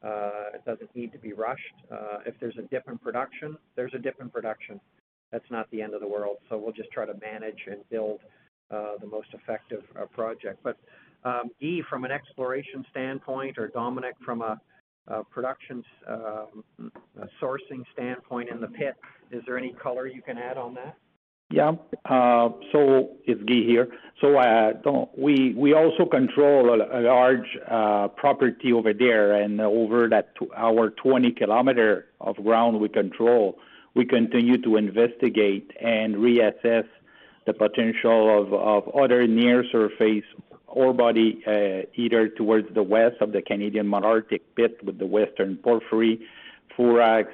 it 0.03 0.65
doesn't 0.65 0.95
need 0.95 1.13
to 1.13 1.19
be 1.19 1.33
rushed. 1.33 1.63
Uh, 1.91 2.19
if 2.27 2.35
there's 2.41 2.57
a 2.59 2.63
dip 2.63 2.89
in 2.89 2.99
production, 2.99 3.57
there's 3.77 3.93
a 3.95 3.99
dip 3.99 4.17
in 4.21 4.29
production. 4.29 4.81
That's 5.33 5.51
not 5.51 5.71
the 5.71 5.83
end 5.83 5.95
of 5.95 6.01
the 6.01 6.09
world. 6.09 6.37
So 6.49 6.57
we'll 6.57 6.73
just 6.73 6.91
try 6.91 7.07
to 7.07 7.15
manage 7.15 7.59
and 7.67 7.81
build 7.91 8.21
uh, 8.71 8.93
the 9.01 9.07
most 9.07 9.29
effective 9.33 9.83
uh, 10.01 10.07
project. 10.07 10.61
But 10.63 10.77
um, 11.25 11.51
Guy, 11.61 11.81
from 11.89 12.05
an 12.05 12.11
exploration 12.11 12.85
standpoint, 12.91 13.59
or 13.59 13.69
Dominic 13.69 14.15
from 14.25 14.43
a, 14.43 14.61
production 15.31 15.83
um, 16.07 16.93
sourcing 17.43 17.83
standpoint 17.95 18.51
in 18.51 18.61
the 18.61 18.67
pit, 18.67 18.95
is 19.31 19.43
there 19.47 19.57
any 19.57 19.73
color 19.83 20.07
you 20.07 20.21
can 20.21 20.37
add 20.37 20.59
on 20.59 20.75
that? 20.75 20.99
Yeah. 21.51 21.73
Uh, 22.05 22.51
so 22.73 23.11
it's 23.25 23.43
Guy 23.45 23.63
here. 23.67 23.89
So 24.21 24.37
uh, 24.37 25.07
we 25.17 25.55
we 25.55 25.73
also 25.73 26.05
control 26.05 26.75
a, 26.75 27.01
large 27.01 27.49
uh, 27.71 28.09
property 28.09 28.73
over 28.73 28.93
there, 28.93 29.33
and 29.41 29.59
over 29.61 30.09
that 30.09 30.35
our 30.55 30.91
20 30.91 31.33
kilometer 31.33 32.07
of 32.21 32.37
ground 32.37 32.81
we 32.81 32.89
control, 32.89 33.59
we 33.95 34.05
continue 34.05 34.61
to 34.63 34.77
investigate 34.77 35.71
and 35.81 36.17
reassess 36.17 36.87
the 37.47 37.55
potential 37.55 38.53
of, 38.53 38.89
other 38.95 39.27
near 39.27 39.65
surface 39.73 40.25
ore 40.67 40.93
body, 40.93 41.43
either 41.95 42.29
towards 42.29 42.69
the 42.75 42.83
west 42.83 43.17
of 43.23 43.33
the 43.33 43.41
Canadian 43.41 43.87
Malartic 43.87 44.43
pit 44.55 44.77
with 44.85 44.99
the 44.99 45.07
Western 45.07 45.57
Porphyry, 45.57 46.21
Fourax, 46.77 47.29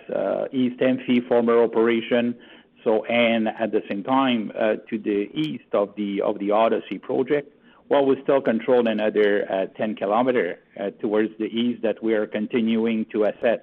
East 0.52 0.80
Amphi 0.80 1.20
former 1.26 1.60
operation 1.64 2.36
So, 2.84 3.04
and 3.06 3.48
at 3.48 3.72
the 3.72 3.80
same 3.88 4.04
time, 4.04 4.52
uh, 4.54 4.74
to 4.90 4.98
the 4.98 5.30
east 5.34 5.72
of 5.72 5.94
the 5.96 6.20
of 6.20 6.38
the 6.38 6.50
Odyssey 6.50 6.98
project, 6.98 7.50
well, 7.88 8.04
we 8.06 8.16
still 8.22 8.40
control 8.40 8.86
another 8.86 9.50
uh, 9.50 9.66
10 9.76 9.96
kilometer 9.96 10.58
uh, 10.78 10.90
towards 11.00 11.30
the 11.38 11.46
east 11.46 11.82
that 11.82 12.02
we 12.02 12.14
are 12.14 12.26
continuing 12.26 13.06
to 13.12 13.24
assess. 13.24 13.60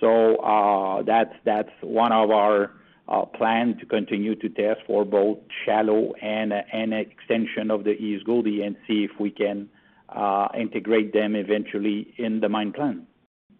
So 0.00 0.36
uh, 0.36 1.02
that's 1.02 1.34
that's 1.44 1.70
one 1.80 2.12
of 2.12 2.30
our 2.30 2.72
uh, 3.08 3.24
plan 3.24 3.76
to 3.78 3.86
continue 3.86 4.34
to 4.34 4.48
test 4.48 4.80
for 4.86 5.04
both 5.04 5.38
shallow 5.64 6.14
and 6.20 6.52
uh, 6.52 6.62
and 6.72 6.92
an 6.92 7.00
extension 7.00 7.70
of 7.70 7.84
the 7.84 7.92
East 7.92 8.26
Gouldie 8.26 8.62
and 8.66 8.76
see 8.86 9.04
if 9.04 9.20
we 9.20 9.30
can 9.30 9.68
uh, 10.08 10.48
integrate 10.58 11.12
them 11.12 11.36
eventually 11.36 12.14
in 12.18 12.40
the 12.40 12.48
mine 12.48 12.72
plan. 12.72 13.06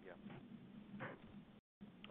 Yeah. 0.05 0.11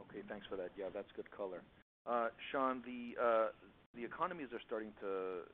Okay, 0.00 0.22
thanks 0.28 0.46
for 0.48 0.56
that. 0.56 0.70
Yeah, 0.76 0.86
that's 0.94 1.10
good 1.14 1.30
color. 1.30 1.62
Uh, 2.06 2.28
Sean, 2.52 2.82
the 2.84 3.16
uh, 3.16 3.48
the 3.96 4.04
economies 4.04 4.48
are 4.52 4.60
starting 4.66 4.92
to 5.00 5.48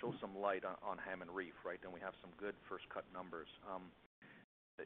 show 0.00 0.14
some 0.20 0.32
light 0.38 0.64
on, 0.64 0.76
on 0.80 0.96
Hammond 0.96 1.30
Reef, 1.30 1.52
right? 1.64 1.78
We 1.92 2.00
have 2.00 2.16
some 2.24 2.30
good 2.40 2.54
first 2.68 2.88
cut 2.88 3.04
numbers. 3.12 3.48
Um, 3.68 3.92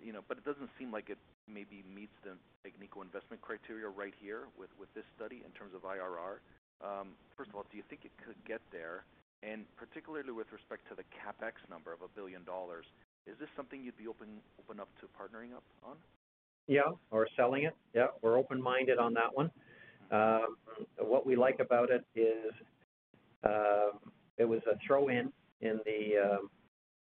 you 0.02 0.10
know, 0.10 0.26
but 0.26 0.38
it 0.38 0.44
doesn't 0.44 0.70
seem 0.74 0.90
like 0.90 1.06
it 1.06 1.18
maybe 1.46 1.84
meets 1.86 2.14
the 2.26 2.34
Agnico 2.66 3.04
investment 3.04 3.38
criteria 3.38 3.86
right 3.86 4.14
here 4.18 4.50
with, 4.58 4.70
this 4.94 5.06
study 5.14 5.42
in 5.46 5.52
terms 5.54 5.70
of 5.74 5.86
IRR. 5.86 6.42
Um, 6.82 7.14
first 7.36 7.50
of 7.50 7.56
all, 7.56 7.66
do 7.70 7.76
you 7.76 7.86
think 7.86 8.02
it 8.02 8.14
could 8.22 8.38
get 8.46 8.60
there? 8.70 9.04
And 9.42 9.66
particularly 9.76 10.30
with 10.30 10.50
respect 10.50 10.88
to 10.90 10.94
the 10.94 11.06
capex 11.14 11.62
number 11.70 11.92
of 11.92 12.02
a 12.02 12.10
billion 12.10 12.42
dollars, 12.42 12.86
is 13.26 13.38
this 13.38 13.48
something 13.54 13.82
you'd 13.82 13.98
be 13.98 14.08
open 14.08 14.40
open 14.58 14.80
up 14.80 14.88
to 15.00 15.06
partnering 15.14 15.54
up 15.54 15.62
on? 15.84 15.96
Yeah, 16.66 16.96
or 17.10 17.28
selling 17.36 17.64
it. 17.64 17.76
Yeah, 17.92 18.08
we're 18.22 18.38
open-minded 18.38 18.98
on 18.98 19.12
that 19.14 19.34
one. 19.34 19.50
Um, 20.14 20.56
what 20.98 21.26
we 21.26 21.34
like 21.34 21.58
about 21.58 21.90
it 21.90 22.04
is 22.14 22.52
uh, 23.42 23.90
it 24.38 24.44
was 24.44 24.60
a 24.70 24.76
throw-in 24.86 25.32
in 25.60 25.80
the 25.84 26.36
um, 26.36 26.50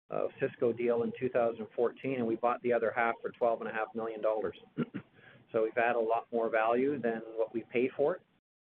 uh, 0.09 0.27
Osisko 0.41 0.75
deal 0.75 1.03
in 1.03 1.11
2014, 1.19 2.15
and 2.15 2.25
we 2.25 2.35
bought 2.35 2.61
the 2.63 2.73
other 2.73 2.91
half 2.95 3.13
for 3.21 3.31
12.5 3.31 3.69
million 3.93 4.21
dollars. 4.21 4.55
so 5.51 5.63
we've 5.63 5.75
had 5.75 5.95
a 5.95 5.99
lot 5.99 6.25
more 6.31 6.49
value 6.49 6.99
than 6.99 7.21
what 7.35 7.53
we 7.53 7.63
paid 7.71 7.91
for 7.95 8.15
it, 8.15 8.21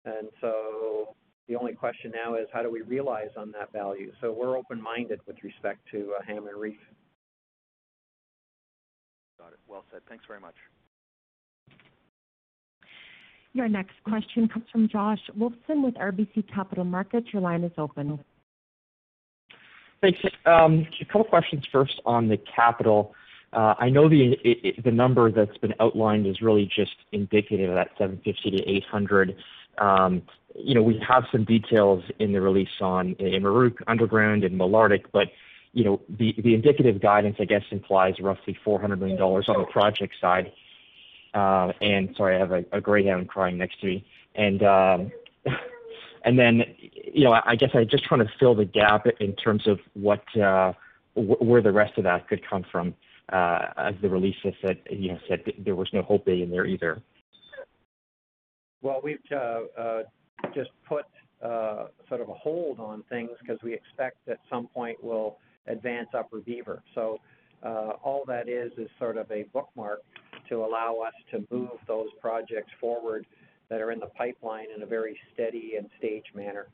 and 0.05 0.27
so 0.39 1.15
the 1.47 1.55
only 1.55 1.73
question 1.73 2.11
now 2.13 2.35
is 2.35 2.47
how 2.53 2.61
do 2.61 2.71
we 2.71 2.81
realize 2.81 3.29
on 3.37 3.51
that 3.51 3.71
value? 3.71 4.11
So 4.21 4.31
we're 4.31 4.57
open-minded 4.57 5.21
with 5.25 5.37
respect 5.43 5.79
to 5.91 6.13
uh, 6.19 6.23
Hammond 6.27 6.57
Reef. 6.57 6.79
Got 9.39 9.53
it. 9.53 9.59
Well 9.67 9.85
said. 9.91 10.01
Thanks 10.07 10.25
very 10.27 10.39
much. 10.39 10.55
Your 13.57 13.67
next 13.67 13.95
question 14.03 14.47
comes 14.47 14.65
from 14.71 14.87
Josh 14.87 15.19
Wolfson 15.35 15.83
with 15.83 15.95
RBC 15.95 16.47
Capital 16.53 16.83
Markets. 16.83 17.29
Your 17.33 17.41
line 17.41 17.63
is 17.63 17.71
open. 17.79 18.19
Thanks. 19.99 20.19
Um, 20.45 20.85
a 21.01 21.05
couple 21.05 21.23
questions 21.23 21.65
first 21.71 21.99
on 22.05 22.27
the 22.27 22.37
capital. 22.37 23.15
Uh, 23.51 23.73
I 23.79 23.89
know 23.89 24.07
the 24.07 24.91
number 24.91 25.31
that's 25.31 25.57
been 25.57 25.73
outlined 25.79 26.27
is 26.27 26.39
really 26.39 26.67
just 26.67 26.91
indicative 27.11 27.71
of 27.71 27.75
that 27.77 27.89
750 27.97 28.51
to 28.51 28.69
800. 28.69 29.35
Um, 29.79 30.21
you 30.53 30.75
know, 30.75 30.83
we 30.83 31.01
have 31.07 31.23
some 31.31 31.43
details 31.43 32.03
in 32.19 32.33
the 32.33 32.41
release 32.41 32.79
on 32.79 33.15
Amaruq 33.15 33.77
Underground 33.87 34.43
and 34.43 34.59
Malartic, 34.59 35.05
but 35.11 35.29
you 35.73 35.83
know, 35.83 35.99
the 36.09 36.53
indicative 36.53 37.01
guidance, 37.01 37.37
I 37.39 37.45
guess, 37.45 37.63
implies 37.71 38.19
roughly 38.19 38.55
400 38.63 38.99
million 38.99 39.17
dollars 39.17 39.49
on 39.49 39.57
the 39.57 39.65
project 39.65 40.13
side. 40.21 40.51
Uh, 41.33 41.71
and 41.81 42.13
sorry, 42.17 42.35
I 42.35 42.39
have 42.39 42.51
a, 42.51 42.63
a 42.71 42.81
greyhound 42.81 43.27
crying 43.27 43.57
next 43.57 43.79
to 43.81 43.87
me. 43.87 44.05
And 44.35 44.63
um, 44.63 45.11
and 46.25 46.37
then, 46.37 46.63
you 47.13 47.23
know, 47.23 47.39
I 47.45 47.55
guess 47.55 47.69
I 47.73 47.83
just 47.83 48.03
trying 48.03 48.21
to 48.21 48.31
fill 48.39 48.55
the 48.55 48.65
gap 48.65 49.05
in 49.19 49.35
terms 49.35 49.67
of 49.67 49.79
what 49.93 50.23
uh, 50.37 50.73
where 51.15 51.61
the 51.61 51.71
rest 51.71 51.97
of 51.97 52.03
that 52.03 52.27
could 52.27 52.41
come 52.47 52.65
from. 52.71 52.93
Uh, 53.31 53.73
as 53.77 53.93
the 54.01 54.07
release 54.07 54.37
said, 54.61 54.79
you 54.89 55.09
know, 55.11 55.19
said 55.27 55.41
there 55.65 55.75
was 55.75 55.89
no 55.91 56.01
Hope 56.01 56.25
Bay 56.25 56.41
in 56.41 56.49
there 56.49 56.65
either. 56.65 57.01
Well, 58.81 59.01
we've 59.03 59.19
uh, 59.31 59.59
uh, 59.77 60.03
just 60.53 60.69
put 60.87 61.05
uh, 61.43 61.87
sort 62.07 62.21
of 62.21 62.29
a 62.29 62.33
hold 62.33 62.79
on 62.79 63.03
things 63.09 63.31
because 63.41 63.61
we 63.63 63.73
expect 63.73 64.29
at 64.29 64.39
some 64.49 64.67
point 64.67 64.97
we'll 65.03 65.37
advance 65.67 66.07
Upper 66.17 66.39
Beaver. 66.39 66.81
So 66.95 67.19
uh, 67.63 67.93
all 68.03 68.23
that 68.27 68.47
is 68.47 68.71
is 68.77 68.89
sort 68.99 69.17
of 69.17 69.29
a 69.31 69.43
bookmark 69.53 70.01
to 70.49 70.63
allow 70.63 70.97
us 71.05 71.13
to 71.31 71.45
move 71.51 71.69
those 71.87 72.07
projects 72.21 72.71
forward 72.79 73.25
that 73.69 73.81
are 73.81 73.91
in 73.91 73.99
the 73.99 74.07
pipeline 74.07 74.67
in 74.75 74.83
a 74.83 74.85
very 74.85 75.17
steady 75.33 75.73
and 75.77 75.89
staged 75.97 76.33
manner. 76.35 76.67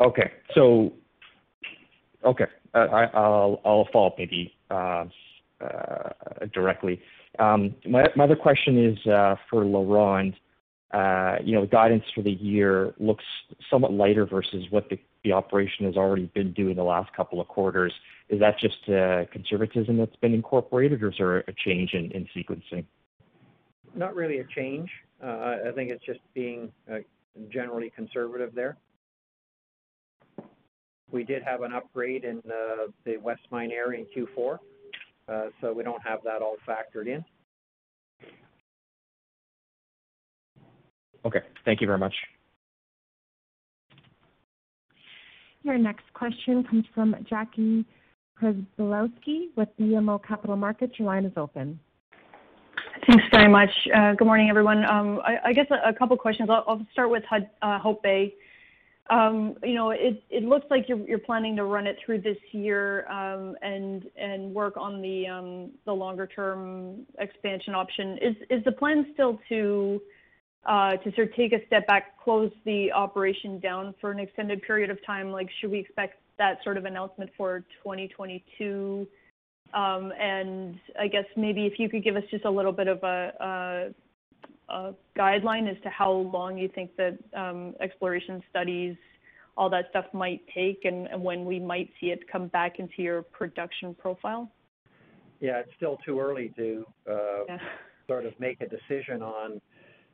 Okay. 0.00 0.32
So, 0.54 0.92
okay, 2.24 2.46
uh, 2.74 2.78
I, 2.78 3.04
I'll 3.14 3.60
I'll 3.64 3.88
follow 3.92 4.08
up 4.08 4.18
maybe 4.18 4.52
uh, 4.70 5.04
uh, 5.60 6.10
directly. 6.52 7.00
Um, 7.38 7.74
my 7.86 8.04
my 8.16 8.24
other 8.24 8.36
question 8.36 8.84
is 8.84 9.06
uh, 9.06 9.36
for 9.48 9.64
LaRonde. 9.64 10.34
Uh, 10.92 11.36
you 11.42 11.54
know, 11.54 11.64
guidance 11.66 12.04
for 12.14 12.22
the 12.22 12.32
year 12.32 12.92
looks 12.98 13.24
somewhat 13.70 13.92
lighter 13.92 14.26
versus 14.26 14.64
what 14.70 14.88
the, 14.90 14.98
operation 15.32 15.86
has 15.86 15.96
already 15.96 16.28
been 16.34 16.52
doing 16.52 16.74
the 16.74 16.82
last 16.82 17.12
couple 17.14 17.40
of 17.40 17.46
quarters. 17.46 17.92
Is 18.28 18.40
that 18.40 18.58
just 18.58 18.88
uh, 18.88 19.24
conservatism 19.32 19.96
that's 19.96 20.16
been 20.16 20.34
incorporated, 20.34 21.00
or 21.00 21.10
is 21.10 21.14
there 21.16 21.38
a 21.38 21.52
change 21.64 21.94
in, 21.94 22.10
in 22.10 22.26
sequencing? 22.36 22.84
Not 23.94 24.16
really 24.16 24.40
a 24.40 24.44
change. 24.52 24.90
Uh, 25.22 25.58
I 25.68 25.72
think 25.76 25.92
it's 25.92 26.04
just 26.04 26.18
being 26.34 26.72
generally 27.50 27.92
conservative 27.94 28.52
there. 28.52 28.76
We 31.12 31.22
did 31.22 31.42
have 31.44 31.62
an 31.62 31.72
upgrade 31.72 32.24
in 32.24 32.42
the 32.44 33.16
West 33.18 33.42
Mine 33.50 33.70
area 33.70 34.04
in 34.04 34.26
Q4, 34.26 34.58
uh, 35.28 35.50
so 35.60 35.72
we 35.72 35.84
don't 35.84 36.02
have 36.02 36.18
that 36.24 36.42
all 36.42 36.56
factored 36.66 37.06
in. 37.06 37.24
Okay. 41.24 41.40
Thank 41.64 41.80
you 41.80 41.86
very 41.86 41.98
much. 41.98 42.14
Your 45.62 45.78
next 45.78 46.12
question 46.14 46.64
comes 46.64 46.84
from 46.94 47.14
Jackie 47.28 47.84
Przybylowski 48.40 49.48
with 49.56 49.68
BMO 49.80 50.20
Capital 50.26 50.56
Markets. 50.56 50.94
Your 50.98 51.06
line 51.06 51.24
is 51.24 51.32
open. 51.36 51.78
Thanks 53.06 53.24
very 53.32 53.48
much. 53.48 53.70
Uh, 53.94 54.14
good 54.14 54.26
morning, 54.26 54.48
everyone. 54.48 54.84
Um, 54.84 55.20
I, 55.24 55.36
I, 55.46 55.52
guess 55.52 55.66
a, 55.70 55.88
a 55.88 55.92
couple 55.92 56.16
questions. 56.16 56.48
I'll, 56.50 56.64
I'll, 56.66 56.86
start 56.92 57.10
with 57.10 57.24
HUD, 57.28 57.48
uh, 57.60 57.78
Hope 57.78 58.02
Bay. 58.02 58.34
Um, 59.10 59.56
you 59.62 59.74
know, 59.74 59.90
it, 59.90 60.22
it 60.30 60.44
looks 60.44 60.66
like 60.70 60.88
you're, 60.88 61.06
you're, 61.08 61.18
planning 61.18 61.56
to 61.56 61.64
run 61.64 61.88
it 61.88 61.96
through 62.04 62.20
this 62.20 62.36
year 62.52 63.08
um, 63.10 63.56
and 63.60 64.04
and 64.16 64.54
work 64.54 64.76
on 64.76 65.02
the 65.02 65.26
um, 65.26 65.70
the 65.84 65.92
longer 65.92 66.28
term 66.28 67.00
expansion 67.18 67.74
option. 67.74 68.18
Is 68.18 68.36
is 68.48 68.64
the 68.64 68.72
plan 68.72 69.06
still 69.12 69.40
to 69.48 70.00
uh, 70.00 70.08
to 70.66 71.12
sort 71.14 71.28
of 71.28 71.34
take 71.34 71.52
a 71.52 71.64
step 71.66 71.86
back, 71.86 72.22
close 72.22 72.52
the 72.64 72.92
operation 72.92 73.58
down 73.58 73.94
for 74.00 74.10
an 74.10 74.18
extended 74.18 74.62
period 74.62 74.90
of 74.90 75.04
time? 75.04 75.32
Like, 75.32 75.48
should 75.60 75.70
we 75.70 75.78
expect 75.78 76.20
that 76.38 76.58
sort 76.64 76.76
of 76.76 76.84
announcement 76.84 77.30
for 77.36 77.60
2022? 77.82 79.06
Um, 79.74 80.12
and 80.20 80.78
I 81.00 81.08
guess 81.08 81.24
maybe 81.36 81.66
if 81.66 81.78
you 81.78 81.88
could 81.88 82.04
give 82.04 82.16
us 82.16 82.24
just 82.30 82.44
a 82.44 82.50
little 82.50 82.72
bit 82.72 82.88
of 82.88 83.02
a, 83.02 83.94
guideline 85.18 85.70
as 85.70 85.76
to 85.82 85.90
how 85.90 86.10
long 86.10 86.56
you 86.56 86.68
think 86.68 86.90
that 86.96 87.18
um, 87.34 87.74
exploration 87.80 88.42
studies, 88.48 88.96
all 89.56 89.68
that 89.68 89.86
stuff 89.90 90.06
might 90.14 90.40
take, 90.54 90.84
and, 90.84 91.06
and 91.08 91.22
when 91.22 91.44
we 91.44 91.58
might 91.58 91.90
see 92.00 92.06
it 92.06 92.20
come 92.30 92.48
back 92.48 92.78
into 92.78 93.02
your 93.02 93.22
production 93.22 93.94
profile. 93.94 94.50
Yeah, 95.40 95.58
it's 95.58 95.70
still 95.76 95.98
too 96.06 96.20
early 96.20 96.52
to 96.56 96.86
uh, 97.10 97.44
yeah. 97.48 97.58
sort 98.06 98.24
of 98.24 98.38
make 98.40 98.60
a 98.60 98.66
decision 98.66 99.22
on, 99.22 99.60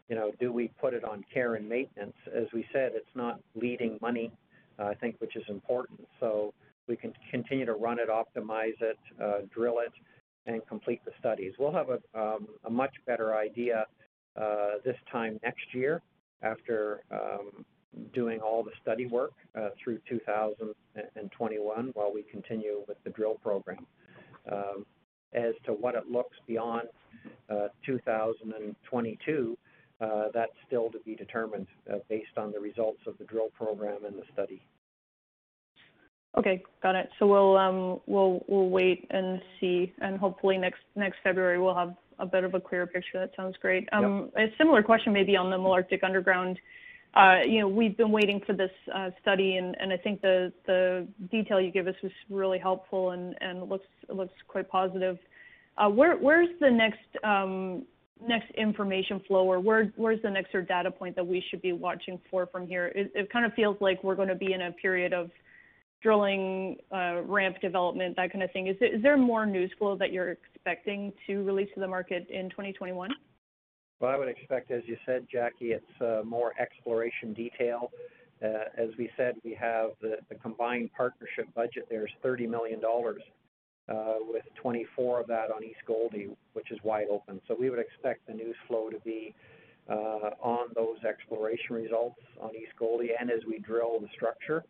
you 0.09 0.17
know, 0.17 0.33
do 0.41 0.53
we 0.53 0.69
put 0.81 0.95
it 0.95 1.05
on 1.05 1.25
care 1.33 1.55
and 1.55 1.69
maintenance? 1.69 2.17
As 2.35 2.47
we 2.53 2.65
said, 2.73 2.93
it's 2.95 3.15
not 3.15 3.41
leading 3.55 3.99
money 4.01 4.33
I 4.79 4.95
think, 4.95 5.17
which 5.19 5.37
is 5.37 5.45
important. 5.49 6.07
So 6.21 6.55
we 6.87 6.97
can 6.97 7.13
continue 7.31 7.67
to 7.67 7.75
run 7.75 7.99
it, 7.99 8.09
optimize 8.09 8.81
it, 8.81 8.99
uh, 9.23 9.41
drill 9.55 9.79
it, 9.81 9.93
and 10.47 10.65
complete 10.67 11.05
the 11.05 11.11
studies. 11.19 11.53
We'll 11.59 11.73
have 11.73 11.89
a, 11.91 12.19
um, 12.19 12.49
a 12.65 12.71
much 12.71 12.95
better 13.07 13.35
idea 13.37 13.87
uh, 14.41 14.75
this 14.85 14.97
time 15.11 15.39
next 15.43 15.75
year 15.75 16.01
after 16.43 17.03
um, 17.11 17.65
doing 18.15 18.41
all 18.41 18.63
the 18.63 18.71
study 18.81 19.07
work 19.07 19.33
uh, 19.57 19.71
through 19.83 19.99
2021 20.09 21.91
while 21.95 22.13
we 22.13 22.23
continue 22.23 22.85
with 22.87 22.97
the 23.05 23.11
drill 23.11 23.35
program. 23.35 23.87
Um, 24.51 24.87
as 25.35 25.53
to 25.67 25.73
what 25.73 25.95
it 25.95 26.09
looks 26.11 26.37
beyond 26.47 26.89
uh, 27.51 27.69
2022, 27.85 29.59
uh, 29.59 29.68
that's 30.01 30.53
still 30.67 30.91
to 30.91 30.99
be 31.01 31.15
determined 31.15 31.67
uh, 31.93 31.99
based 32.09 32.37
on 32.37 32.53
the 32.53 32.61
results 32.61 33.01
of 33.07 33.17
the 33.19 33.25
drill 33.25 33.49
program 33.57 34.05
and 34.05 34.17
the 34.17 34.25
study. 34.33 34.63
Okay, 36.37 36.63
got 36.83 36.95
it. 36.95 37.09
So 37.19 37.27
we'll 37.27 37.57
um 37.57 38.01
we'll 38.07 38.45
we'll 38.49 38.69
wait 38.69 39.07
and 39.11 39.41
see, 39.61 39.93
and 40.01 40.19
hopefully 40.19 40.59
next 40.59 40.81
next 40.95 41.17
February 41.25 41.59
we'll 41.59 41.75
have 41.75 41.95
a 42.19 42.27
bit 42.27 42.45
of 42.45 42.55
a 42.55 42.61
clearer 42.61 42.87
picture. 42.87 43.19
That 43.19 43.31
sounds 43.37 43.57
great. 43.61 43.89
Um, 43.93 44.31
A 44.37 44.47
similar 44.59 44.83
question 44.83 45.13
maybe 45.13 45.37
on 45.37 45.51
the 45.51 45.57
Malartic 45.57 46.03
Underground. 46.05 46.59
Uh, 47.15 47.41
you 47.47 47.61
know, 47.61 47.69
we've 47.69 47.97
been 47.97 48.13
waiting 48.13 48.41
for 48.47 48.53
this 48.53 48.71
uh, 48.95 49.11
study, 49.21 49.57
and, 49.57 49.75
and 49.81 49.93
I 49.93 49.97
think 49.97 50.21
the 50.21 50.53
the 50.67 51.09
detail 51.31 51.61
you 51.61 51.71
gave 51.71 51.87
us 51.87 51.95
was 52.03 52.13
really 52.29 52.59
helpful 52.59 53.11
and 53.13 53.35
and 53.41 53.69
looks 53.69 53.87
looks 54.09 54.35
quite 54.47 54.69
positive. 54.69 55.19
Uh, 55.79 55.89
where 55.89 56.17
where's 56.17 56.49
the 56.61 56.71
next 56.71 57.25
um, 57.25 57.85
next 58.27 58.51
information 58.53 59.21
flow, 59.27 59.45
or 59.45 59.61
where 59.61 59.93
where's 59.97 60.21
the 60.23 60.31
next 60.31 60.53
data 60.67 60.91
point 60.91 61.17
that 61.17 61.27
we 61.27 61.43
should 61.51 61.63
be 61.63 61.73
watching 61.73 62.21
for 62.31 62.47
from 62.47 62.67
here? 62.67 62.87
It, 62.95 63.13
it 63.15 63.33
kind 63.33 63.45
of 63.45 63.53
feels 63.55 63.77
like 63.81 64.03
we're 64.03 64.17
going 64.17 64.29
to 64.29 64.35
be 64.35 64.53
in 64.53 64.63
a 64.63 64.73
period 64.73 65.13
of 65.13 65.31
drilling, 66.03 66.77
uh, 66.93 67.23
ramp 67.23 67.57
development, 67.61 68.17
that 68.17 68.33
kind 68.33 68.43
of 68.43 68.53
thing. 68.53 68.69
Is 68.69 68.77
there, 68.79 68.95
is 68.95 69.03
there 69.03 69.17
more 69.17 69.47
news 69.47 69.71
flow 69.79 69.97
that 69.97 70.13
you're 70.13 70.31
expecting 70.31 71.13
to 71.27 71.43
release 71.43 71.69
to 71.75 71.81
the 71.81 71.89
market 71.89 72.29
in 72.31 72.51
2021? 72.51 73.11
Well, 74.01 74.11
I 74.11 74.17
would 74.17 74.29
expect, 74.29 74.71
as 74.71 74.83
you 74.87 74.97
said, 75.05 75.27
Jackie, 75.31 75.73
it's 75.73 76.01
uh, 76.01 76.23
more 76.25 76.53
exploration 76.61 77.33
detail. 77.33 77.91
Uh, 78.41 78.67
as 78.77 78.91
we 78.97 79.11
said, 79.17 79.35
we 79.45 79.55
have 79.61 79.91
the, 80.01 80.19
the 80.29 80.37
combined 80.37 80.91
partnership 80.97 81.53
budget 81.57 81.87
there 81.91 82.07
is 82.07 82.13
$30 82.25 82.49
million, 82.49 82.81
with 84.21 84.45
24 84.57 85.21
of 85.21 85.27
that 85.29 85.51
on 85.51 85.65
East 85.65 85.81
Gouldie, 85.87 86.35
which 86.53 86.71
is 86.71 86.79
wide 86.83 87.07
open. 87.11 87.41
So 87.49 87.57
we 87.59 87.71
would 87.71 87.79
expect 87.79 88.27
the 88.27 88.35
news 88.35 88.57
flow 88.67 88.91
to 88.91 88.99
be 89.01 89.35
uh, 89.89 90.31
on 90.43 90.69
those 90.75 91.03
exploration 91.09 91.75
results 91.75 92.21
on 92.41 92.51
East 92.55 92.73
Gouldie 92.79 93.11
and 93.19 93.31
as 93.31 93.41
we 93.47 93.59
drill 93.59 93.99
the 94.01 94.09
structure 94.15 94.65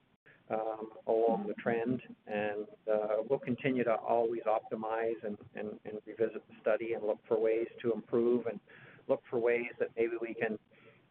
um, 0.51 0.91
along 1.07 1.47
the 1.49 1.55
trend. 1.55 2.01
And 2.27 2.66
uh, 2.91 3.23
we'll 3.29 3.41
continue 3.41 3.85
to 3.85 3.95
always 3.95 4.43
optimize 4.43 5.23
and, 5.25 5.37
revisit 6.07 6.43
the 6.49 6.55
study 6.61 6.95
and 6.95 7.05
look 7.05 7.19
for 7.29 7.39
ways 7.39 7.66
to 7.83 7.93
improve 7.93 8.47
and 8.47 8.59
look 9.09 9.23
for 9.29 9.39
ways 9.39 9.71
that 9.79 9.89
maybe 9.97 10.12
we 10.21 10.35
can 10.35 10.59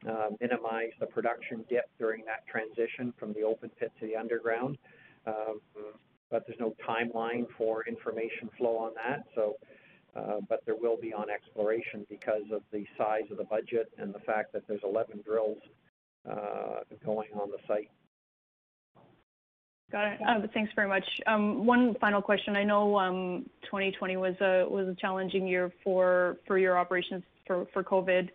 uh, 0.09 0.29
minimize 0.41 0.91
the 0.99 1.05
production 1.05 1.63
dip 1.69 1.85
during 1.99 2.23
that 2.25 2.45
transition 2.47 3.13
from 3.19 3.33
the 3.33 3.41
open 3.41 3.69
pit 3.79 3.91
to 3.99 4.07
the 4.07 4.15
underground. 4.15 4.77
But 6.29 6.45
there's 6.45 6.59
no 6.59 6.75
timeline 6.87 7.45
for 7.57 7.85
information 7.87 8.49
flow 8.57 8.77
on 8.77 8.91
that. 8.95 9.23
So, 9.33 9.55
uh, 10.15 10.41
but 10.49 10.61
there 10.65 10.75
will 10.75 10.97
be 10.97 11.13
on 11.13 11.29
exploration 11.29 12.05
because 12.09 12.43
of 12.51 12.63
the 12.71 12.85
size 12.97 13.23
of 13.31 13.37
the 13.37 13.45
budget 13.45 13.91
and 13.97 14.13
the 14.13 14.19
fact 14.19 14.51
that 14.53 14.67
there's 14.67 14.81
11 14.83 15.21
drills 15.25 15.59
uh, 16.29 16.81
going 17.05 17.29
on 17.33 17.49
the 17.49 17.57
site. 17.67 17.89
Got 19.89 20.07
it. 20.07 20.19
Uh, 20.27 20.47
thanks 20.53 20.71
very 20.75 20.89
much. 20.89 21.05
Um, 21.27 21.65
one 21.65 21.95
final 22.01 22.21
question. 22.21 22.57
I 22.57 22.63
know 22.63 22.97
um, 22.99 23.45
2020 23.63 24.17
was 24.17 24.35
a 24.41 24.65
was 24.69 24.87
a 24.89 24.95
challenging 24.95 25.47
year 25.47 25.71
for 25.81 26.37
for 26.45 26.57
your 26.57 26.77
operations 26.77 27.23
for 27.45 27.65
for 27.71 27.83
COVID. 27.83 28.29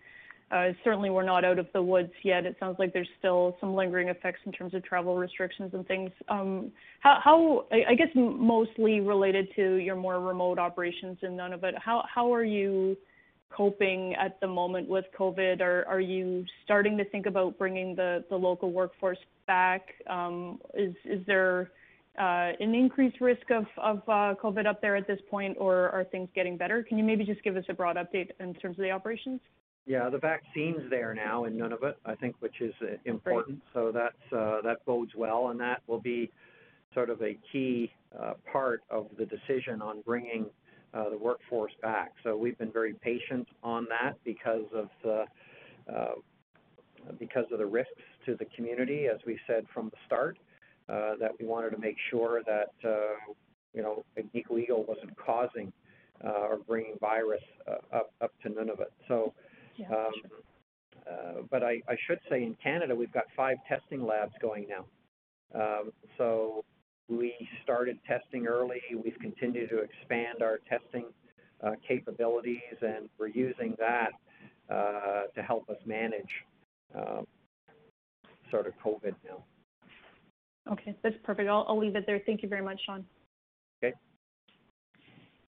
Uh, 0.53 0.73
certainly, 0.85 1.09
we're 1.09 1.25
not 1.25 1.47
out 1.47 1.59
of 1.59 1.67
the 1.73 1.83
woods 1.83 2.13
yet. 2.23 2.45
It 2.45 2.57
sounds 2.61 2.77
like 2.79 2.93
there's 2.93 3.09
still 3.19 3.57
some 3.59 3.75
lingering 3.75 4.09
effects 4.09 4.41
in 4.45 4.53
terms 4.53 4.75
of 4.75 4.85
travel 4.85 5.17
restrictions 5.17 5.73
and 5.73 5.87
things. 5.89 6.11
Um, 6.29 6.71
how, 7.01 7.65
I 7.73 7.95
guess 7.95 8.09
mostly 8.15 9.01
related 9.01 9.49
to 9.57 9.77
your 9.77 9.97
more 9.97 10.21
remote 10.21 10.59
operations 10.59 11.17
in 11.23 11.31
Nunavut. 11.31 11.73
How 11.79 12.05
how 12.13 12.33
are 12.35 12.45
you 12.45 12.99
coping 13.51 14.15
at 14.15 14.39
the 14.41 14.47
moment 14.47 14.89
with 14.91 15.07
COVID? 15.19 15.63
Are 15.63 15.87
are 15.87 16.01
you 16.01 16.45
starting 16.65 16.99
to 16.99 17.05
think 17.07 17.25
about 17.25 17.57
bringing 17.59 17.95
the 17.95 18.23
local 18.31 18.73
workforce 18.73 19.19
back? 19.47 19.83
Um, 20.09 20.59
is 20.75 20.95
is 21.07 21.25
there 21.27 21.71
uh, 22.19 22.53
an 22.61 22.75
increased 22.75 23.23
risk 23.23 23.51
of 23.51 23.65
of 23.79 23.99
uh, 24.07 24.35
COVID 24.43 24.67
up 24.67 24.83
there 24.83 24.97
at 24.97 25.07
this 25.07 25.21
point, 25.31 25.57
or 25.59 25.89
are 25.89 26.05
things 26.05 26.29
getting 26.35 26.59
better? 26.59 26.83
Can 26.83 26.99
you 26.99 27.05
maybe 27.05 27.25
just 27.25 27.43
give 27.43 27.57
us 27.57 27.65
a 27.71 27.75
broad 27.75 27.97
update 27.97 28.31
in 28.39 28.53
terms 28.53 28.79
of 28.79 28.83
the 28.83 28.91
operations? 28.91 29.41
Yeah, 29.85 30.09
the 30.11 30.19
vaccine's 30.19 30.89
there 30.91 31.13
now 31.13 31.45
in 31.45 31.55
Nunavut, 31.55 31.95
I 32.07 32.15
think, 32.15 32.37
which 32.39 32.61
is 32.61 32.73
uh, 32.83 32.97
important. 33.05 33.61
So 33.75 33.91
that's 33.93 34.33
uh, 34.33 34.61
that 34.63 34.85
bodes 34.87 35.13
well, 35.17 35.49
and 35.49 35.59
that 35.61 35.83
will 35.89 36.01
be 36.01 36.31
sort 36.95 37.11
of 37.11 37.21
a 37.23 37.37
key 37.51 37.91
uh, 38.19 38.35
part 38.51 38.83
of 38.91 39.07
the 39.19 39.27
decision 39.27 39.83
on 39.83 40.03
bringing 40.03 40.47
uh, 40.95 41.11
the 41.11 41.19
workforce 41.19 41.73
back. 41.81 42.13
So 42.23 42.37
we've 42.37 42.57
been 42.59 42.71
very 42.71 42.95
patient 42.95 43.49
on 43.63 43.87
that 43.89 44.19
because 44.25 44.67
of 44.75 44.89
the 45.03 45.25
uh, 45.93 46.15
because 47.19 47.47
of 47.51 47.59
the 47.59 47.67
risks 47.67 47.91
to 48.27 48.37
the 48.37 48.45
community, 48.57 49.07
as 49.13 49.19
we 49.27 49.37
said 49.49 49.67
from 49.75 49.87
the 49.87 49.97
start, 50.07 50.39
uh, 50.89 51.17
that 51.19 51.33
we 51.41 51.47
wanted 51.47 51.71
to 51.71 51.79
make 51.79 51.97
sure 52.11 52.43
that 52.47 52.71
uh, 52.89 53.33
you 53.75 53.83
know 53.83 54.05
Agnico 54.17 54.61
Eagle 54.61 54.85
wasn't 54.85 55.17
causing 55.17 55.73
uh, 56.25 56.47
or 56.51 56.59
bringing 56.59 56.95
virus 57.01 57.43
uh, 57.67 57.97
up 57.97 58.13
up 58.21 58.33
to 58.43 58.49
Nunavut. 58.49 58.93
So. 59.09 59.33
Yeah, 59.83 59.97
Um, 59.97 60.13
sure. 60.21 61.13
uh, 61.13 61.43
but 61.51 61.63
I, 61.63 61.83
I 61.89 61.97
should 62.07 62.21
say 62.31 62.43
in 62.43 62.57
Canada 62.63 62.95
we've 62.95 63.13
got 63.13 63.25
five 63.37 63.57
testing 63.69 64.05
labs 64.05 64.33
going 64.41 64.67
now. 64.69 64.85
Um, 65.55 65.93
so 66.19 66.65
we 67.09 67.35
started 67.63 67.99
testing 68.07 68.47
early. 68.47 68.81
We've 69.03 69.19
continued 69.21 69.71
to 69.71 69.79
expand 69.79 70.43
our 70.43 70.59
testing 70.69 71.07
uh, 71.63 71.73
capabilities, 71.87 72.77
and 72.81 73.09
we're 73.19 73.29
using 73.29 73.75
that 73.79 74.13
uh, 74.71 75.23
to 75.35 75.43
help 75.43 75.69
us 75.69 75.77
manage 75.85 76.31
um, 76.95 77.27
sort 78.51 78.67
of 78.67 78.73
COVID 78.85 79.15
now. 79.25 79.43
Okay, 80.71 80.97
that's 81.03 81.17
perfect. 81.25 81.49
I'll, 81.49 81.67
I'll 81.69 81.79
leave 81.79 81.97
it 81.97 82.05
there. 82.07 82.21
Thank 82.25 82.43
you 82.43 82.49
very 82.49 82.63
much, 82.63 82.81
Sean. 82.87 83.05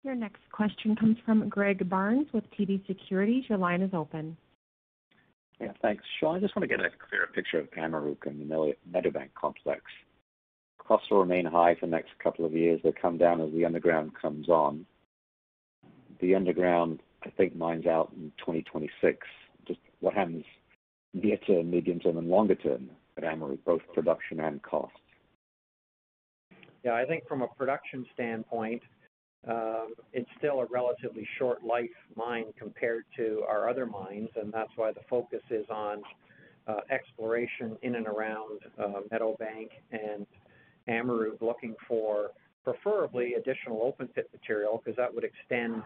Your 0.03 0.15
next 0.15 0.41
question 0.51 0.95
comes 0.95 1.17
from 1.25 1.49
Greg 1.49 1.89
Barnes 1.89 2.27
with 2.33 2.43
TD 2.51 2.85
Securities. 2.87 3.45
Your 3.49 3.57
line 3.57 3.81
is 3.81 3.91
open. 3.93 4.37
Yeah, 5.59 5.71
thanks. 5.81 6.03
Sean, 6.19 6.35
I 6.35 6.39
just 6.39 6.55
want 6.55 6.69
to 6.69 6.75
get 6.77 6.85
a 6.85 6.89
clearer 7.09 7.27
picture 7.33 7.59
of 7.59 7.69
Amaruq 7.71 8.25
and 8.27 8.39
the 8.39 8.45
Mel- 8.45 8.73
Meadowbank 8.91 9.33
complex. 9.33 9.81
Costs 10.77 11.09
will 11.09 11.19
remain 11.19 11.45
high 11.45 11.75
for 11.75 11.87
the 11.87 11.91
next 11.91 12.11
couple 12.23 12.45
of 12.45 12.53
years. 12.53 12.79
They'll 12.83 12.93
come 12.93 13.17
down 13.17 13.41
as 13.41 13.51
the 13.51 13.65
underground 13.65 14.11
comes 14.19 14.49
on. 14.49 14.85
The 16.21 16.35
underground, 16.35 17.01
I 17.23 17.29
think, 17.31 17.55
mines 17.55 17.87
out 17.87 18.11
in 18.15 18.31
2026. 18.37 19.27
Just 19.67 19.79
what 19.99 20.13
happens 20.13 20.45
near 21.13 21.37
term, 21.37 21.71
medium 21.71 21.99
term, 21.99 22.17
and 22.17 22.29
longer 22.29 22.55
term 22.55 22.89
at 23.17 23.23
Amaruq, 23.23 23.59
both 23.65 23.81
production 23.93 24.39
and 24.39 24.61
costs? 24.61 24.97
Yeah, 26.83 26.93
I 26.93 27.05
think 27.05 27.27
from 27.27 27.41
a 27.41 27.47
production 27.47 28.05
standpoint, 28.13 28.81
um, 29.49 29.93
it's 30.13 30.29
still 30.37 30.59
a 30.59 30.65
relatively 30.65 31.27
short 31.37 31.63
life 31.63 31.89
mine 32.15 32.45
compared 32.57 33.05
to 33.15 33.43
our 33.47 33.69
other 33.69 33.85
mines, 33.85 34.29
and 34.35 34.51
that's 34.51 34.71
why 34.75 34.91
the 34.91 35.01
focus 35.09 35.41
is 35.49 35.65
on 35.69 36.01
uh, 36.67 36.81
exploration 36.91 37.77
in 37.81 37.95
and 37.95 38.07
around 38.07 38.59
uh, 38.77 39.01
Meadowbank 39.11 39.69
and 39.91 40.25
Amaruq, 40.89 41.41
looking 41.41 41.75
for 41.87 42.31
preferably 42.63 43.35
additional 43.35 43.81
open 43.83 44.07
pit 44.07 44.29
material 44.33 44.81
because 44.83 44.97
that 44.97 45.13
would 45.13 45.23
extend 45.23 45.81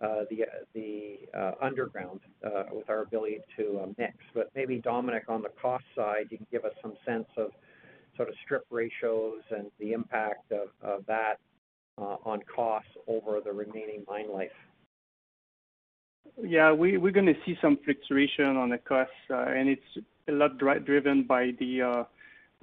uh, 0.00 0.24
the 0.28 0.44
the 0.74 1.18
uh, 1.38 1.52
underground 1.62 2.20
uh, 2.44 2.64
with 2.72 2.90
our 2.90 3.02
ability 3.02 3.38
to 3.56 3.80
uh, 3.84 3.86
mix. 3.96 4.14
But 4.34 4.50
maybe 4.56 4.80
Dominic, 4.80 5.24
on 5.28 5.42
the 5.42 5.50
cost 5.62 5.84
side, 5.94 6.26
you 6.30 6.38
can 6.38 6.46
give 6.50 6.64
us 6.64 6.72
some 6.82 6.94
sense 7.06 7.28
of 7.36 7.50
sort 8.16 8.28
of 8.28 8.34
strip 8.44 8.66
ratios 8.70 9.42
and 9.50 9.70
the 9.78 9.92
impact 9.92 10.50
of, 10.52 10.68
of 10.82 11.06
that 11.06 11.38
on 11.98 12.40
costs 12.54 12.90
over 13.06 13.40
the 13.40 13.52
remaining 13.52 14.04
mine 14.08 14.32
life. 14.32 14.50
Yeah, 16.42 16.72
we, 16.72 16.96
we're 16.96 17.12
to 17.26 17.40
see 17.46 17.56
some 17.62 17.78
fluctuation 17.84 18.56
on 18.56 18.70
the 18.70 18.78
costs, 18.78 19.12
uh, 19.30 19.44
and 19.44 19.68
it's 19.68 20.06
a 20.28 20.32
lot 20.32 20.58
driven 20.58 21.22
by 21.22 21.52
the 21.60 21.82
uh, 21.82 22.04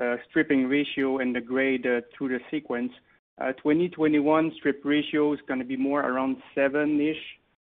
uh, 0.01 0.17
stripping 0.29 0.67
ratio 0.67 1.19
and 1.19 1.35
the 1.35 1.41
grade 1.41 1.85
uh, 1.85 2.01
through 2.17 2.29
the 2.29 2.39
sequence. 2.49 2.91
Uh, 3.39 3.53
2021 3.53 4.51
strip 4.57 4.81
ratio 4.83 5.33
is 5.33 5.39
to 5.59 5.65
be 5.65 5.77
more 5.77 6.01
around 6.01 6.37
7-ish, 6.55 7.17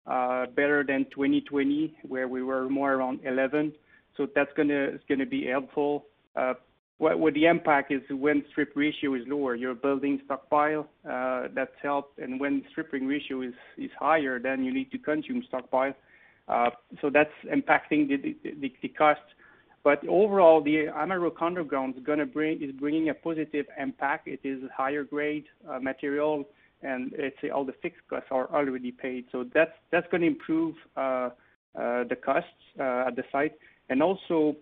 uh, 0.08 0.46
better 0.56 0.84
than 0.88 1.06
2020, 1.12 1.96
where 2.08 2.28
we 2.28 2.44
were 2.44 2.70
more 2.70 2.94
around 2.94 3.20
11. 3.26 3.74
So 4.16 4.28
that's 4.34 4.52
to 5.20 5.26
be 5.26 5.48
helpful. 5.48 6.06
What, 7.00 7.34
the 7.34 7.46
impact 7.46 7.94
is 7.94 8.02
when 8.10 8.44
strip 8.52 8.74
ratio 8.76 9.16
is 9.16 9.24
lower, 9.26 9.56
you're 9.56 9.74
building 9.74 10.20
stockpile. 10.26 10.86
Uh, 11.10 11.48
that's 11.56 11.72
helped, 11.82 12.20
and 12.20 12.42
when 12.42 12.62
stripping 12.72 13.08
ratio 13.08 13.42
is 13.42 13.54
higher, 13.98 14.38
then 14.38 14.66
you 14.66 14.74
need 14.74 14.92
to 14.92 14.98
consume 14.98 15.42
stockpile. 15.48 15.94
Uh, 16.50 16.72
so 17.02 17.10
that's 17.10 17.32
impacting 17.46 18.10
the 18.10 18.88
cost. 18.98 19.22
But 19.82 20.06
overall, 20.10 20.62
the 20.62 20.88
Amaruq 20.94 21.42
underground 21.42 21.96
is 21.98 22.04
to 22.06 22.26
bring 22.26 22.62
is 22.62 22.72
bringing 22.74 23.08
a 23.10 23.14
positive 23.14 23.66
impact. 23.80 24.28
It 24.28 24.42
is 24.44 24.60
higher 24.76 25.06
grade 25.06 25.46
uh, 25.70 25.80
material, 25.80 26.44
and 26.84 27.14
it's 27.14 27.38
all 27.54 27.64
the 27.64 27.76
fixed 27.82 28.02
costs 28.10 28.28
are 28.30 28.54
already 28.54 28.92
paid. 28.92 29.24
So 29.32 29.46
that's 29.54 29.72
that's 29.90 30.08
going 30.12 30.22
to 30.22 30.28
improve 30.28 30.76
the 30.96 32.18
costs 32.26 32.50
at 32.78 33.16
the 33.16 33.24
site, 33.32 33.56
and 33.90 34.04
also 34.04 34.58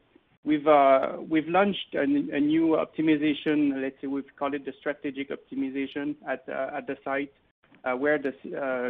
we've 0.48 0.68
uh, 0.68 1.18
we've 1.30 1.48
launched 1.48 1.94
a, 1.94 2.02
a, 2.02 2.40
new 2.40 2.78
optimization. 2.78 3.82
Let's 3.82 3.96
say 4.02 4.08
we've 4.08 4.24
called 4.40 4.56
it 4.56 4.66
the 4.66 4.74
strategic 4.80 5.30
optimization 5.30 6.16
at 6.28 6.46
uh, 6.48 6.78
at 6.78 6.88
the 6.88 6.96
site, 7.04 7.34
uh, 7.84 7.96
where 7.98 8.18
the, 8.18 8.32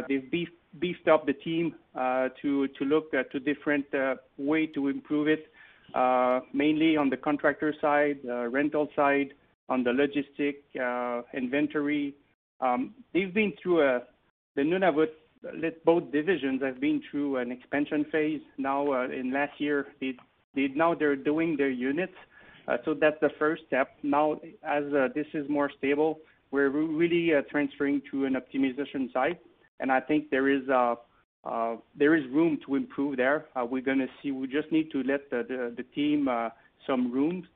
they've 0.08 0.30
beefed, 0.30 1.08
up 1.08 1.26
the 1.26 1.32
team 1.32 1.74
uh, 1.94 2.28
to 2.40 2.68
to 2.68 2.84
look 2.84 3.10
to 3.10 3.40
different 3.40 3.86
way 4.38 4.66
to 4.66 4.88
improve 4.88 5.26
it, 5.26 5.50
mainly 6.54 6.96
on 6.96 7.10
the 7.10 7.16
contractor 7.16 7.74
side, 7.80 8.18
rental 8.24 8.88
side, 8.94 9.34
on 9.68 9.82
the 9.82 9.90
logistic 9.90 10.56
inventory. 11.34 12.14
Um, 12.60 12.94
they've 13.12 13.34
been 13.34 13.52
through 13.60 13.82
a 13.82 14.02
the 14.54 14.62
Nunavut 14.62 15.10
both 15.84 16.10
divisions 16.10 16.60
have 16.62 16.80
been 16.80 17.00
through 17.10 17.36
an 17.36 17.52
expansion 17.52 18.04
phase. 18.10 18.40
Now, 18.58 19.04
in 19.04 19.32
last 19.32 19.60
year, 19.60 19.86
they, 20.54 20.68
now 20.68 20.94
they're 20.94 21.16
doing 21.16 21.56
their 21.56 21.70
units. 21.70 22.14
Uh, 22.68 22.76
so 22.84 22.94
that's 22.94 23.16
the 23.20 23.30
first 23.38 23.62
step. 23.66 23.96
Now, 24.02 24.34
as 24.62 24.84
uh, 24.92 25.08
this 25.14 25.26
is 25.32 25.48
more 25.48 25.70
stable, 25.78 26.20
we're 26.50 26.68
really 26.68 27.34
uh, 27.34 27.42
transferring 27.50 28.02
to 28.10 28.26
an 28.26 28.34
optimization 28.36 29.12
side, 29.12 29.38
and 29.80 29.90
I 29.90 30.00
think 30.00 30.30
there 30.30 30.48
is 30.48 30.68
uh, 30.68 30.96
uh, 31.44 31.76
there 31.96 32.14
is 32.14 32.24
room 32.30 32.58
to 32.66 32.74
improve 32.74 33.16
there. 33.16 33.46
we're 33.70 33.82
going 33.82 33.98
to 33.98 34.08
see. 34.22 34.32
We 34.32 34.48
just 34.48 34.70
need 34.70 34.90
to 34.92 35.02
let 35.02 35.30
the 35.30 35.44
the, 35.48 35.74
the 35.76 35.82
team 35.94 36.28
some 36.86 37.12
room 37.12 37.46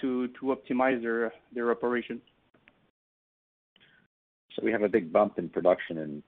to 0.00 0.28
to 0.28 0.56
optimize 0.56 1.02
their 1.02 1.32
their 1.52 1.70
operation. 1.70 2.20
So 4.54 4.62
we 4.64 4.70
have 4.70 4.82
a 4.82 4.88
big 4.88 5.12
bump 5.12 5.38
in 5.38 5.48
production 5.48 5.98
in 5.98 6.22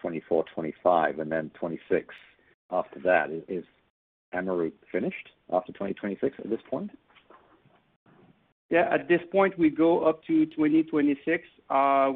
24, 0.00 0.44
25, 0.54 1.18
and 1.18 1.30
then 1.30 1.50
26 1.58 2.14
after 2.70 3.00
that. 3.00 3.30
Is, 3.30 3.42
is 3.48 3.64
Amaruq 4.32 4.72
finished 4.92 5.30
after 5.52 5.72
2026 5.72 6.36
at 6.38 6.50
this 6.50 6.60
point? 6.70 6.90
Yeah, 8.70 8.88
at 8.90 9.08
this 9.08 9.20
point, 9.30 9.58
we 9.58 9.70
go 9.70 10.04
up 10.04 10.24
to 10.24 10.46
2026. 10.46 11.44
Uh, 11.70 11.74
uh, 11.74 12.10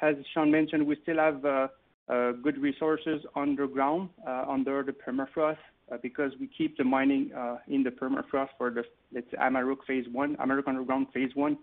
as 0.00 0.14
Sean 0.32 0.50
mentioned, 0.50 0.86
we 0.86 0.96
still 1.02 1.18
have 1.18 1.44
uh, 1.44 1.68
uh 2.08 2.32
good 2.32 2.58
resources 2.58 3.20
underground 3.36 4.08
uh, 4.26 4.44
under 4.48 4.82
the 4.82 4.92
permafrost 4.92 5.58
uh, 5.92 5.96
because 6.02 6.32
we 6.40 6.48
keep 6.48 6.76
the 6.76 6.84
mining 6.84 7.30
in 7.68 7.82
the 7.82 7.90
permafrost 7.90 8.48
for 8.56 8.70
the 8.70 8.84
let's 9.12 9.30
say 9.30 9.36
Amaruq 9.36 9.84
Phase 9.86 10.06
One, 10.10 10.36
Amaruq 10.36 10.66
Underground 10.66 11.08
Phase 11.12 11.34
One. 11.34 11.58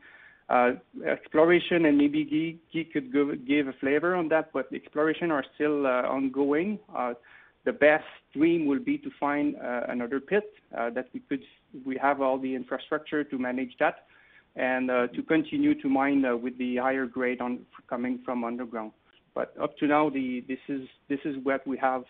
Exploration 1.08 1.86
and 1.86 1.98
maybe 1.98 2.60
Guy, 2.74 2.86
could 2.92 3.12
give, 3.48 3.68
a 3.68 3.74
flavor 3.80 4.16
on 4.16 4.30
that, 4.30 4.52
but 4.54 4.68
exploration 4.74 5.32
are 5.32 5.46
still 5.56 5.88
ongoing. 5.88 6.78
Uh, 7.60 7.72
the 7.72 7.74
best 7.74 8.06
dream 8.34 8.66
will 8.66 8.80
be 8.80 8.98
to 8.98 9.10
find 9.20 9.56
uh, 9.58 9.82
another 9.90 10.20
pit 10.20 10.52
uh, 10.78 10.90
that 10.92 11.10
we 11.14 11.20
could 11.22 11.44
we 11.86 11.98
have 11.98 12.22
all 12.22 12.40
the 12.40 12.56
infrastructure 12.56 13.24
to 13.24 13.38
manage 13.38 13.76
that 13.80 14.06
and 14.56 14.90
uh, 14.90 15.08
to 15.08 15.22
continue 15.22 15.80
to 15.80 15.88
mine 15.88 16.24
with 16.42 16.58
the 16.58 16.78
higher 16.78 17.06
grade 17.06 17.42
on 17.42 17.60
coming 17.88 18.20
from 18.26 18.44
underground. 18.44 18.92
But 19.36 19.54
up 19.62 19.78
to 19.78 19.88
now, 19.88 20.10
the 20.10 20.44
this 20.48 20.60
is 20.68 20.88
this 21.08 21.20
is 21.26 21.36
what 21.44 21.66
we 21.68 21.78
have 21.78 22.04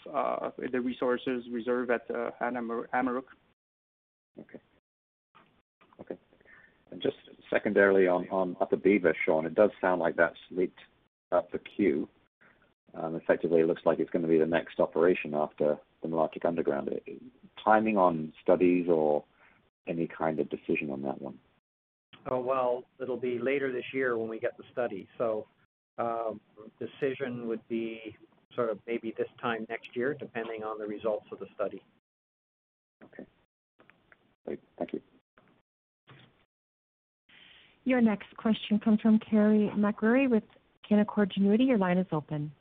the 0.71 0.79
resources 0.79 1.43
reserve 1.51 1.89
at 1.91 2.03
uh, 2.09 2.31
Amaruq. 2.41 3.23
Okay. 4.39 4.59
Okay. 5.99 6.17
And 6.91 7.01
just 7.01 7.17
secondarily 7.49 8.07
on, 8.07 8.27
on 8.31 8.55
Upper 8.61 8.77
Beaver, 8.77 9.13
Sean, 9.25 9.45
it 9.45 9.53
does 9.53 9.71
sound 9.81 9.99
like 9.99 10.15
that's 10.15 10.37
leaked 10.49 10.79
up 11.31 11.51
the 11.51 11.59
queue. 11.59 12.07
Um, 12.95 13.15
effectively, 13.15 13.61
it 13.61 13.67
looks 13.67 13.83
like 13.85 13.99
it's 13.99 14.09
going 14.09 14.23
to 14.23 14.27
be 14.27 14.39
the 14.39 14.45
next 14.45 14.79
operation 14.79 15.33
after 15.33 15.77
the 16.01 16.07
Malartic 16.07 16.45
Underground. 16.45 16.89
Uh, 16.89 17.11
timing 17.63 17.97
on 17.97 18.33
studies 18.41 18.87
or 18.89 19.23
any 19.87 20.07
kind 20.07 20.39
of 20.39 20.49
decision 20.49 20.89
on 20.91 21.01
that 21.01 21.21
one? 21.21 21.35
Oh, 22.29 22.39
well, 22.39 22.83
it'll 23.01 23.17
be 23.17 23.39
later 23.39 23.71
this 23.71 23.85
year 23.93 24.17
when 24.17 24.29
we 24.29 24.39
get 24.39 24.57
the 24.57 24.63
study. 24.71 25.07
So 25.17 25.47
um, 25.97 26.39
decision 26.79 27.47
would 27.47 27.65
be 27.67 28.15
sort 28.55 28.69
of 28.69 28.79
maybe 28.87 29.13
this 29.17 29.27
time 29.41 29.65
next 29.69 29.95
year, 29.95 30.13
depending 30.13 30.63
on 30.63 30.77
the 30.79 30.85
results 30.85 31.25
of 31.31 31.39
the 31.39 31.47
study. 31.55 31.81
Okay. 33.05 33.23
Great. 34.45 34.59
Thank 34.77 34.93
you. 34.93 35.01
Your 37.85 38.01
next 38.01 38.35
question 38.37 38.79
comes 38.79 38.99
from 39.01 39.19
Carey 39.19 39.71
MacRury 39.75 40.29
with 40.29 40.43
Canaccord 40.89 41.31
Genuity. 41.31 41.67
Your 41.67 41.77
line 41.77 41.97
is 41.97 42.07
open. 42.11 42.51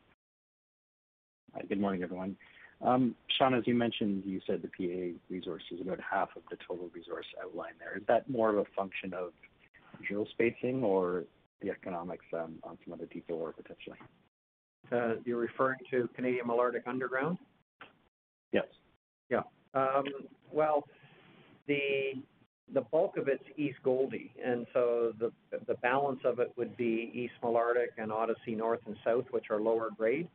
Good 1.67 1.81
morning, 1.81 2.03
everyone. 2.03 2.37
Um, 2.81 3.15
Sean, 3.37 3.55
as 3.55 3.67
you 3.67 3.75
mentioned, 3.75 4.23
you 4.25 4.41
said 4.47 4.63
the 4.63 4.69
PA 4.69 5.19
resource 5.29 5.63
is 5.73 5.81
about 5.81 5.99
half 6.01 6.29
of 6.37 6.43
the 6.51 6.57
total 6.67 6.89
resource 6.95 7.27
outline 7.43 7.73
there. 7.81 7.97
Is 7.97 8.05
that 8.07 8.29
more 8.31 8.51
of 8.51 8.59
a 8.59 8.65
function 8.77 9.13
of 9.15 9.33
drill 10.07 10.27
spacing 10.31 10.85
or 10.85 11.25
the 11.61 11.71
economics 11.71 12.25
um, 12.33 12.55
on 12.63 12.79
some 12.85 12.93
other 12.93 13.07
deeper 13.07 13.33
ore 13.33 13.53
potentially? 13.53 13.99
Uh, 14.93 15.21
you're 15.25 15.39
referring 15.39 15.79
to 15.91 16.09
Canadian 16.15 16.47
Malartic 16.47 16.87
Underground? 16.87 17.39
Yes. 18.53 18.67
Yeah. 19.29 19.43
Um, 19.75 20.05
well, 20.53 20.85
the 21.67 22.15
the 22.75 22.83
bulk 22.83 23.17
of 23.17 23.29
it's 23.29 23.45
East 23.57 23.79
Gouldie, 23.85 24.31
and 24.45 24.67
so 24.73 25.13
the 25.19 25.33
the 25.67 25.75
balance 25.75 26.21
of 26.25 26.39
it 26.39 26.53
would 26.57 26.77
be 26.77 27.11
East 27.13 27.35
Malartic 27.43 27.89
and 27.99 28.13
Odyssey 28.13 28.55
North 28.55 28.81
and 28.87 28.97
South, 29.05 29.25
which 29.31 29.47
are 29.51 29.61
lower 29.61 29.89
grade. 29.97 30.29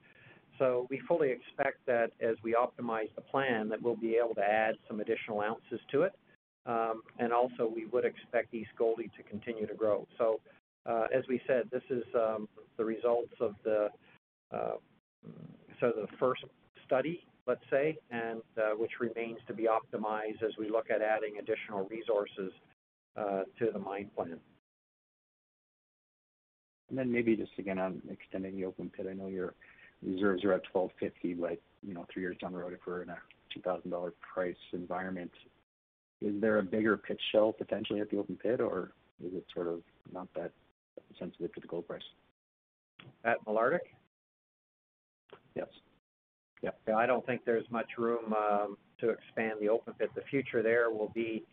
So 0.59 0.87
we 0.89 1.01
fully 1.07 1.31
expect 1.31 1.85
that 1.87 2.11
as 2.21 2.35
we 2.43 2.53
optimize 2.53 3.13
the 3.15 3.21
plan, 3.21 3.69
that 3.69 3.81
we'll 3.81 3.95
be 3.95 4.17
able 4.23 4.35
to 4.35 4.43
add 4.43 4.75
some 4.87 4.99
additional 4.99 5.41
ounces 5.41 5.79
to 5.91 6.03
it, 6.03 6.13
um, 6.65 7.01
and 7.19 7.33
also 7.33 7.71
we 7.73 7.85
would 7.87 8.05
expect 8.05 8.53
East 8.53 8.69
Gouldie 8.79 9.11
to 9.17 9.23
continue 9.23 9.65
to 9.65 9.73
grow. 9.73 10.07
So 10.17 10.39
uh, 10.85 11.07
as 11.15 11.23
we 11.27 11.41
said, 11.47 11.63
this 11.71 11.83
is 11.89 12.03
um, 12.15 12.47
the 12.77 12.85
results 12.85 13.33
of 13.39 13.55
the 13.63 13.89
uh, 14.53 14.75
so 15.79 15.91
the 15.95 16.07
first 16.19 16.43
study 16.85 17.25
let's 17.45 17.63
say, 17.69 17.97
and 18.09 18.41
uh, 18.57 18.69
which 18.77 18.91
remains 19.01 19.37
to 19.47 19.53
be 19.53 19.67
optimized 19.67 20.41
as 20.43 20.51
we 20.57 20.69
look 20.69 20.89
at 20.89 21.01
adding 21.01 21.39
additional 21.39 21.85
resources 21.89 22.53
to 23.17 23.69
the 23.71 23.79
mine 23.79 24.09
plan. 24.15 24.39
And 26.89 26.97
then 26.97 27.11
maybe 27.11 27.35
just 27.35 27.51
again 27.57 27.79
on 27.79 28.01
extending 28.09 28.55
the 28.55 28.65
open 28.65 28.89
pit. 28.95 29.07
I 29.09 29.13
know 29.13 29.27
your 29.27 29.55
reserves 30.05 30.43
are 30.43 30.53
at 30.53 30.63
1250, 30.71 31.33
but 31.35 31.61
you 31.85 31.93
know, 31.93 32.05
three 32.11 32.21
years 32.21 32.37
down 32.39 32.53
the 32.53 32.57
road, 32.57 32.73
if 32.73 32.79
we're 32.85 33.03
in 33.03 33.09
a 33.09 33.17
$2,000 33.57 34.11
price 34.33 34.55
environment, 34.71 35.31
is 36.21 36.39
there 36.39 36.59
a 36.59 36.63
bigger 36.63 36.97
pit 36.97 37.17
shell 37.31 37.51
potentially 37.51 37.99
at 37.99 38.09
the 38.09 38.17
open 38.17 38.37
pit, 38.37 38.61
or 38.61 38.91
is 39.23 39.33
it 39.33 39.45
sort 39.53 39.67
of 39.67 39.81
not 40.11 40.27
that 40.35 40.51
sensitive 41.19 41.53
to 41.53 41.61
the 41.61 41.67
gold 41.67 41.87
price? 41.87 42.01
At 43.25 43.43
Malartic? 43.45 43.79
Yes. 45.55 45.67
Yeah, 46.61 46.95
I 46.95 47.05
don't 47.05 47.25
think 47.25 47.41
there's 47.45 47.65
much 47.69 47.97
room 47.97 48.33
um, 48.33 48.77
to 49.01 49.09
expand 49.09 49.55
the 49.59 49.67
open 49.67 49.93
pit. 49.99 50.11
The 50.15 50.21
future 50.29 50.63
there 50.63 50.89
will 50.89 51.11
be 51.13 51.43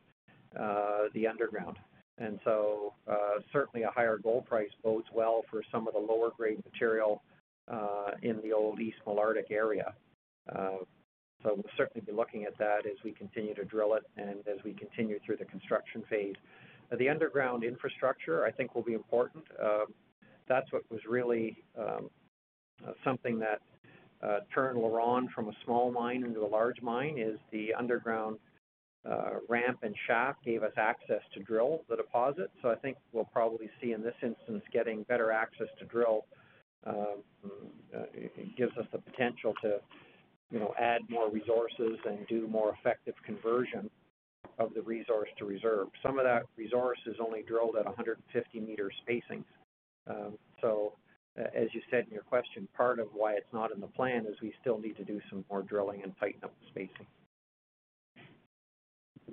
uh, 0.58 1.08
the 1.14 1.26
underground. 1.26 1.78
And 2.18 2.38
so 2.44 2.92
uh, 3.10 3.40
certainly 3.52 3.84
a 3.84 3.90
higher 3.90 4.18
gold 4.18 4.46
price 4.46 4.70
bodes 4.84 5.06
well 5.12 5.42
for 5.50 5.62
some 5.72 5.88
of 5.88 5.94
the 5.94 6.00
lower 6.00 6.30
grade 6.36 6.62
material 6.64 7.22
uh, 7.70 8.12
in 8.22 8.40
the 8.42 8.52
old 8.52 8.80
East 8.80 8.98
Malartic 9.06 9.50
area. 9.50 9.94
Uh, 10.54 10.78
so 11.42 11.54
we'll 11.54 11.64
certainly 11.76 12.04
be 12.04 12.12
looking 12.12 12.44
at 12.44 12.58
that 12.58 12.86
as 12.86 12.96
we 13.04 13.12
continue 13.12 13.54
to 13.54 13.64
drill 13.64 13.94
it 13.94 14.02
and 14.16 14.40
as 14.46 14.62
we 14.64 14.72
continue 14.74 15.18
through 15.24 15.36
the 15.36 15.44
construction 15.44 16.02
phase. 16.10 16.34
Uh, 16.92 16.96
the 16.96 17.08
underground 17.08 17.64
infrastructure, 17.64 18.44
I 18.44 18.50
think, 18.50 18.74
will 18.74 18.82
be 18.82 18.94
important. 18.94 19.44
Uh, 19.62 19.86
that's 20.48 20.70
what 20.72 20.82
was 20.90 21.00
really 21.08 21.56
um, 21.78 22.10
something 23.04 23.38
that 23.38 23.60
uh, 24.22 24.40
turn 24.54 24.76
LaRonde 24.76 25.30
from 25.30 25.48
a 25.48 25.52
small 25.64 25.90
mine 25.90 26.24
into 26.24 26.44
a 26.44 26.46
large 26.46 26.82
mine 26.82 27.16
is 27.18 27.38
the 27.52 27.72
underground 27.72 28.38
uh, 29.08 29.30
ramp 29.48 29.78
and 29.82 29.94
shaft 30.06 30.44
gave 30.44 30.62
us 30.62 30.72
access 30.76 31.22
to 31.32 31.40
drill 31.40 31.80
the 31.88 31.96
deposit. 31.96 32.50
So 32.60 32.70
I 32.70 32.74
think 32.74 32.98
we'll 33.12 33.24
probably 33.24 33.70
see 33.80 33.92
in 33.92 34.02
this 34.02 34.14
instance 34.22 34.62
getting 34.72 35.04
better 35.04 35.30
access 35.30 35.68
to 35.78 35.86
drill 35.86 36.26
um, 36.86 37.22
uh, 37.96 38.02
gives 38.56 38.76
us 38.76 38.86
the 38.92 38.98
potential 38.98 39.54
to, 39.62 39.78
you 40.50 40.58
know, 40.58 40.74
add 40.78 41.02
more 41.08 41.30
resources 41.30 41.98
and 42.08 42.26
do 42.28 42.46
more 42.48 42.74
effective 42.78 43.14
conversion 43.24 43.90
of 44.58 44.74
the 44.74 44.82
resource 44.82 45.28
to 45.38 45.44
reserve. 45.44 45.88
Some 46.02 46.18
of 46.18 46.24
that 46.24 46.44
resource 46.56 46.98
is 47.06 47.16
only 47.20 47.42
drilled 47.42 47.76
at 47.76 47.84
150 47.84 48.60
meter 48.60 48.90
spacings. 49.06 49.44
Um, 50.06 50.38
so 50.60 50.94
as 51.36 51.68
you 51.72 51.80
said 51.90 52.06
in 52.06 52.12
your 52.12 52.22
question, 52.22 52.68
part 52.76 52.98
of 52.98 53.08
why 53.12 53.34
it's 53.34 53.52
not 53.52 53.72
in 53.72 53.80
the 53.80 53.86
plan 53.86 54.26
is 54.26 54.34
we 54.42 54.52
still 54.60 54.78
need 54.78 54.96
to 54.96 55.04
do 55.04 55.20
some 55.30 55.44
more 55.50 55.62
drilling 55.62 56.02
and 56.02 56.12
tighten 56.18 56.42
up 56.44 56.52
the 56.60 56.66
spacing. 56.68 57.06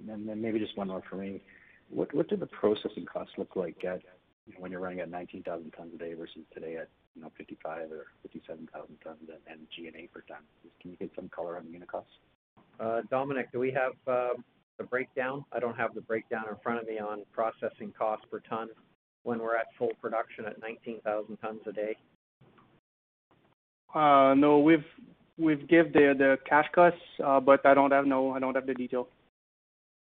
And 0.08 0.28
then 0.28 0.42
maybe 0.42 0.60
just 0.60 0.78
one 0.78 0.90
more 0.90 1.02
for 1.10 1.16
me. 1.16 1.42
What 1.90 2.14
what 2.14 2.28
did 2.28 2.40
the 2.40 2.48
processing 2.48 3.06
costs 3.06 3.34
look 3.38 3.56
like 3.56 3.84
at 3.84 4.02
you 4.46 4.54
know, 4.54 4.60
when 4.60 4.72
you're 4.72 4.82
running 4.82 5.00
at 5.00 5.10
19,000 5.10 5.72
tons 5.72 5.92
a 5.96 5.98
day 5.98 6.14
versus 6.14 6.44
today 6.54 6.78
at 6.78 6.90
you 7.18 7.24
know 7.24 7.32
55 7.38 7.92
or 7.92 8.06
57,000 8.22 8.70
tons 9.04 9.18
and, 9.28 9.42
and 9.52 9.68
G&A 9.76 10.08
per 10.14 10.24
ton? 10.28 10.38
Can 10.82 10.92
you 10.92 10.98
get 10.98 11.12
some 11.16 11.28
color 11.30 11.58
on 11.58 11.66
the 11.66 11.72
unit 11.72 11.90
costs? 11.90 12.12
Uh, 12.80 13.02
Dominic, 13.10 13.52
do 13.52 13.60
we 13.60 13.72
have 13.72 13.94
uh, 14.08 14.34
the 14.78 14.84
breakdown. 14.84 15.44
I 15.52 15.60
don't 15.60 15.76
have 15.76 15.94
the 15.94 16.02
breakdown 16.02 16.46
in 16.50 16.56
front 16.62 16.80
of 16.80 16.88
me 16.88 17.00
on 17.00 17.24
processing 17.32 17.94
cost 17.98 18.24
per 18.30 18.40
ton 18.42 18.70
when 19.24 19.40
we're 19.40 19.58
at 19.58 19.68
full 19.78 19.92
production 20.02 20.46
at 20.46 20.62
19,000 20.62 21.38
tons 21.38 21.62
a 21.68 21.72
day. 21.72 21.96
Uh, 23.94 24.34
no, 24.36 24.60
we've 24.60 24.84
we've 25.38 25.68
give 25.68 25.94
the 25.94 26.14
the 26.18 26.38
cash 26.48 26.66
costs, 26.76 27.00
uh, 27.26 27.40
but 27.40 27.66
I 27.66 27.74
don't 27.74 27.92
have 27.92 28.06
no 28.06 28.32
I 28.32 28.40
don't 28.40 28.54
have 28.54 28.68
the 28.68 28.74
detail. 28.74 29.08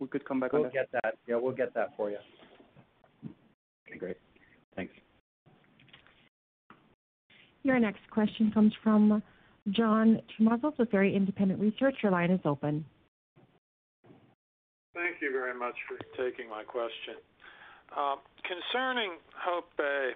We 0.01 0.09
could 0.09 0.25
come 0.27 0.41
back 0.41 0.53
We'll 0.53 0.64
on 0.64 0.69
that. 0.69 0.93
get 0.93 1.03
that. 1.03 1.14
Yeah, 1.27 1.37
we'll 1.37 1.55
get 1.55 1.73
that 1.75 1.97
for 1.97 2.11
you. 2.11 2.19
Okay, 3.89 3.99
great. 3.99 4.17
Thanks. 4.75 4.93
Your 7.67 7.81
next 7.81 8.07
question 8.14 8.53
comes 8.55 8.71
from 8.79 9.21
John 9.75 10.23
Tumazos 10.39 10.79
with 10.79 10.89
Very 10.93 11.17
Independent 11.17 11.59
Research. 11.59 11.97
Your 12.01 12.12
line 12.12 12.31
is 12.31 12.39
open. 12.45 12.87
Thank 14.95 15.19
you 15.19 15.35
very 15.35 15.59
much 15.59 15.75
for 15.91 15.99
taking 16.14 16.49
my 16.49 16.62
question. 16.62 17.19
Uh, 17.91 18.23
concerning 18.47 19.19
Hope 19.35 19.67
Bay, 19.77 20.14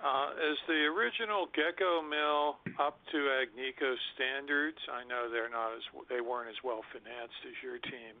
uh, 0.00 0.28
is 0.48 0.56
the 0.64 0.88
original 0.88 1.44
Gecko 1.52 2.00
mill 2.00 2.56
up 2.80 3.04
to 3.12 3.18
Agnico 3.36 3.92
standards? 4.16 4.80
I 4.88 5.04
know 5.04 5.28
they're 5.28 5.52
not 5.52 5.76
as 5.76 5.84
they 6.08 6.24
weren't 6.24 6.48
as 6.48 6.56
well 6.64 6.80
financed 6.88 7.36
as 7.44 7.56
your 7.60 7.76
team. 7.84 8.16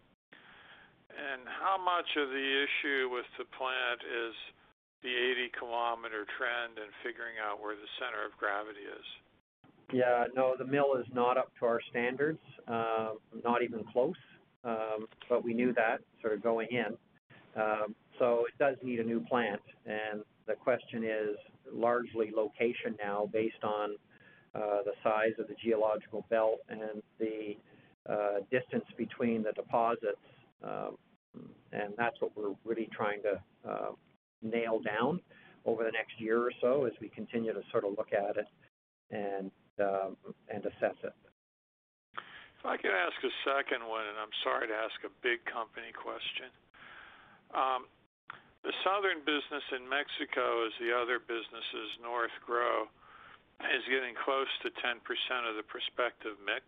And 1.08 1.40
how 1.48 1.80
much 1.80 2.20
of 2.20 2.28
the 2.28 2.48
issue 2.68 3.08
with 3.08 3.24
the 3.40 3.48
plant 3.56 4.04
is 4.04 4.36
the 5.06 5.14
80 5.14 5.54
kilometer 5.54 6.26
trend 6.34 6.82
and 6.82 6.90
figuring 7.06 7.38
out 7.38 7.62
where 7.62 7.78
the 7.78 7.86
center 8.02 8.26
of 8.26 8.34
gravity 8.34 8.82
is? 8.82 9.06
Yeah, 9.94 10.26
no, 10.34 10.58
the 10.58 10.66
mill 10.66 10.98
is 10.98 11.06
not 11.14 11.38
up 11.38 11.52
to 11.60 11.66
our 11.66 11.80
standards, 11.90 12.42
um, 12.66 13.18
not 13.44 13.62
even 13.62 13.84
close. 13.92 14.18
Um, 14.64 15.06
but 15.28 15.44
we 15.44 15.54
knew 15.54 15.72
that 15.74 16.00
sort 16.20 16.32
of 16.32 16.42
going 16.42 16.66
in. 16.72 16.98
Um, 17.54 17.94
so 18.18 18.46
it 18.48 18.58
does 18.58 18.74
need 18.82 18.98
a 18.98 19.04
new 19.04 19.20
plant, 19.20 19.62
and 19.86 20.22
the 20.48 20.54
question 20.54 21.04
is 21.04 21.36
largely 21.72 22.32
location 22.34 22.96
now 22.98 23.30
based 23.32 23.62
on 23.62 23.94
uh, 24.56 24.82
the 24.84 24.92
size 25.04 25.38
of 25.38 25.46
the 25.46 25.54
geological 25.62 26.26
belt 26.30 26.58
and 26.68 27.00
the 27.20 27.56
uh, 28.10 28.40
distance 28.50 28.84
between 28.96 29.44
the 29.44 29.52
deposits. 29.52 30.18
Um, 30.64 30.96
and 31.72 31.92
that's 31.96 32.20
what 32.20 32.32
we're 32.36 32.54
really 32.64 32.88
trying 32.92 33.22
to 33.22 33.70
uh, 33.70 33.90
nail 34.42 34.80
down 34.80 35.20
over 35.64 35.84
the 35.84 35.90
next 35.90 36.18
year 36.18 36.38
or 36.38 36.52
so 36.60 36.84
as 36.84 36.92
we 37.00 37.08
continue 37.08 37.52
to 37.52 37.62
sort 37.70 37.84
of 37.84 37.98
look 37.98 38.12
at 38.12 38.36
it 38.36 38.48
and 39.10 39.50
um, 39.80 40.16
and 40.48 40.64
assess 40.64 40.96
it. 41.04 41.12
If 42.16 42.64
I 42.64 42.76
could 42.80 42.96
ask 42.96 43.16
a 43.20 43.34
second 43.44 43.84
one, 43.84 44.08
and 44.08 44.16
I'm 44.16 44.32
sorry 44.40 44.66
to 44.68 44.72
ask 44.72 44.96
a 45.04 45.12
big 45.20 45.44
company 45.44 45.92
question. 45.92 46.48
Um, 47.52 47.84
the 48.64 48.72
southern 48.82 49.20
business 49.22 49.62
in 49.76 49.84
Mexico, 49.86 50.64
as 50.64 50.72
the 50.80 50.90
other 50.90 51.20
businesses 51.20 51.88
north 52.02 52.34
grow, 52.42 52.88
is 53.62 53.84
getting 53.86 54.16
close 54.16 54.50
to 54.64 54.72
10% 54.82 54.98
of 55.46 55.54
the 55.54 55.62
prospective 55.62 56.34
mix. 56.42 56.66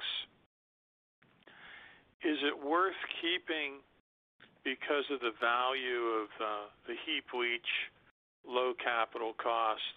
Is 2.23 2.39
it 2.45 2.55
worth 2.55 2.99
keeping 3.19 3.83
because 4.64 5.06
of 5.11 5.20
the 5.20 5.34
value 5.38 6.24
of 6.24 6.28
uh, 6.40 6.66
the 6.86 6.96
heap 7.06 7.30
leach, 7.34 7.70
low 8.46 8.74
capital 8.78 9.34
cost, 9.36 9.94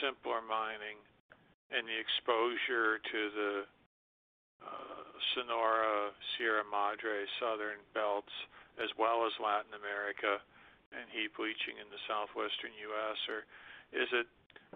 simpler 0.00 0.40
mining, 0.44 0.98
and 1.70 1.86
the 1.86 1.98
exposure 1.98 3.02
to 3.02 3.20
the 3.34 3.52
uh, 4.62 5.04
Sonora, 5.34 6.14
Sierra 6.34 6.64
Madre, 6.64 7.26
southern 7.40 7.82
belts, 7.92 8.32
as 8.80 8.88
well 8.96 9.24
as 9.26 9.32
Latin 9.40 9.74
America, 9.76 10.40
and 10.94 11.04
heap 11.10 11.36
leaching 11.36 11.76
in 11.80 11.88
the 11.90 12.00
southwestern 12.06 12.72
U.S., 12.72 13.18
or 13.28 13.40
is 13.90 14.08
it 14.14 14.28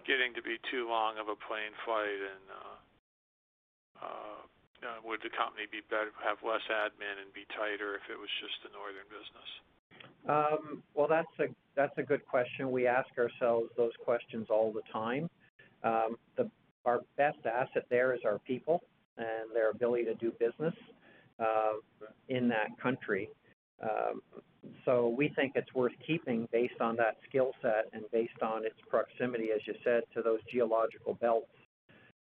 getting 0.05 0.33
to 0.35 0.43
be 0.43 0.59
too 0.69 0.87
long 0.89 1.17
of 1.17 1.27
a 1.29 1.37
plane 1.37 1.75
flight 1.85 2.19
and 2.19 2.41
uh, 4.83 4.99
would 5.05 5.21
the 5.21 5.29
company 5.33 5.65
be 5.71 5.81
better 5.89 6.11
have 6.25 6.41
less 6.41 6.63
admin 6.69 7.21
and 7.21 7.29
be 7.33 7.45
tighter 7.53 7.95
if 7.95 8.05
it 8.09 8.17
was 8.17 8.29
just 8.41 8.57
the 8.65 8.71
northern 8.73 9.07
business? 9.09 9.49
Um, 10.27 10.83
well, 10.93 11.07
that's 11.07 11.31
a 11.39 11.53
that's 11.75 11.97
a 11.97 12.03
good 12.03 12.25
question. 12.25 12.71
We 12.71 12.87
ask 12.87 13.09
ourselves 13.17 13.69
those 13.77 13.93
questions 14.03 14.47
all 14.49 14.71
the 14.71 14.85
time. 14.91 15.29
Um, 15.83 16.17
the 16.37 16.49
our 16.85 17.01
best 17.17 17.39
asset 17.45 17.85
there 17.89 18.13
is 18.13 18.21
our 18.25 18.39
people 18.39 18.83
and 19.17 19.53
their 19.53 19.69
ability 19.69 20.05
to 20.05 20.15
do 20.15 20.31
business 20.39 20.73
uh, 21.39 21.73
in 22.29 22.47
that 22.49 22.69
country. 22.81 23.29
Um, 23.81 24.21
so 24.85 25.09
we 25.09 25.29
think 25.29 25.53
it's 25.55 25.73
worth 25.73 25.93
keeping 26.05 26.47
based 26.51 26.79
on 26.79 26.95
that 26.97 27.17
skill 27.27 27.51
set 27.61 27.85
and 27.93 28.03
based 28.11 28.41
on 28.41 28.65
its 28.65 28.75
proximity, 28.89 29.49
as 29.53 29.61
you 29.65 29.73
said, 29.83 30.03
to 30.13 30.21
those 30.21 30.39
geological 30.51 31.15
belts. 31.15 31.47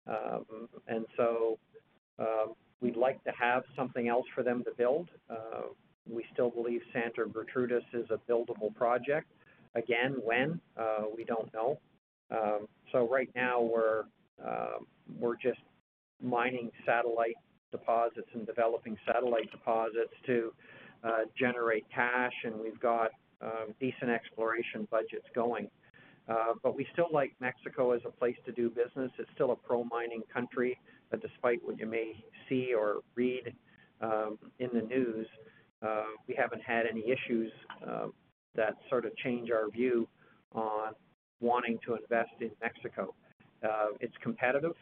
Um, 0.06 0.68
and 0.88 1.04
so 1.16 1.58
we'd 2.82 2.96
like 2.96 3.22
to 3.24 3.30
have 3.38 3.62
something 3.76 4.08
else 4.08 4.26
for 4.34 4.42
them 4.42 4.64
to 4.64 4.70
build. 4.76 5.08
Uh, 5.30 5.68
we 6.10 6.24
still 6.32 6.50
believe 6.50 6.80
Santa 6.92 7.24
Gertrudis 7.28 7.84
is 7.94 8.06
a 8.10 8.18
buildable 8.30 8.74
project. 8.74 9.28
Again, 9.74 10.16
when 10.22 10.60
uh, 10.76 11.04
we 11.16 11.24
don't 11.24 11.52
know. 11.54 11.78
Um, 12.30 12.66
so 12.90 13.08
right 13.08 13.30
now 13.34 13.60
we're 13.62 14.04
um, 14.44 14.86
we're 15.20 15.36
just 15.36 15.60
mining 16.20 16.70
satellite 16.84 17.36
deposits 17.70 18.28
and 18.34 18.46
developing 18.46 18.96
satellite 19.06 19.50
deposits 19.50 20.12
to 20.26 20.52
uh, 21.04 21.24
generate 21.38 21.84
cash, 21.94 22.32
and 22.44 22.54
we've 22.60 22.80
got 22.80 23.10
um, 23.40 23.74
decent 23.80 24.10
exploration 24.10 24.86
budgets 24.90 25.26
going. 25.34 25.68
But 26.62 26.76
we 26.76 26.86
still 26.92 27.08
like 27.12 27.32
Mexico 27.40 27.92
as 27.92 28.00
a 28.06 28.10
place 28.10 28.36
to 28.46 28.52
do 28.52 28.70
business. 28.70 29.10
It's 29.18 29.28
still 29.34 29.52
a 29.52 29.56
pro-mining 29.56 30.22
country, 30.32 30.78
but 31.12 31.20
despite 31.20 31.60
what 31.62 31.78
you 31.78 31.86
may 31.86 32.24
see 32.48 32.72
or 32.76 33.02
read 33.14 33.54
um, 34.00 34.38
in 34.58 34.70
the 34.74 34.80
news, 34.80 35.26
uh, 35.86 36.04
we 36.26 36.34
haven't 36.34 36.62
had 36.62 36.86
any 36.90 37.04
issues 37.04 37.52
uh, 37.86 38.06
that 38.56 38.74
sort 38.88 39.04
of 39.04 39.14
change 39.18 39.50
our 39.50 39.70
view 39.70 40.08
on 40.52 40.92
wanting 41.40 41.78
to 41.86 41.94
invest 41.94 42.30
in 42.40 42.50
Mexico. 42.60 43.14
Uh, 43.62 43.88
it's 44.00 44.14
competitive. 44.22 44.74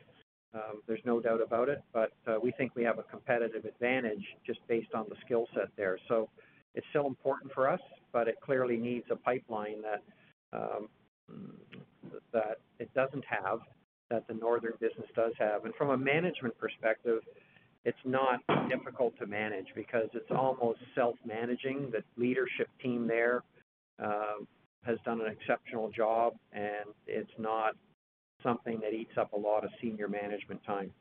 Um, 0.55 0.83
there's 0.87 1.03
no 1.05 1.21
doubt 1.21 1.41
about 1.43 1.69
it, 1.69 1.83
but 1.93 2.13
uh, 2.27 2.37
we 2.43 2.53
think 2.53 2.75
we 2.75 2.85
have 2.85 2.99
a 2.99 3.05
competitive 3.05 3.65
advantage 3.65 4.25
just 4.47 4.61
based 4.69 4.95
on 4.95 5.07
the 5.09 5.17
skill 5.25 5.47
set 5.55 5.69
there. 5.77 5.99
So 6.09 6.29
it's 6.75 6.87
still 6.91 7.07
important 7.07 7.53
for 7.53 7.69
us, 7.69 7.81
but 8.13 8.29
it 8.29 8.37
clearly 8.45 8.77
needs 8.77 9.07
a 9.11 9.17
pipeline 9.17 9.83
that 9.83 10.03
um, 10.53 10.89
that 12.33 12.59
it 12.79 12.93
doesn't 12.95 13.25
have, 13.25 13.61
that 14.11 14.27
the 14.29 14.35
northern 14.35 14.73
business 14.81 15.07
does 15.15 15.33
have. 15.39 15.65
And 15.65 15.75
from 15.75 15.91
a 15.91 15.97
management 15.97 16.59
perspective, 16.59 17.21
it's 17.85 17.99
not 18.05 18.41
difficult 18.69 19.17
to 19.19 19.27
manage 19.27 19.67
because 19.75 20.09
it's 20.13 20.31
almost 20.31 20.81
self-managing. 20.95 21.93
The 21.93 22.03
leadership 22.21 22.69
team 22.83 23.07
there 23.07 23.43
um, 23.99 24.47
has 24.85 24.99
done 25.05 25.21
an 25.21 25.29
exceptional 25.29 25.91
job, 25.91 26.35
and 26.53 26.91
it's 27.07 27.31
not 27.39 27.75
something 28.43 28.81
that 28.81 28.93
eats 28.93 29.13
up 29.17 29.33
a 29.33 29.39
lot 29.39 29.65
of 29.65 29.71
senior 29.81 30.09
management 30.09 30.63
time. 30.65 30.93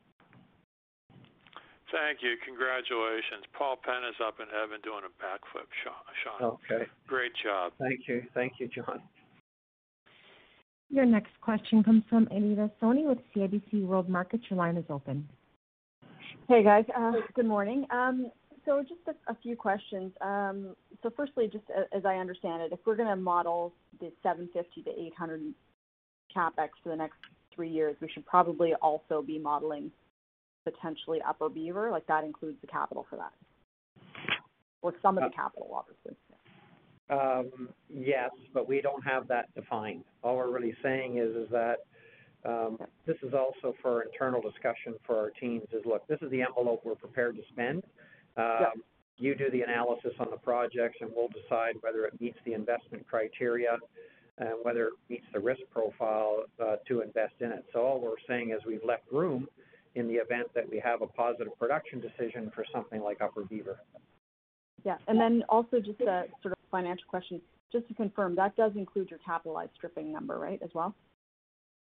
Thank 1.90 2.22
you. 2.22 2.36
Congratulations. 2.46 3.44
Paul 3.52 3.76
Penna 3.82 4.08
is 4.08 4.20
up 4.24 4.38
in 4.38 4.46
heaven 4.46 4.78
doing 4.84 5.02
a 5.02 5.12
backflip, 5.18 5.66
Sean. 5.82 6.58
Okay. 6.70 6.86
Great 7.08 7.32
job. 7.42 7.72
Thank 7.80 8.06
you. 8.06 8.22
Thank 8.32 8.54
you, 8.58 8.68
John. 8.68 9.02
Your 10.90 11.04
next 11.04 11.40
question 11.40 11.84
comes 11.84 12.02
from 12.10 12.26
Anita 12.32 12.68
Soni 12.82 13.06
with 13.06 13.18
CIBC 13.34 13.86
World 13.86 14.08
Markets. 14.08 14.42
Your 14.50 14.58
line 14.58 14.76
is 14.76 14.84
open. 14.90 15.28
Hey, 16.48 16.64
guys. 16.64 16.84
Uh, 16.96 17.12
good 17.34 17.46
morning. 17.46 17.86
Um, 17.90 18.32
so 18.64 18.82
just 18.82 19.00
a, 19.06 19.30
a 19.30 19.36
few 19.40 19.56
questions. 19.56 20.12
Um, 20.20 20.74
so 21.02 21.10
firstly, 21.16 21.48
just 21.50 21.64
as 21.96 22.04
I 22.04 22.16
understand 22.16 22.62
it, 22.62 22.72
if 22.72 22.80
we're 22.84 22.96
going 22.96 23.08
to 23.08 23.14
model 23.14 23.72
the 24.00 24.10
750 24.24 24.82
to 24.82 25.06
800 25.06 25.54
capex 26.36 26.70
for 26.82 26.88
the 26.88 26.96
next 26.96 27.18
three 27.54 27.70
years, 27.70 27.94
we 28.00 28.08
should 28.12 28.26
probably 28.26 28.74
also 28.82 29.22
be 29.22 29.38
modeling 29.38 29.92
potentially 30.64 31.20
Upper 31.26 31.48
Beaver, 31.48 31.90
like 31.92 32.06
that 32.08 32.24
includes 32.24 32.58
the 32.60 32.66
capital 32.66 33.06
for 33.08 33.16
that, 33.16 33.32
or 34.82 34.92
some 35.00 35.16
of 35.16 35.24
the 35.24 35.34
capital, 35.34 35.70
obviously. 35.72 36.16
Um, 37.10 37.68
yes, 37.88 38.30
but 38.54 38.68
we 38.68 38.80
don't 38.80 39.02
have 39.04 39.26
that 39.28 39.52
defined. 39.54 40.04
All 40.22 40.36
we're 40.36 40.50
really 40.50 40.74
saying 40.82 41.18
is 41.18 41.34
is 41.34 41.48
that 41.50 41.78
um, 42.44 42.78
this 43.06 43.16
is 43.22 43.34
also 43.34 43.74
for 43.82 44.02
internal 44.02 44.40
discussion 44.40 44.94
for 45.06 45.16
our 45.18 45.30
teams. 45.30 45.66
Is 45.72 45.82
look, 45.84 46.06
this 46.06 46.20
is 46.22 46.30
the 46.30 46.42
envelope 46.42 46.82
we're 46.84 46.94
prepared 46.94 47.36
to 47.36 47.42
spend. 47.52 47.84
Um, 48.36 48.82
You 49.18 49.34
do 49.34 49.50
the 49.50 49.60
analysis 49.60 50.14
on 50.18 50.28
the 50.30 50.38
projects, 50.38 50.96
and 51.02 51.10
we'll 51.14 51.28
decide 51.28 51.74
whether 51.82 52.06
it 52.06 52.18
meets 52.22 52.38
the 52.46 52.54
investment 52.54 53.06
criteria 53.06 53.76
and 54.38 54.54
whether 54.62 54.86
it 54.86 54.94
meets 55.10 55.26
the 55.34 55.38
risk 55.38 55.60
profile 55.70 56.44
uh, 56.58 56.76
to 56.88 57.02
invest 57.02 57.34
in 57.40 57.52
it. 57.52 57.62
So 57.72 57.80
all 57.80 58.00
we're 58.00 58.22
saying 58.26 58.52
is 58.52 58.64
we've 58.66 58.84
left 58.92 59.02
room 59.12 59.46
in 59.94 60.08
the 60.08 60.14
event 60.14 60.46
that 60.54 60.66
we 60.70 60.78
have 60.78 61.02
a 61.02 61.06
positive 61.06 61.52
production 61.58 62.00
decision 62.00 62.50
for 62.54 62.64
something 62.72 63.02
like 63.02 63.20
Upper 63.20 63.44
Beaver. 63.44 63.80
Yeah. 64.84 64.96
And 65.08 65.20
then 65.20 65.42
also 65.48 65.80
just 65.80 66.00
a 66.00 66.24
sort 66.42 66.52
of 66.52 66.58
financial 66.70 67.04
question. 67.08 67.40
Just 67.72 67.86
to 67.88 67.94
confirm, 67.94 68.34
that 68.36 68.56
does 68.56 68.72
include 68.74 69.10
your 69.10 69.20
capitalized 69.24 69.70
stripping 69.76 70.12
number, 70.12 70.38
right, 70.38 70.60
as 70.62 70.70
well? 70.74 70.94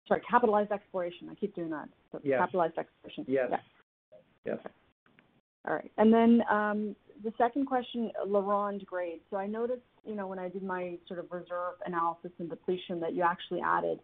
Sorry, 0.09 0.21
capitalized 0.29 0.73
exploration. 0.73 1.29
I 1.31 1.35
keep 1.35 1.55
doing 1.55 1.71
that. 1.71 1.89
So 2.11 2.21
Yes. 2.25 2.41
Capitalized 2.41 2.79
exploration. 2.79 3.25
Yes. 3.29 3.49
Yeah. 3.51 3.59
Yes. 4.45 4.59
All 5.69 5.75
right. 5.75 5.91
And 5.99 6.13
then 6.13 6.43
um, 6.51 6.97
the 7.23 7.33
second 7.37 7.67
question, 7.67 8.11
LaRonde 8.27 8.87
grade. 8.87 9.21
So 9.31 9.37
I 9.37 9.47
noticed, 9.47 9.83
you 10.05 10.15
know, 10.15 10.27
when 10.27 10.39
I 10.39 10.49
did 10.49 10.63
my 10.63 10.97
sort 11.07 11.21
of 11.21 11.31
reserve 11.31 11.75
analysis 11.85 12.31
and 12.39 12.49
depletion 12.49 13.01
that 13.01 13.15
you 13.15 13.23
actually 13.23 13.61
added 13.61 14.01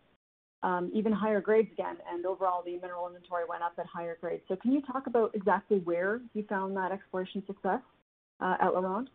um, 0.62 0.90
even 0.94 1.12
higher 1.12 1.40
grades 1.40 1.70
again, 1.72 1.96
and 2.10 2.24
overall 2.24 2.62
the 2.64 2.78
mineral 2.78 3.06
inventory 3.06 3.44
went 3.46 3.62
up 3.62 3.74
at 3.78 3.86
higher 3.86 4.16
grades. 4.20 4.42
So 4.48 4.56
can 4.56 4.72
you 4.72 4.80
talk 4.80 5.06
about 5.06 5.34
exactly 5.34 5.78
where 5.80 6.20
you 6.32 6.44
found 6.48 6.74
that 6.76 6.90
exploration 6.90 7.42
success 7.46 7.80
at 8.60 8.70
LaRonde? 8.72 9.08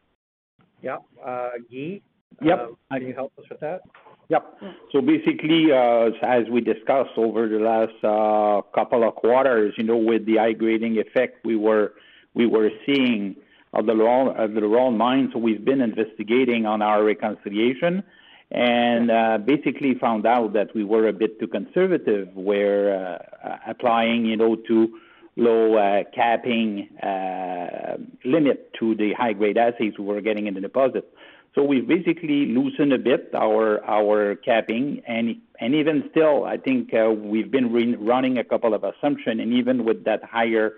Yep. 0.81 1.03
Uh, 1.25 1.49
Guy, 1.71 2.01
Yep. 2.41 2.59
um, 2.59 2.77
can 2.91 3.07
you 3.07 3.13
help 3.13 3.33
us 3.37 3.45
with 3.49 3.59
that? 3.59 3.81
Yep. 4.29 4.61
So 4.91 5.01
basically, 5.01 5.71
uh, 5.71 6.11
as 6.21 6.43
we 6.49 6.61
discussed 6.61 7.17
over 7.17 7.47
the 7.47 7.59
last 7.59 8.03
uh, 8.03 8.61
couple 8.73 9.07
of 9.07 9.15
quarters, 9.15 9.73
you 9.77 9.83
know, 9.83 9.97
with 9.97 10.25
the 10.25 10.37
high 10.37 10.53
grading 10.53 10.99
effect 10.99 11.43
we 11.43 11.55
were 11.55 11.93
we 12.35 12.45
were 12.45 12.69
seeing 12.85 13.35
at 13.73 13.85
the 13.87 13.93
LaRonde, 13.93 14.39
of 14.39 14.53
the 14.53 14.61
LaRonde 14.61 14.97
mine, 14.97 15.29
so 15.33 15.39
we've 15.39 15.65
been 15.65 15.81
investigating 15.81 16.65
on 16.65 16.81
our 16.81 17.03
reconciliation 17.03 18.03
and 18.51 19.11
uh, 19.11 19.37
basically 19.37 19.95
found 19.95 20.25
out 20.25 20.53
that 20.53 20.73
we 20.73 20.83
were 20.83 21.07
a 21.07 21.13
bit 21.13 21.39
too 21.39 21.47
conservative. 21.47 22.29
We're 22.33 23.17
uh, 23.43 23.57
applying, 23.67 24.25
you 24.25 24.37
know, 24.37 24.55
too 24.55 24.99
low 25.39 25.75
uh, 25.75 26.03
capping 26.13 26.89
uh, 26.99 27.97
limit 28.25 28.73
to 28.79 28.95
the 28.95 29.13
high 29.13 29.33
grade 29.33 29.57
assays 29.57 29.93
we 29.97 30.05
were 30.05 30.21
getting 30.21 30.47
in 30.47 30.53
the 30.53 30.61
deposit. 30.61 31.11
So 31.55 31.63
we've 31.63 31.87
basically 31.87 32.45
loosened 32.45 32.93
a 32.93 32.99
bit 32.99 33.31
our 33.33 33.83
our 33.83 34.35
capping, 34.35 35.01
and 35.07 35.37
and 35.59 35.73
even 35.73 36.07
still, 36.11 36.45
I 36.45 36.57
think 36.57 36.93
uh, 36.93 37.09
we've 37.09 37.49
been 37.49 37.71
running 38.05 38.37
a 38.37 38.43
couple 38.43 38.73
of 38.73 38.83
assumptions, 38.83 39.41
and 39.41 39.53
even 39.53 39.83
with 39.83 40.05
that 40.05 40.23
higher 40.23 40.73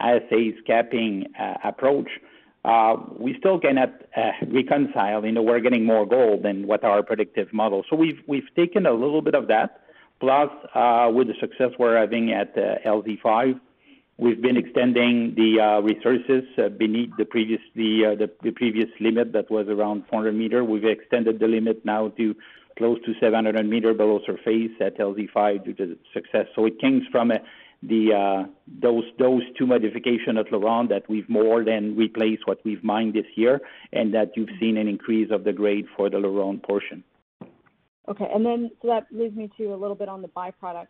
assays 0.00 0.54
capping 0.66 1.26
approach, 1.62 2.08
uh, 2.66 2.96
we 3.16 3.36
still 3.38 3.60
cannot 3.60 3.92
reconcile. 4.48 5.24
You 5.24 5.32
know, 5.32 5.42
we're 5.42 5.60
getting 5.60 5.84
more 5.84 6.04
gold 6.04 6.42
than 6.42 6.66
what 6.66 6.82
our 6.82 7.02
predictive 7.02 7.52
model. 7.52 7.84
So 7.88 7.94
we've 7.94 8.20
we've 8.26 8.52
taken 8.56 8.86
a 8.86 8.92
little 8.92 9.22
bit 9.22 9.36
of 9.36 9.46
that, 9.46 9.82
plus 10.18 10.50
uh, 10.74 11.08
with 11.14 11.28
the 11.28 11.34
success 11.40 11.70
we're 11.78 11.96
having 11.96 12.32
at 12.32 12.58
uh, 12.58 12.78
LZ5, 12.84 13.60
we've 14.18 14.40
been 14.40 14.56
extending 14.56 15.34
the 15.34 15.60
uh, 15.60 15.80
resources 15.80 16.44
uh, 16.58 16.68
beneath 16.68 17.10
the 17.18 17.24
previous 17.24 17.60
the, 17.74 18.16
uh, 18.18 18.26
the 18.42 18.50
previous 18.52 18.88
limit 19.00 19.32
that 19.32 19.50
was 19.50 19.66
around 19.68 20.04
400 20.10 20.32
meter. 20.32 20.64
We've 20.64 20.84
extended 20.84 21.38
the 21.38 21.48
limit 21.48 21.84
now 21.84 22.08
to 22.16 22.34
close 22.78 22.98
to 23.06 23.14
700 23.20 23.64
meter 23.68 23.94
below 23.94 24.20
surface 24.26 24.72
at 24.80 24.98
LZ5 24.98 25.64
due 25.64 25.74
to 25.74 25.98
success. 26.12 26.46
So 26.54 26.66
it 26.66 26.78
came 26.80 27.02
from 27.10 27.32
those 27.82 29.04
those 29.18 29.42
two 29.58 29.66
modifications 29.66 30.38
at 30.38 30.50
LaRonde 30.50 30.88
that 30.88 31.08
we've 31.08 31.28
more 31.28 31.64
than 31.64 31.96
replaced 31.96 32.46
what 32.46 32.58
we've 32.64 32.82
mined 32.82 33.14
this 33.14 33.26
year, 33.36 33.60
and 33.92 34.14
that 34.14 34.36
you've 34.36 34.48
seen 34.60 34.76
an 34.76 34.88
increase 34.88 35.30
of 35.30 35.44
the 35.44 35.52
grade 35.52 35.86
for 35.96 36.10
the 36.10 36.16
LaRonde 36.16 36.62
portion. 36.62 37.04
Okay, 38.08 38.26
and 38.32 38.46
then 38.46 38.70
so 38.82 38.88
that 38.88 39.06
leads 39.10 39.36
me 39.36 39.50
to 39.56 39.74
a 39.74 39.76
little 39.76 39.96
bit 39.96 40.08
on 40.08 40.22
the 40.22 40.28
byproducts. 40.28 40.86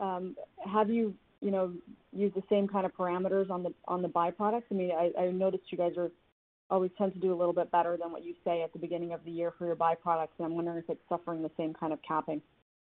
Um, 0.00 0.36
have 0.72 0.90
you, 0.90 1.14
you 1.40 1.50
know, 1.50 1.72
use 2.12 2.32
the 2.34 2.42
same 2.50 2.66
kind 2.68 2.84
of 2.86 2.94
parameters 2.96 3.50
on 3.50 3.62
the 3.62 3.72
on 3.86 4.02
the 4.02 4.08
byproducts? 4.08 4.64
I 4.70 4.74
mean, 4.74 4.90
I, 4.92 5.12
I 5.18 5.30
noticed 5.30 5.64
you 5.70 5.78
guys 5.78 5.92
are 5.96 6.10
always 6.70 6.90
tend 6.98 7.12
to 7.14 7.18
do 7.18 7.32
a 7.32 7.36
little 7.36 7.52
bit 7.52 7.70
better 7.70 7.96
than 7.96 8.12
what 8.12 8.24
you 8.24 8.34
say 8.44 8.62
at 8.62 8.72
the 8.72 8.78
beginning 8.78 9.12
of 9.12 9.24
the 9.24 9.30
year 9.30 9.52
for 9.56 9.66
your 9.66 9.76
byproducts, 9.76 10.36
and 10.38 10.46
I'm 10.46 10.54
wondering 10.54 10.78
if 10.78 10.84
it's 10.88 11.00
suffering 11.08 11.42
the 11.42 11.50
same 11.56 11.74
kind 11.74 11.92
of 11.92 11.98
capping. 12.06 12.42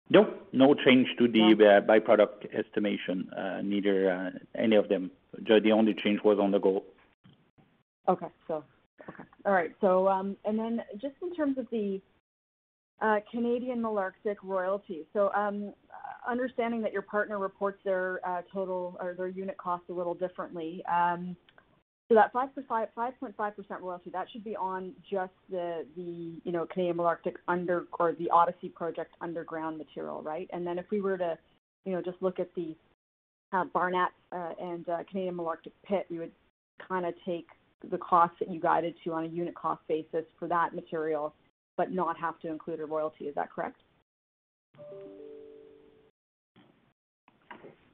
Nope, 0.09 0.49
no 0.53 0.74
change 0.74 1.09
to 1.18 1.26
the 1.26 1.40
uh, 1.42 1.86
byproduct 1.86 2.55
estimation, 2.57 3.28
uh, 3.36 3.61
neither 3.62 4.11
uh, 4.11 4.38
any 4.57 4.76
of 4.76 4.88
them. 4.88 5.11
The 5.36 5.72
only 5.72 5.94
change 5.94 6.20
was 6.24 6.38
on 6.40 6.53
the 6.53 6.61
gold. 6.61 6.84
Okay, 8.09 8.28
so 8.47 8.62
okay, 9.09 9.24
all 9.44 9.53
right. 9.53 9.74
So 9.80 10.09
um, 10.09 10.36
and 10.44 10.59
then 10.59 10.82
just 11.01 11.16
in 11.22 11.34
terms 11.34 11.59
of 11.59 11.66
the 11.72 12.01
uh, 13.03 13.16
Canadian 13.30 13.82
Malartic 13.82 14.36
royalty. 14.42 15.07
So 15.12 15.32
um, 15.34 15.72
understanding 16.28 16.82
that 16.82 16.92
your 16.92 17.02
partner 17.02 17.38
reports 17.38 17.78
their 17.84 18.20
uh, 18.26 18.42
total 18.52 18.96
or 19.00 19.14
their 19.14 19.28
unit 19.28 19.56
cost 19.56 19.84
a 19.88 19.92
little 19.92 20.14
differently. 20.14 20.82
Um, 20.86 21.36
so 22.08 22.14
that 22.14 22.32
5.5 22.32 22.86
5.5% 22.96 23.80
royalty 23.80 24.10
that 24.10 24.28
should 24.30 24.44
be 24.44 24.54
on 24.54 24.92
just 25.10 25.32
the 25.50 25.84
the 25.96 26.40
you 26.44 26.52
know 26.52 26.66
Canadian 26.66 26.96
Malartic 26.96 27.34
under 27.48 27.86
or 27.98 28.12
the 28.12 28.30
Odyssey 28.30 28.68
project 28.68 29.12
underground 29.20 29.76
material, 29.76 30.22
right? 30.22 30.48
And 30.52 30.64
then 30.66 30.78
if 30.78 30.86
we 30.90 31.00
were 31.00 31.18
to 31.18 31.36
you 31.84 31.92
know 31.92 32.02
just 32.02 32.18
look 32.20 32.38
at 32.38 32.54
the 32.54 32.76
uh, 33.52 33.64
Barnat 33.74 34.08
uh, 34.32 34.52
and 34.60 34.88
uh, 34.88 34.98
Canadian 35.10 35.36
Malartic 35.36 35.72
pit, 35.84 36.06
we 36.08 36.18
would 36.18 36.32
kind 36.86 37.06
of 37.06 37.14
take 37.24 37.46
the 37.90 37.98
cost 37.98 38.34
that 38.38 38.50
you 38.50 38.60
guided 38.60 38.94
to 39.04 39.12
on 39.12 39.24
a 39.24 39.28
unit 39.28 39.54
cost 39.54 39.82
basis 39.88 40.24
for 40.38 40.46
that 40.48 40.74
material, 40.74 41.34
but 41.76 41.92
not 41.92 42.16
have 42.18 42.38
to 42.40 42.48
include 42.48 42.80
a 42.80 42.84
royalty. 42.84 43.24
Is 43.24 43.34
that 43.34 43.50
correct? 43.50 43.80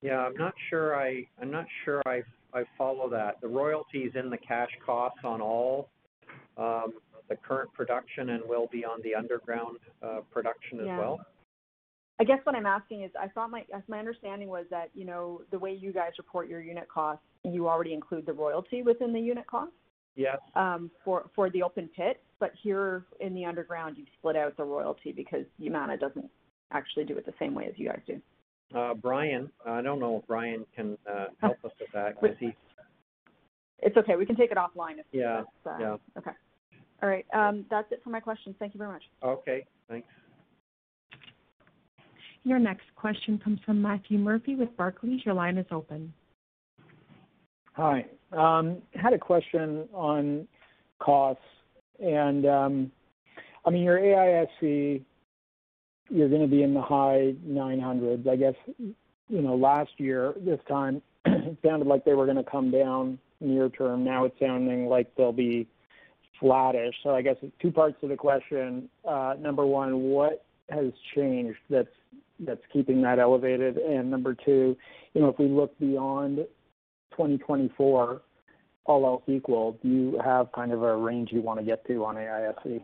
Yeah, 0.02 0.18
I'm 0.18 0.36
not 0.36 0.54
sure 0.68 0.96
I, 0.96 1.26
I'm 1.40 1.50
not 1.50 1.66
sure 1.84 2.02
I, 2.06 2.22
I 2.52 2.64
follow 2.76 3.08
that. 3.10 3.40
The 3.40 3.48
royalties 3.48 4.12
in 4.14 4.30
the 4.30 4.36
cash 4.36 4.70
costs 4.84 5.20
on 5.24 5.40
all, 5.40 5.88
um, 6.58 6.94
the 7.28 7.36
current 7.36 7.72
production 7.72 8.30
and 8.30 8.42
will 8.46 8.68
be 8.70 8.84
on 8.84 9.00
the 9.02 9.14
underground, 9.14 9.78
uh, 10.02 10.20
production 10.30 10.80
as 10.80 10.86
Yeah. 10.86 10.98
well? 10.98 11.26
I 12.18 12.24
guess 12.24 12.38
what 12.44 12.54
I'm 12.54 12.66
asking 12.66 13.02
is, 13.02 13.10
I 13.18 13.26
thought 13.28 13.50
my 13.50 13.64
my 13.88 13.98
understanding 13.98 14.48
was 14.48 14.66
that 14.70 14.90
you 14.94 15.04
know 15.04 15.42
the 15.50 15.58
way 15.58 15.72
you 15.72 15.92
guys 15.92 16.12
report 16.18 16.46
your 16.46 16.60
unit 16.60 16.86
costs, 16.88 17.24
you 17.42 17.68
already 17.68 17.94
include 17.94 18.26
the 18.26 18.32
royalty 18.32 18.82
within 18.82 19.12
the 19.12 19.18
unit 19.18 19.46
cost 19.46 19.72
Yes, 20.14 20.38
um, 20.54 20.90
for 21.04 21.30
for 21.34 21.50
the 21.50 21.62
open 21.64 21.88
pit, 21.96 22.22
but 22.38 22.52
here 22.62 23.06
in 23.18 23.34
the 23.34 23.44
underground 23.44 23.96
you've 23.98 24.08
split 24.18 24.36
out 24.36 24.56
the 24.56 24.62
royalty 24.62 25.10
because 25.10 25.46
Yamana 25.60 25.98
doesn't 25.98 26.30
actually 26.70 27.04
do 27.04 27.16
it 27.16 27.26
the 27.26 27.34
same 27.40 27.54
way 27.54 27.66
as 27.66 27.72
you 27.76 27.88
guys 27.88 28.00
do. 28.06 28.20
Uh, 28.74 28.94
Brian, 28.94 29.50
I 29.66 29.82
don't 29.82 30.00
know 30.00 30.18
if 30.18 30.26
Brian 30.26 30.64
can, 30.74 30.96
uh, 31.10 31.26
help 31.40 31.64
us 31.64 31.72
with 31.80 31.90
that, 31.92 32.18
'cause 32.20 32.36
he, 32.38 32.54
It's 33.80 33.96
okay, 33.96 34.16
we 34.16 34.26
can 34.26 34.36
take 34.36 34.50
it 34.52 34.56
offline 34.56 34.98
if 34.98 35.06
yeah, 35.12 35.42
uh, 35.66 35.76
yeah, 35.78 35.96
okay. 36.16 36.30
All 37.02 37.08
right, 37.08 37.26
um, 37.34 37.66
that's 37.68 37.90
it 37.90 38.00
for 38.04 38.10
my 38.10 38.20
questions. 38.20 38.54
Thank 38.58 38.74
you 38.74 38.78
very 38.78 38.92
much. 38.92 39.02
okay, 39.22 39.66
thanks. 39.88 40.08
Your 42.44 42.58
next 42.58 42.86
question 42.96 43.38
comes 43.38 43.60
from 43.64 43.80
Matthew 43.80 44.18
Murphy 44.18 44.56
with 44.56 44.76
Barclays. 44.76 45.24
Your 45.24 45.34
line 45.34 45.58
is 45.58 45.66
open. 45.70 46.12
Hi. 47.74 48.04
Um, 48.32 48.82
Had 48.94 49.12
a 49.12 49.18
question 49.18 49.88
on 49.92 50.48
costs. 50.98 51.42
And, 52.00 52.46
um 52.46 52.92
I 53.64 53.70
mean, 53.70 53.84
your 53.84 53.98
AISC, 54.00 55.04
you're 56.10 56.28
gonna 56.28 56.46
be 56.46 56.62
in 56.62 56.74
the 56.74 56.82
high 56.82 57.34
900s. 57.46 58.28
I 58.28 58.36
guess, 58.36 58.54
you 58.78 59.42
know, 59.42 59.54
last 59.54 59.92
year, 59.98 60.34
this 60.40 60.60
time, 60.68 61.02
it 61.24 61.56
sounded 61.64 61.88
like 61.88 62.04
they 62.04 62.14
were 62.14 62.26
gonna 62.26 62.44
come 62.44 62.70
down 62.70 63.18
near 63.40 63.68
term. 63.68 64.04
Now 64.04 64.24
it's 64.24 64.38
sounding 64.38 64.86
like 64.86 65.14
they'll 65.16 65.32
be 65.32 65.66
flattish. 66.40 66.94
So 67.02 67.14
I 67.14 67.22
guess 67.22 67.36
two 67.60 67.70
parts 67.70 67.96
to 68.00 68.08
the 68.08 68.16
question. 68.16 68.88
Uh 69.04 69.34
Number 69.38 69.64
one, 69.66 70.02
what 70.02 70.44
has 70.70 70.92
changed 71.14 71.58
that's 71.70 71.88
that's 72.40 72.62
keeping 72.72 73.02
that 73.02 73.18
elevated? 73.18 73.76
And 73.76 74.10
number 74.10 74.34
two, 74.34 74.76
you 75.14 75.20
know, 75.20 75.28
if 75.28 75.38
we 75.38 75.46
look 75.46 75.78
beyond 75.78 76.38
2024, 77.12 78.22
all 78.84 79.06
else 79.06 79.22
equal, 79.28 79.78
do 79.82 79.88
you 79.88 80.20
have 80.24 80.50
kind 80.52 80.72
of 80.72 80.82
a 80.82 80.96
range 80.96 81.30
you 81.32 81.40
want 81.40 81.60
to 81.60 81.64
get 81.64 81.86
to 81.86 82.04
on 82.04 82.16
AISC? 82.16 82.82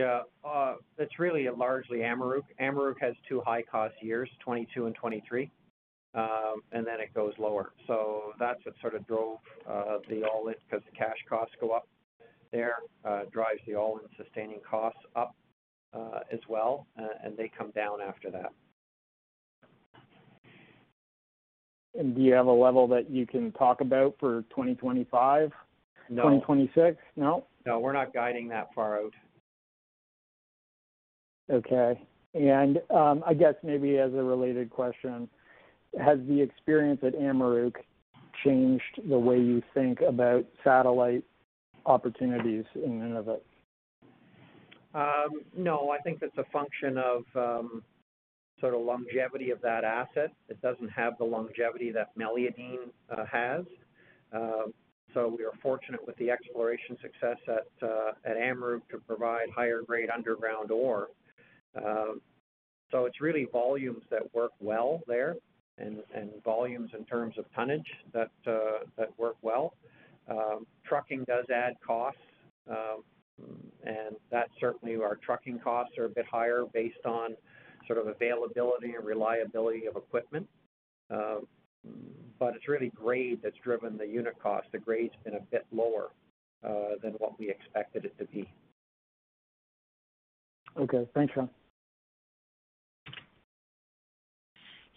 Yeah, 0.00 0.20
uh, 0.48 0.76
it's 0.96 1.18
really 1.18 1.46
largely 1.54 1.98
Amaruq. 1.98 2.44
Amaruq 2.58 2.94
has 3.02 3.12
two 3.28 3.42
high-cost 3.44 3.94
years, 4.00 4.30
22 4.42 4.86
and 4.86 4.94
23, 4.94 5.50
um, 6.14 6.62
and 6.72 6.86
then 6.86 7.00
it 7.00 7.12
goes 7.12 7.34
lower. 7.38 7.72
So 7.86 8.32
that's 8.38 8.64
what 8.64 8.74
sort 8.80 8.94
of 8.94 9.06
drove 9.06 9.40
uh, 9.68 9.98
the 10.08 10.22
all-in, 10.24 10.54
because 10.64 10.82
the 10.90 10.96
cash 10.96 11.18
costs 11.28 11.54
go 11.60 11.72
up 11.72 11.86
there, 12.50 12.76
uh, 13.04 13.24
drives 13.30 13.60
the 13.66 13.74
all-in 13.74 14.06
sustaining 14.16 14.60
costs 14.68 15.00
up 15.16 15.34
uh, 15.92 16.20
as 16.32 16.40
well, 16.48 16.86
and 16.96 17.36
they 17.36 17.50
come 17.56 17.70
down 17.72 18.00
after 18.00 18.30
that. 18.30 18.52
And 21.98 22.14
do 22.14 22.22
you 22.22 22.32
have 22.32 22.46
a 22.46 22.52
level 22.52 22.88
that 22.88 23.10
you 23.10 23.26
can 23.26 23.52
talk 23.52 23.82
about 23.82 24.14
for 24.18 24.42
2025, 24.48 25.52
No, 26.08 26.22
2026? 26.22 26.96
No? 27.16 27.44
no, 27.66 27.80
we're 27.80 27.92
not 27.92 28.14
guiding 28.14 28.48
that 28.48 28.72
far 28.74 28.98
out. 28.98 29.12
Okay. 31.50 32.00
And 32.34 32.80
um, 32.94 33.24
I 33.26 33.34
guess 33.34 33.54
maybe 33.62 33.98
as 33.98 34.12
a 34.14 34.22
related 34.22 34.70
question, 34.70 35.28
has 35.98 36.18
the 36.28 36.40
experience 36.40 37.00
at 37.02 37.14
Amaruq 37.14 37.74
changed 38.44 39.00
the 39.08 39.18
way 39.18 39.38
you 39.38 39.62
think 39.74 40.00
about 40.00 40.44
satellite 40.62 41.24
opportunities 41.86 42.64
in 42.74 43.02
and? 43.02 43.42
Um, 44.94 45.42
no, 45.56 45.90
I 45.90 45.98
think 45.98 46.20
that's 46.20 46.38
a 46.38 46.44
function 46.52 46.98
of 46.98 47.24
um, 47.34 47.82
sort 48.60 48.74
of 48.74 48.80
longevity 48.82 49.50
of 49.50 49.60
that 49.62 49.84
asset. 49.84 50.32
It 50.48 50.60
doesn't 50.62 50.88
have 50.88 51.18
the 51.18 51.24
longevity 51.24 51.90
that 51.92 52.16
Meliadine 52.16 52.90
uh, 53.10 53.24
has. 53.30 53.64
So 55.14 55.34
we 55.36 55.44
are 55.44 55.52
fortunate 55.62 56.06
with 56.06 56.16
the 56.16 56.30
exploration 56.30 56.96
success 57.02 57.36
at 57.48 57.88
uh, 57.88 58.12
at 58.24 58.36
Amaruq 58.36 58.82
to 58.90 58.98
provide 58.98 59.48
higher 59.54 59.82
grade 59.82 60.08
underground 60.08 60.70
ore. 60.70 61.08
Um, 61.76 62.20
so 62.90 63.04
it's 63.04 63.20
really 63.20 63.46
volumes 63.52 64.02
that 64.10 64.22
work 64.34 64.52
well 64.60 65.00
there, 65.06 65.36
and, 65.78 65.98
volumes 66.44 66.90
in 66.98 67.04
terms 67.04 67.34
of 67.38 67.44
tonnage 67.54 67.86
that 68.12 68.30
uh, 68.46 69.04
work 69.16 69.36
well. 69.42 69.74
Um, 70.28 70.66
trucking 70.84 71.24
does 71.24 71.44
add 71.54 71.74
costs, 71.86 72.20
um, 72.68 73.02
and 73.84 74.16
that 74.30 74.48
certainly 74.60 74.96
our 74.96 75.16
trucking 75.16 75.60
costs 75.60 75.96
are 75.98 76.04
a 76.04 76.08
bit 76.08 76.26
higher 76.30 76.64
based 76.72 77.04
on 77.04 77.36
sort 77.86 77.98
of 77.98 78.06
availability 78.08 78.94
and 78.94 79.04
reliability 79.04 79.86
of 79.86 79.96
equipment. 79.96 80.48
But 82.40 82.56
it's 82.56 82.68
really 82.68 82.90
grade 82.94 83.40
that's 83.42 83.56
driven 83.62 83.98
the 83.98 84.06
unit 84.06 84.34
cost. 84.42 84.66
The 84.72 84.78
grade's 84.78 85.14
been 85.24 85.34
a 85.34 85.40
bit 85.40 85.66
lower 85.70 86.08
uh, 86.66 86.96
than 87.02 87.12
what 87.14 87.38
we 87.38 87.50
expected 87.50 88.06
it 88.06 88.16
to 88.18 88.24
be. 88.24 88.50
Okay. 90.78 91.06
Thanks, 91.14 91.34
Sean. 91.34 91.50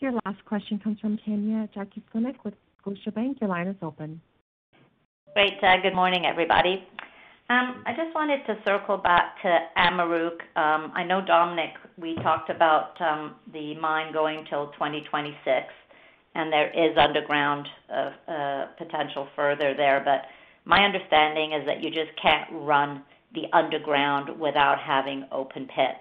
Your 0.04 0.12
last 0.26 0.44
question 0.44 0.82
comes 0.84 1.00
from 1.00 1.18
Tanya 1.24 1.70
Jakusconek 1.74 2.36
with 2.44 2.56
Scotiabank. 2.84 3.40
Your 3.40 3.50
line 3.50 3.68
is 3.68 3.78
open. 3.82 4.20
Great. 5.34 5.54
Uh, 5.64 5.78
good 5.82 5.96
morning, 5.96 6.26
everybody. 6.26 6.86
Um, 7.50 7.82
I 7.86 7.94
just 7.96 8.14
wanted 8.14 8.46
to 8.48 8.58
circle 8.66 8.98
back 8.98 9.42
to 9.44 9.60
Amaruq. 9.78 10.42
Um, 10.58 10.92
I 10.94 11.06
know, 11.06 11.22
Dominique, 11.26 11.78
we 11.98 12.16
talked 12.16 12.50
about 12.50 13.00
um, 13.00 13.36
the 13.54 13.76
mine 13.76 14.12
going 14.12 14.46
till 14.50 14.74
2026, 14.74 15.38
and 16.36 16.52
there 16.52 16.70
is 16.72 16.98
underground 16.98 17.66
uh, 17.90 18.12
uh, 18.30 18.66
potential 18.78 19.30
further 19.38 19.74
there. 19.74 20.02
But 20.04 20.24
my 20.66 20.84
understanding 20.84 21.54
is 21.54 21.66
that 21.66 21.82
you 21.82 21.90
just 21.90 22.12
can't 22.22 22.50
run 22.52 23.04
the 23.34 23.44
underground 23.54 24.38
without 24.38 24.80
having 24.80 25.24
open 25.32 25.66
pit. 25.74 25.96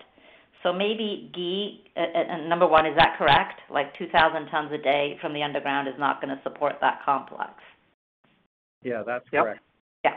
So 0.62 0.72
maybe, 0.72 1.30
Guy, 1.34 2.46
number 2.48 2.68
one, 2.68 2.86
is 2.86 2.96
that 2.96 3.16
correct? 3.18 3.60
Like 3.68 3.96
2,000 3.98 4.46
tons 4.46 4.70
a 4.72 4.78
day 4.78 5.18
from 5.20 5.34
the 5.34 5.42
underground 5.42 5.88
is 5.88 5.94
not 5.98 6.20
going 6.20 6.34
to 6.34 6.42
support 6.42 6.74
that 6.80 7.00
complex? 7.04 7.54
Yeah, 8.82 9.02
that's 9.04 9.28
correct. 9.28 9.60
Yeah. 10.04 10.16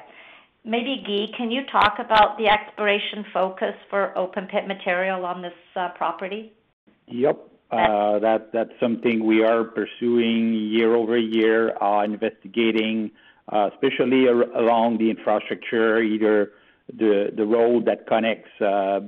Maybe, 0.63 1.03
Guy, 1.05 1.35
can 1.37 1.49
you 1.51 1.61
talk 1.71 1.97
about 1.99 2.37
the 2.37 2.47
exploration 2.47 3.25
focus 3.33 3.73
for 3.89 4.15
open 4.17 4.47
pit 4.47 4.67
material 4.67 5.25
on 5.25 5.41
this 5.41 5.53
uh, 5.75 5.89
property? 5.95 6.53
Yep. 7.07 7.49
Uh, 7.71 8.19
that 8.19 8.51
That's 8.53 8.71
something 8.79 9.25
we 9.25 9.43
are 9.43 9.63
pursuing 9.63 10.53
year-over-year, 10.53 11.75
uh, 11.81 12.03
investigating, 12.03 13.11
especially 13.51 14.27
along 14.27 14.99
the 14.99 15.09
infrastructure, 15.09 16.01
either 16.01 16.51
the 16.93 17.31
the 17.35 17.45
road 17.45 17.85
that 17.85 18.07
connects 18.07 18.51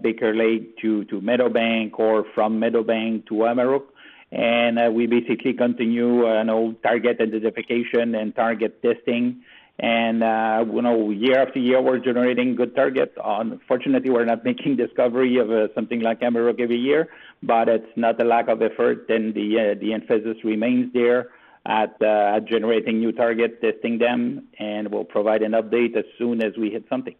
Baker 0.01 0.33
Lake 0.33 0.77
to 0.81 1.05
to 1.05 1.21
Meadowbank 1.21 1.97
or 1.99 2.25
from 2.33 2.59
Meadowbank 2.59 3.27
to 3.27 3.35
Amaruq. 3.35 3.83
And 4.31 4.93
We 4.93 5.07
basically 5.07 5.53
continue, 5.53 6.27
you 6.27 6.43
know, 6.43 6.75
target 6.83 7.21
identification 7.21 8.15
and 8.15 8.35
target 8.35 8.81
testing 8.81 9.41
and 9.79 10.23
uh, 10.23 10.65
you 10.73 10.81
know, 10.81 11.11
year 11.11 11.39
after 11.39 11.59
year, 11.59 11.81
we're 11.81 11.99
generating 11.99 12.55
good 12.55 12.75
targets. 12.75 13.13
Unfortunately, 13.23 14.09
we're 14.09 14.25
not 14.25 14.43
making 14.51 14.75
discovery 14.75 15.37
of 15.37 15.51
uh, 15.51 15.67
something 15.75 16.01
like 16.01 16.21
Amaruq 16.21 16.59
every 16.59 16.77
year, 16.77 17.09
but 17.43 17.69
it's 17.69 17.91
not 17.95 18.19
a 18.19 18.23
lack 18.23 18.47
of 18.47 18.61
effort, 18.61 19.07
and 19.09 19.35
the 19.35 19.75
uh, 19.75 19.79
the 19.79 19.93
emphasis 19.93 20.37
remains 20.43 20.91
there 20.93 21.29
at 21.67 21.95
uh, 22.01 22.37
at 22.37 22.45
generating 22.45 22.99
new 22.99 23.11
targets, 23.11 23.55
testing 23.61 23.99
them, 23.99 24.47
and 24.57 24.91
we'll 24.91 25.03
provide 25.03 25.43
an 25.43 25.51
update 25.51 25.95
as 25.95 26.05
soon 26.17 26.43
as 26.43 26.53
we 26.57 26.71
hit 26.71 26.85
something. 26.89 27.15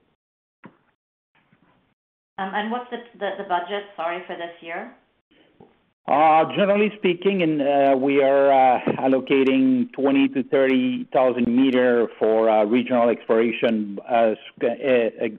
Um, 2.40 2.52
and 2.54 2.72
what's 2.72 2.90
the, 2.92 2.98
the 3.18 3.44
the 3.44 3.50
budget? 3.50 3.84
Sorry 3.96 4.24
for 4.28 4.36
this 4.36 4.54
year. 4.62 4.94
Uh, 6.08 6.46
generally 6.56 6.90
speaking, 6.98 7.60
uh, 7.60 7.94
we 7.98 8.24
are 8.24 8.50
uh, 8.50 8.80
allocating 8.98 9.92
20 9.92 10.30
to 10.30 10.44
30000 10.44 11.46
meter 11.46 12.08
for 12.18 12.66
regional 12.66 13.10
exploration, 13.10 14.00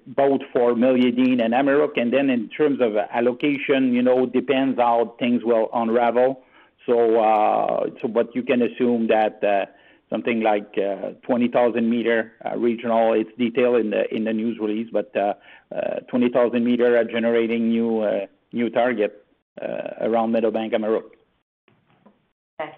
both 0.08 0.40
for 0.52 0.74
Meliadine 0.74 1.42
and 1.42 1.54
Amaruq. 1.54 1.98
And 1.98 2.12
then 2.12 2.28
in 2.28 2.50
terms 2.50 2.80
of 2.82 2.96
allocation, 2.96 3.94
you 3.94 4.02
know, 4.02 4.26
depends 4.26 4.78
how 4.78 5.14
things 5.18 5.42
will 5.42 5.70
unravel. 5.72 6.42
So, 6.84 7.18
uh, 7.18 7.86
so 8.02 8.08
but 8.08 8.34
you 8.34 8.42
can 8.42 8.60
assume 8.60 9.06
that 9.06 9.40
something 10.10 10.40
like 10.40 10.74
20,000 11.22 11.88
meter 11.88 12.32
regional, 12.56 13.12
it's 13.14 13.30
detailed 13.38 13.80
in 13.80 13.90
the 13.90 14.14
in 14.14 14.24
the 14.24 14.32
news 14.32 14.58
release, 14.60 14.88
but 14.92 15.12
20,000 16.08 16.64
meter 16.64 17.04
generating 17.04 17.68
new 17.68 18.26
new 18.52 18.70
target. 18.70 19.24
Uh, 19.60 20.06
around 20.06 20.32
Meadowbank 20.32 20.72
Amaruq. 20.72 21.02
Okay. 22.60 22.70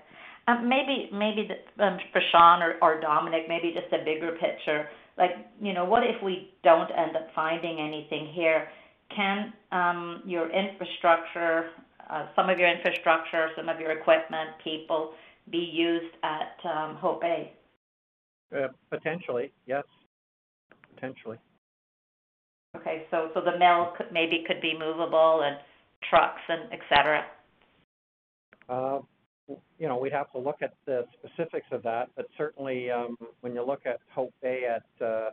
Um, 0.49 0.67
maybe 0.67 1.11
maybe 1.13 1.49
um, 1.79 1.99
for 2.11 2.23
Sean 2.33 2.63
or, 2.63 2.77
or 2.81 3.01
Dominique, 3.01 3.49
maybe 3.49 3.75
just 3.75 3.93
a 3.93 4.03
bigger 4.03 4.33
picture. 4.41 4.89
Like, 5.19 5.33
you 5.61 5.75
know, 5.75 5.85
what 5.85 6.05
if 6.05 6.23
we 6.23 6.55
don't 6.65 6.91
end 6.97 7.17
up 7.17 7.29
finding 7.35 7.81
anything 7.81 8.33
here? 8.33 8.69
Can 9.15 9.53
um, 9.73 10.23
your 10.25 10.49
infrastructure, 10.51 11.67
uh, 12.09 12.29
some 12.35 12.49
of 12.49 12.59
your 12.59 12.71
infrastructure, 12.71 13.49
some 13.57 13.69
of 13.69 13.79
your 13.79 13.91
equipment, 13.91 14.51
people, 14.65 15.13
be 15.51 15.59
used 15.73 16.15
at 16.23 16.69
um, 16.69 16.97
Hope 16.97 17.21
Bay? 17.21 17.53
Uh, 18.55 18.69
potentially, 18.91 19.53
yes. 19.67 19.85
Potentially. 20.95 21.39
Okay, 22.77 23.07
so 23.11 23.31
so 23.35 23.41
the 23.41 23.59
mill 23.59 23.93
could, 23.97 24.07
maybe 24.13 24.45
could 24.47 24.61
be 24.61 24.75
movable 24.79 25.43
and 25.45 25.57
trucks 26.09 26.41
and 26.49 26.73
et 26.73 26.81
cetera? 26.89 27.25
Uh, 28.69 29.01
you 29.79 29.89
know, 29.89 29.99
we'd 29.99 30.13
have 30.13 30.31
to 30.33 30.39
look 30.39 30.59
at 30.63 30.75
the 30.87 31.05
specifics 31.19 31.67
of 31.73 31.83
that, 31.83 32.09
but 32.17 32.27
certainly 32.39 32.91
um, 32.91 33.17
when 33.41 33.55
you 33.55 33.67
look 33.67 33.83
at 33.87 33.99
Hope 34.15 34.33
Bay 34.41 34.63
at 34.65 35.05
uh, 35.05 35.31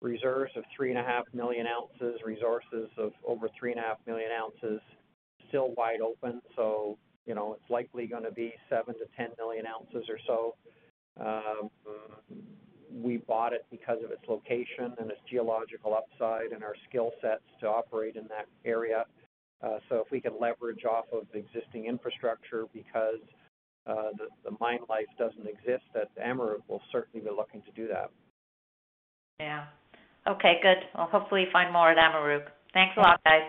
reserves 0.00 0.52
of 0.56 0.62
three 0.76 0.90
and 0.90 0.98
a 0.98 1.02
half 1.02 1.24
million 1.32 1.66
ounces, 1.66 2.20
resources 2.24 2.88
of 2.96 3.12
over 3.26 3.48
three 3.58 3.72
and 3.72 3.80
a 3.80 3.82
half 3.82 3.98
million 4.06 4.30
ounces, 4.30 4.80
still 5.48 5.74
wide 5.76 6.00
open. 6.00 6.40
So, 6.54 6.96
you 7.28 7.34
know, 7.34 7.52
it's 7.52 7.70
likely 7.70 8.06
going 8.06 8.24
to 8.24 8.32
be 8.32 8.54
seven 8.70 8.94
to 8.94 9.04
10 9.16 9.28
million 9.36 9.66
ounces 9.66 10.08
or 10.08 10.18
so. 10.26 10.54
Um, 11.20 11.70
we 12.90 13.18
bought 13.18 13.52
it 13.52 13.66
because 13.70 13.98
of 14.02 14.10
its 14.10 14.22
location 14.26 14.94
and 14.98 15.10
its 15.10 15.20
geological 15.30 15.94
upside 15.94 16.52
and 16.52 16.64
our 16.64 16.74
skill 16.88 17.10
sets 17.20 17.42
to 17.60 17.66
operate 17.66 18.16
in 18.16 18.22
that 18.28 18.46
area. 18.64 19.04
Uh, 19.62 19.78
so 19.88 19.96
if 19.96 20.10
we 20.10 20.20
can 20.20 20.32
leverage 20.40 20.84
off 20.84 21.04
of 21.12 21.26
existing 21.34 21.84
infrastructure 21.84 22.64
because 22.72 23.20
uh, 23.86 24.10
the, 24.16 24.50
the 24.50 24.56
mine 24.58 24.80
life 24.88 25.06
doesn't 25.18 25.46
exist 25.46 25.84
at 25.94 26.08
Amaruq, 26.16 26.62
we'll 26.66 26.80
certainly 26.90 27.24
be 27.24 27.30
looking 27.30 27.60
to 27.62 27.70
do 27.72 27.88
that. 27.88 28.10
Yeah. 29.38 29.66
Okay, 30.26 30.54
good. 30.62 30.78
Well, 30.94 31.08
hopefully 31.12 31.42
you 31.42 31.48
find 31.52 31.72
more 31.72 31.90
at 31.90 31.98
Amaruq. 31.98 32.44
Thanks 32.72 32.94
a 32.96 33.00
lot, 33.00 33.20
guys. 33.24 33.42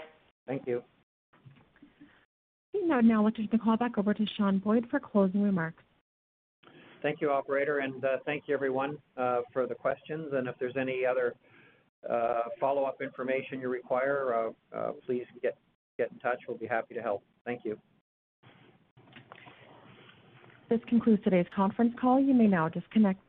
Thank 0.47 0.67
you. 0.67 0.83
Now, 2.73 3.01
now 3.01 3.23
let's 3.23 3.37
turn 3.37 3.49
the 3.51 3.57
call 3.57 3.77
back 3.77 3.97
over 3.97 4.13
to 4.13 4.25
Sean 4.37 4.59
Boyd 4.59 4.87
for 4.89 4.99
closing 4.99 5.41
remarks. 5.41 5.83
Thank 7.01 7.21
you, 7.21 7.31
operator, 7.31 7.79
and 7.79 8.03
uh, 8.03 8.17
thank 8.25 8.43
you 8.47 8.53
everyone 8.53 8.97
uh, 9.15 9.41
for 9.53 9.65
the 9.65 9.75
questions. 9.75 10.29
And 10.33 10.47
if 10.47 10.55
there's 10.59 10.75
any 10.77 11.05
other 11.05 11.33
uh, 12.09 12.41
follow-up 12.59 13.01
information 13.01 13.61
you 13.61 13.69
require, 13.69 14.51
uh, 14.73 14.77
uh, 14.77 14.91
please 15.05 15.25
get 15.41 15.57
get 15.97 16.11
in 16.11 16.19
touch. 16.19 16.39
We'll 16.47 16.57
be 16.57 16.65
happy 16.67 16.95
to 16.95 17.01
help. 17.01 17.23
Thank 17.45 17.61
you. 17.63 17.77
This 20.69 20.79
concludes 20.87 21.23
today's 21.23 21.47
conference 21.55 21.93
call. 21.99 22.19
You 22.19 22.33
may 22.33 22.47
now 22.47 22.69
disconnect. 22.69 23.28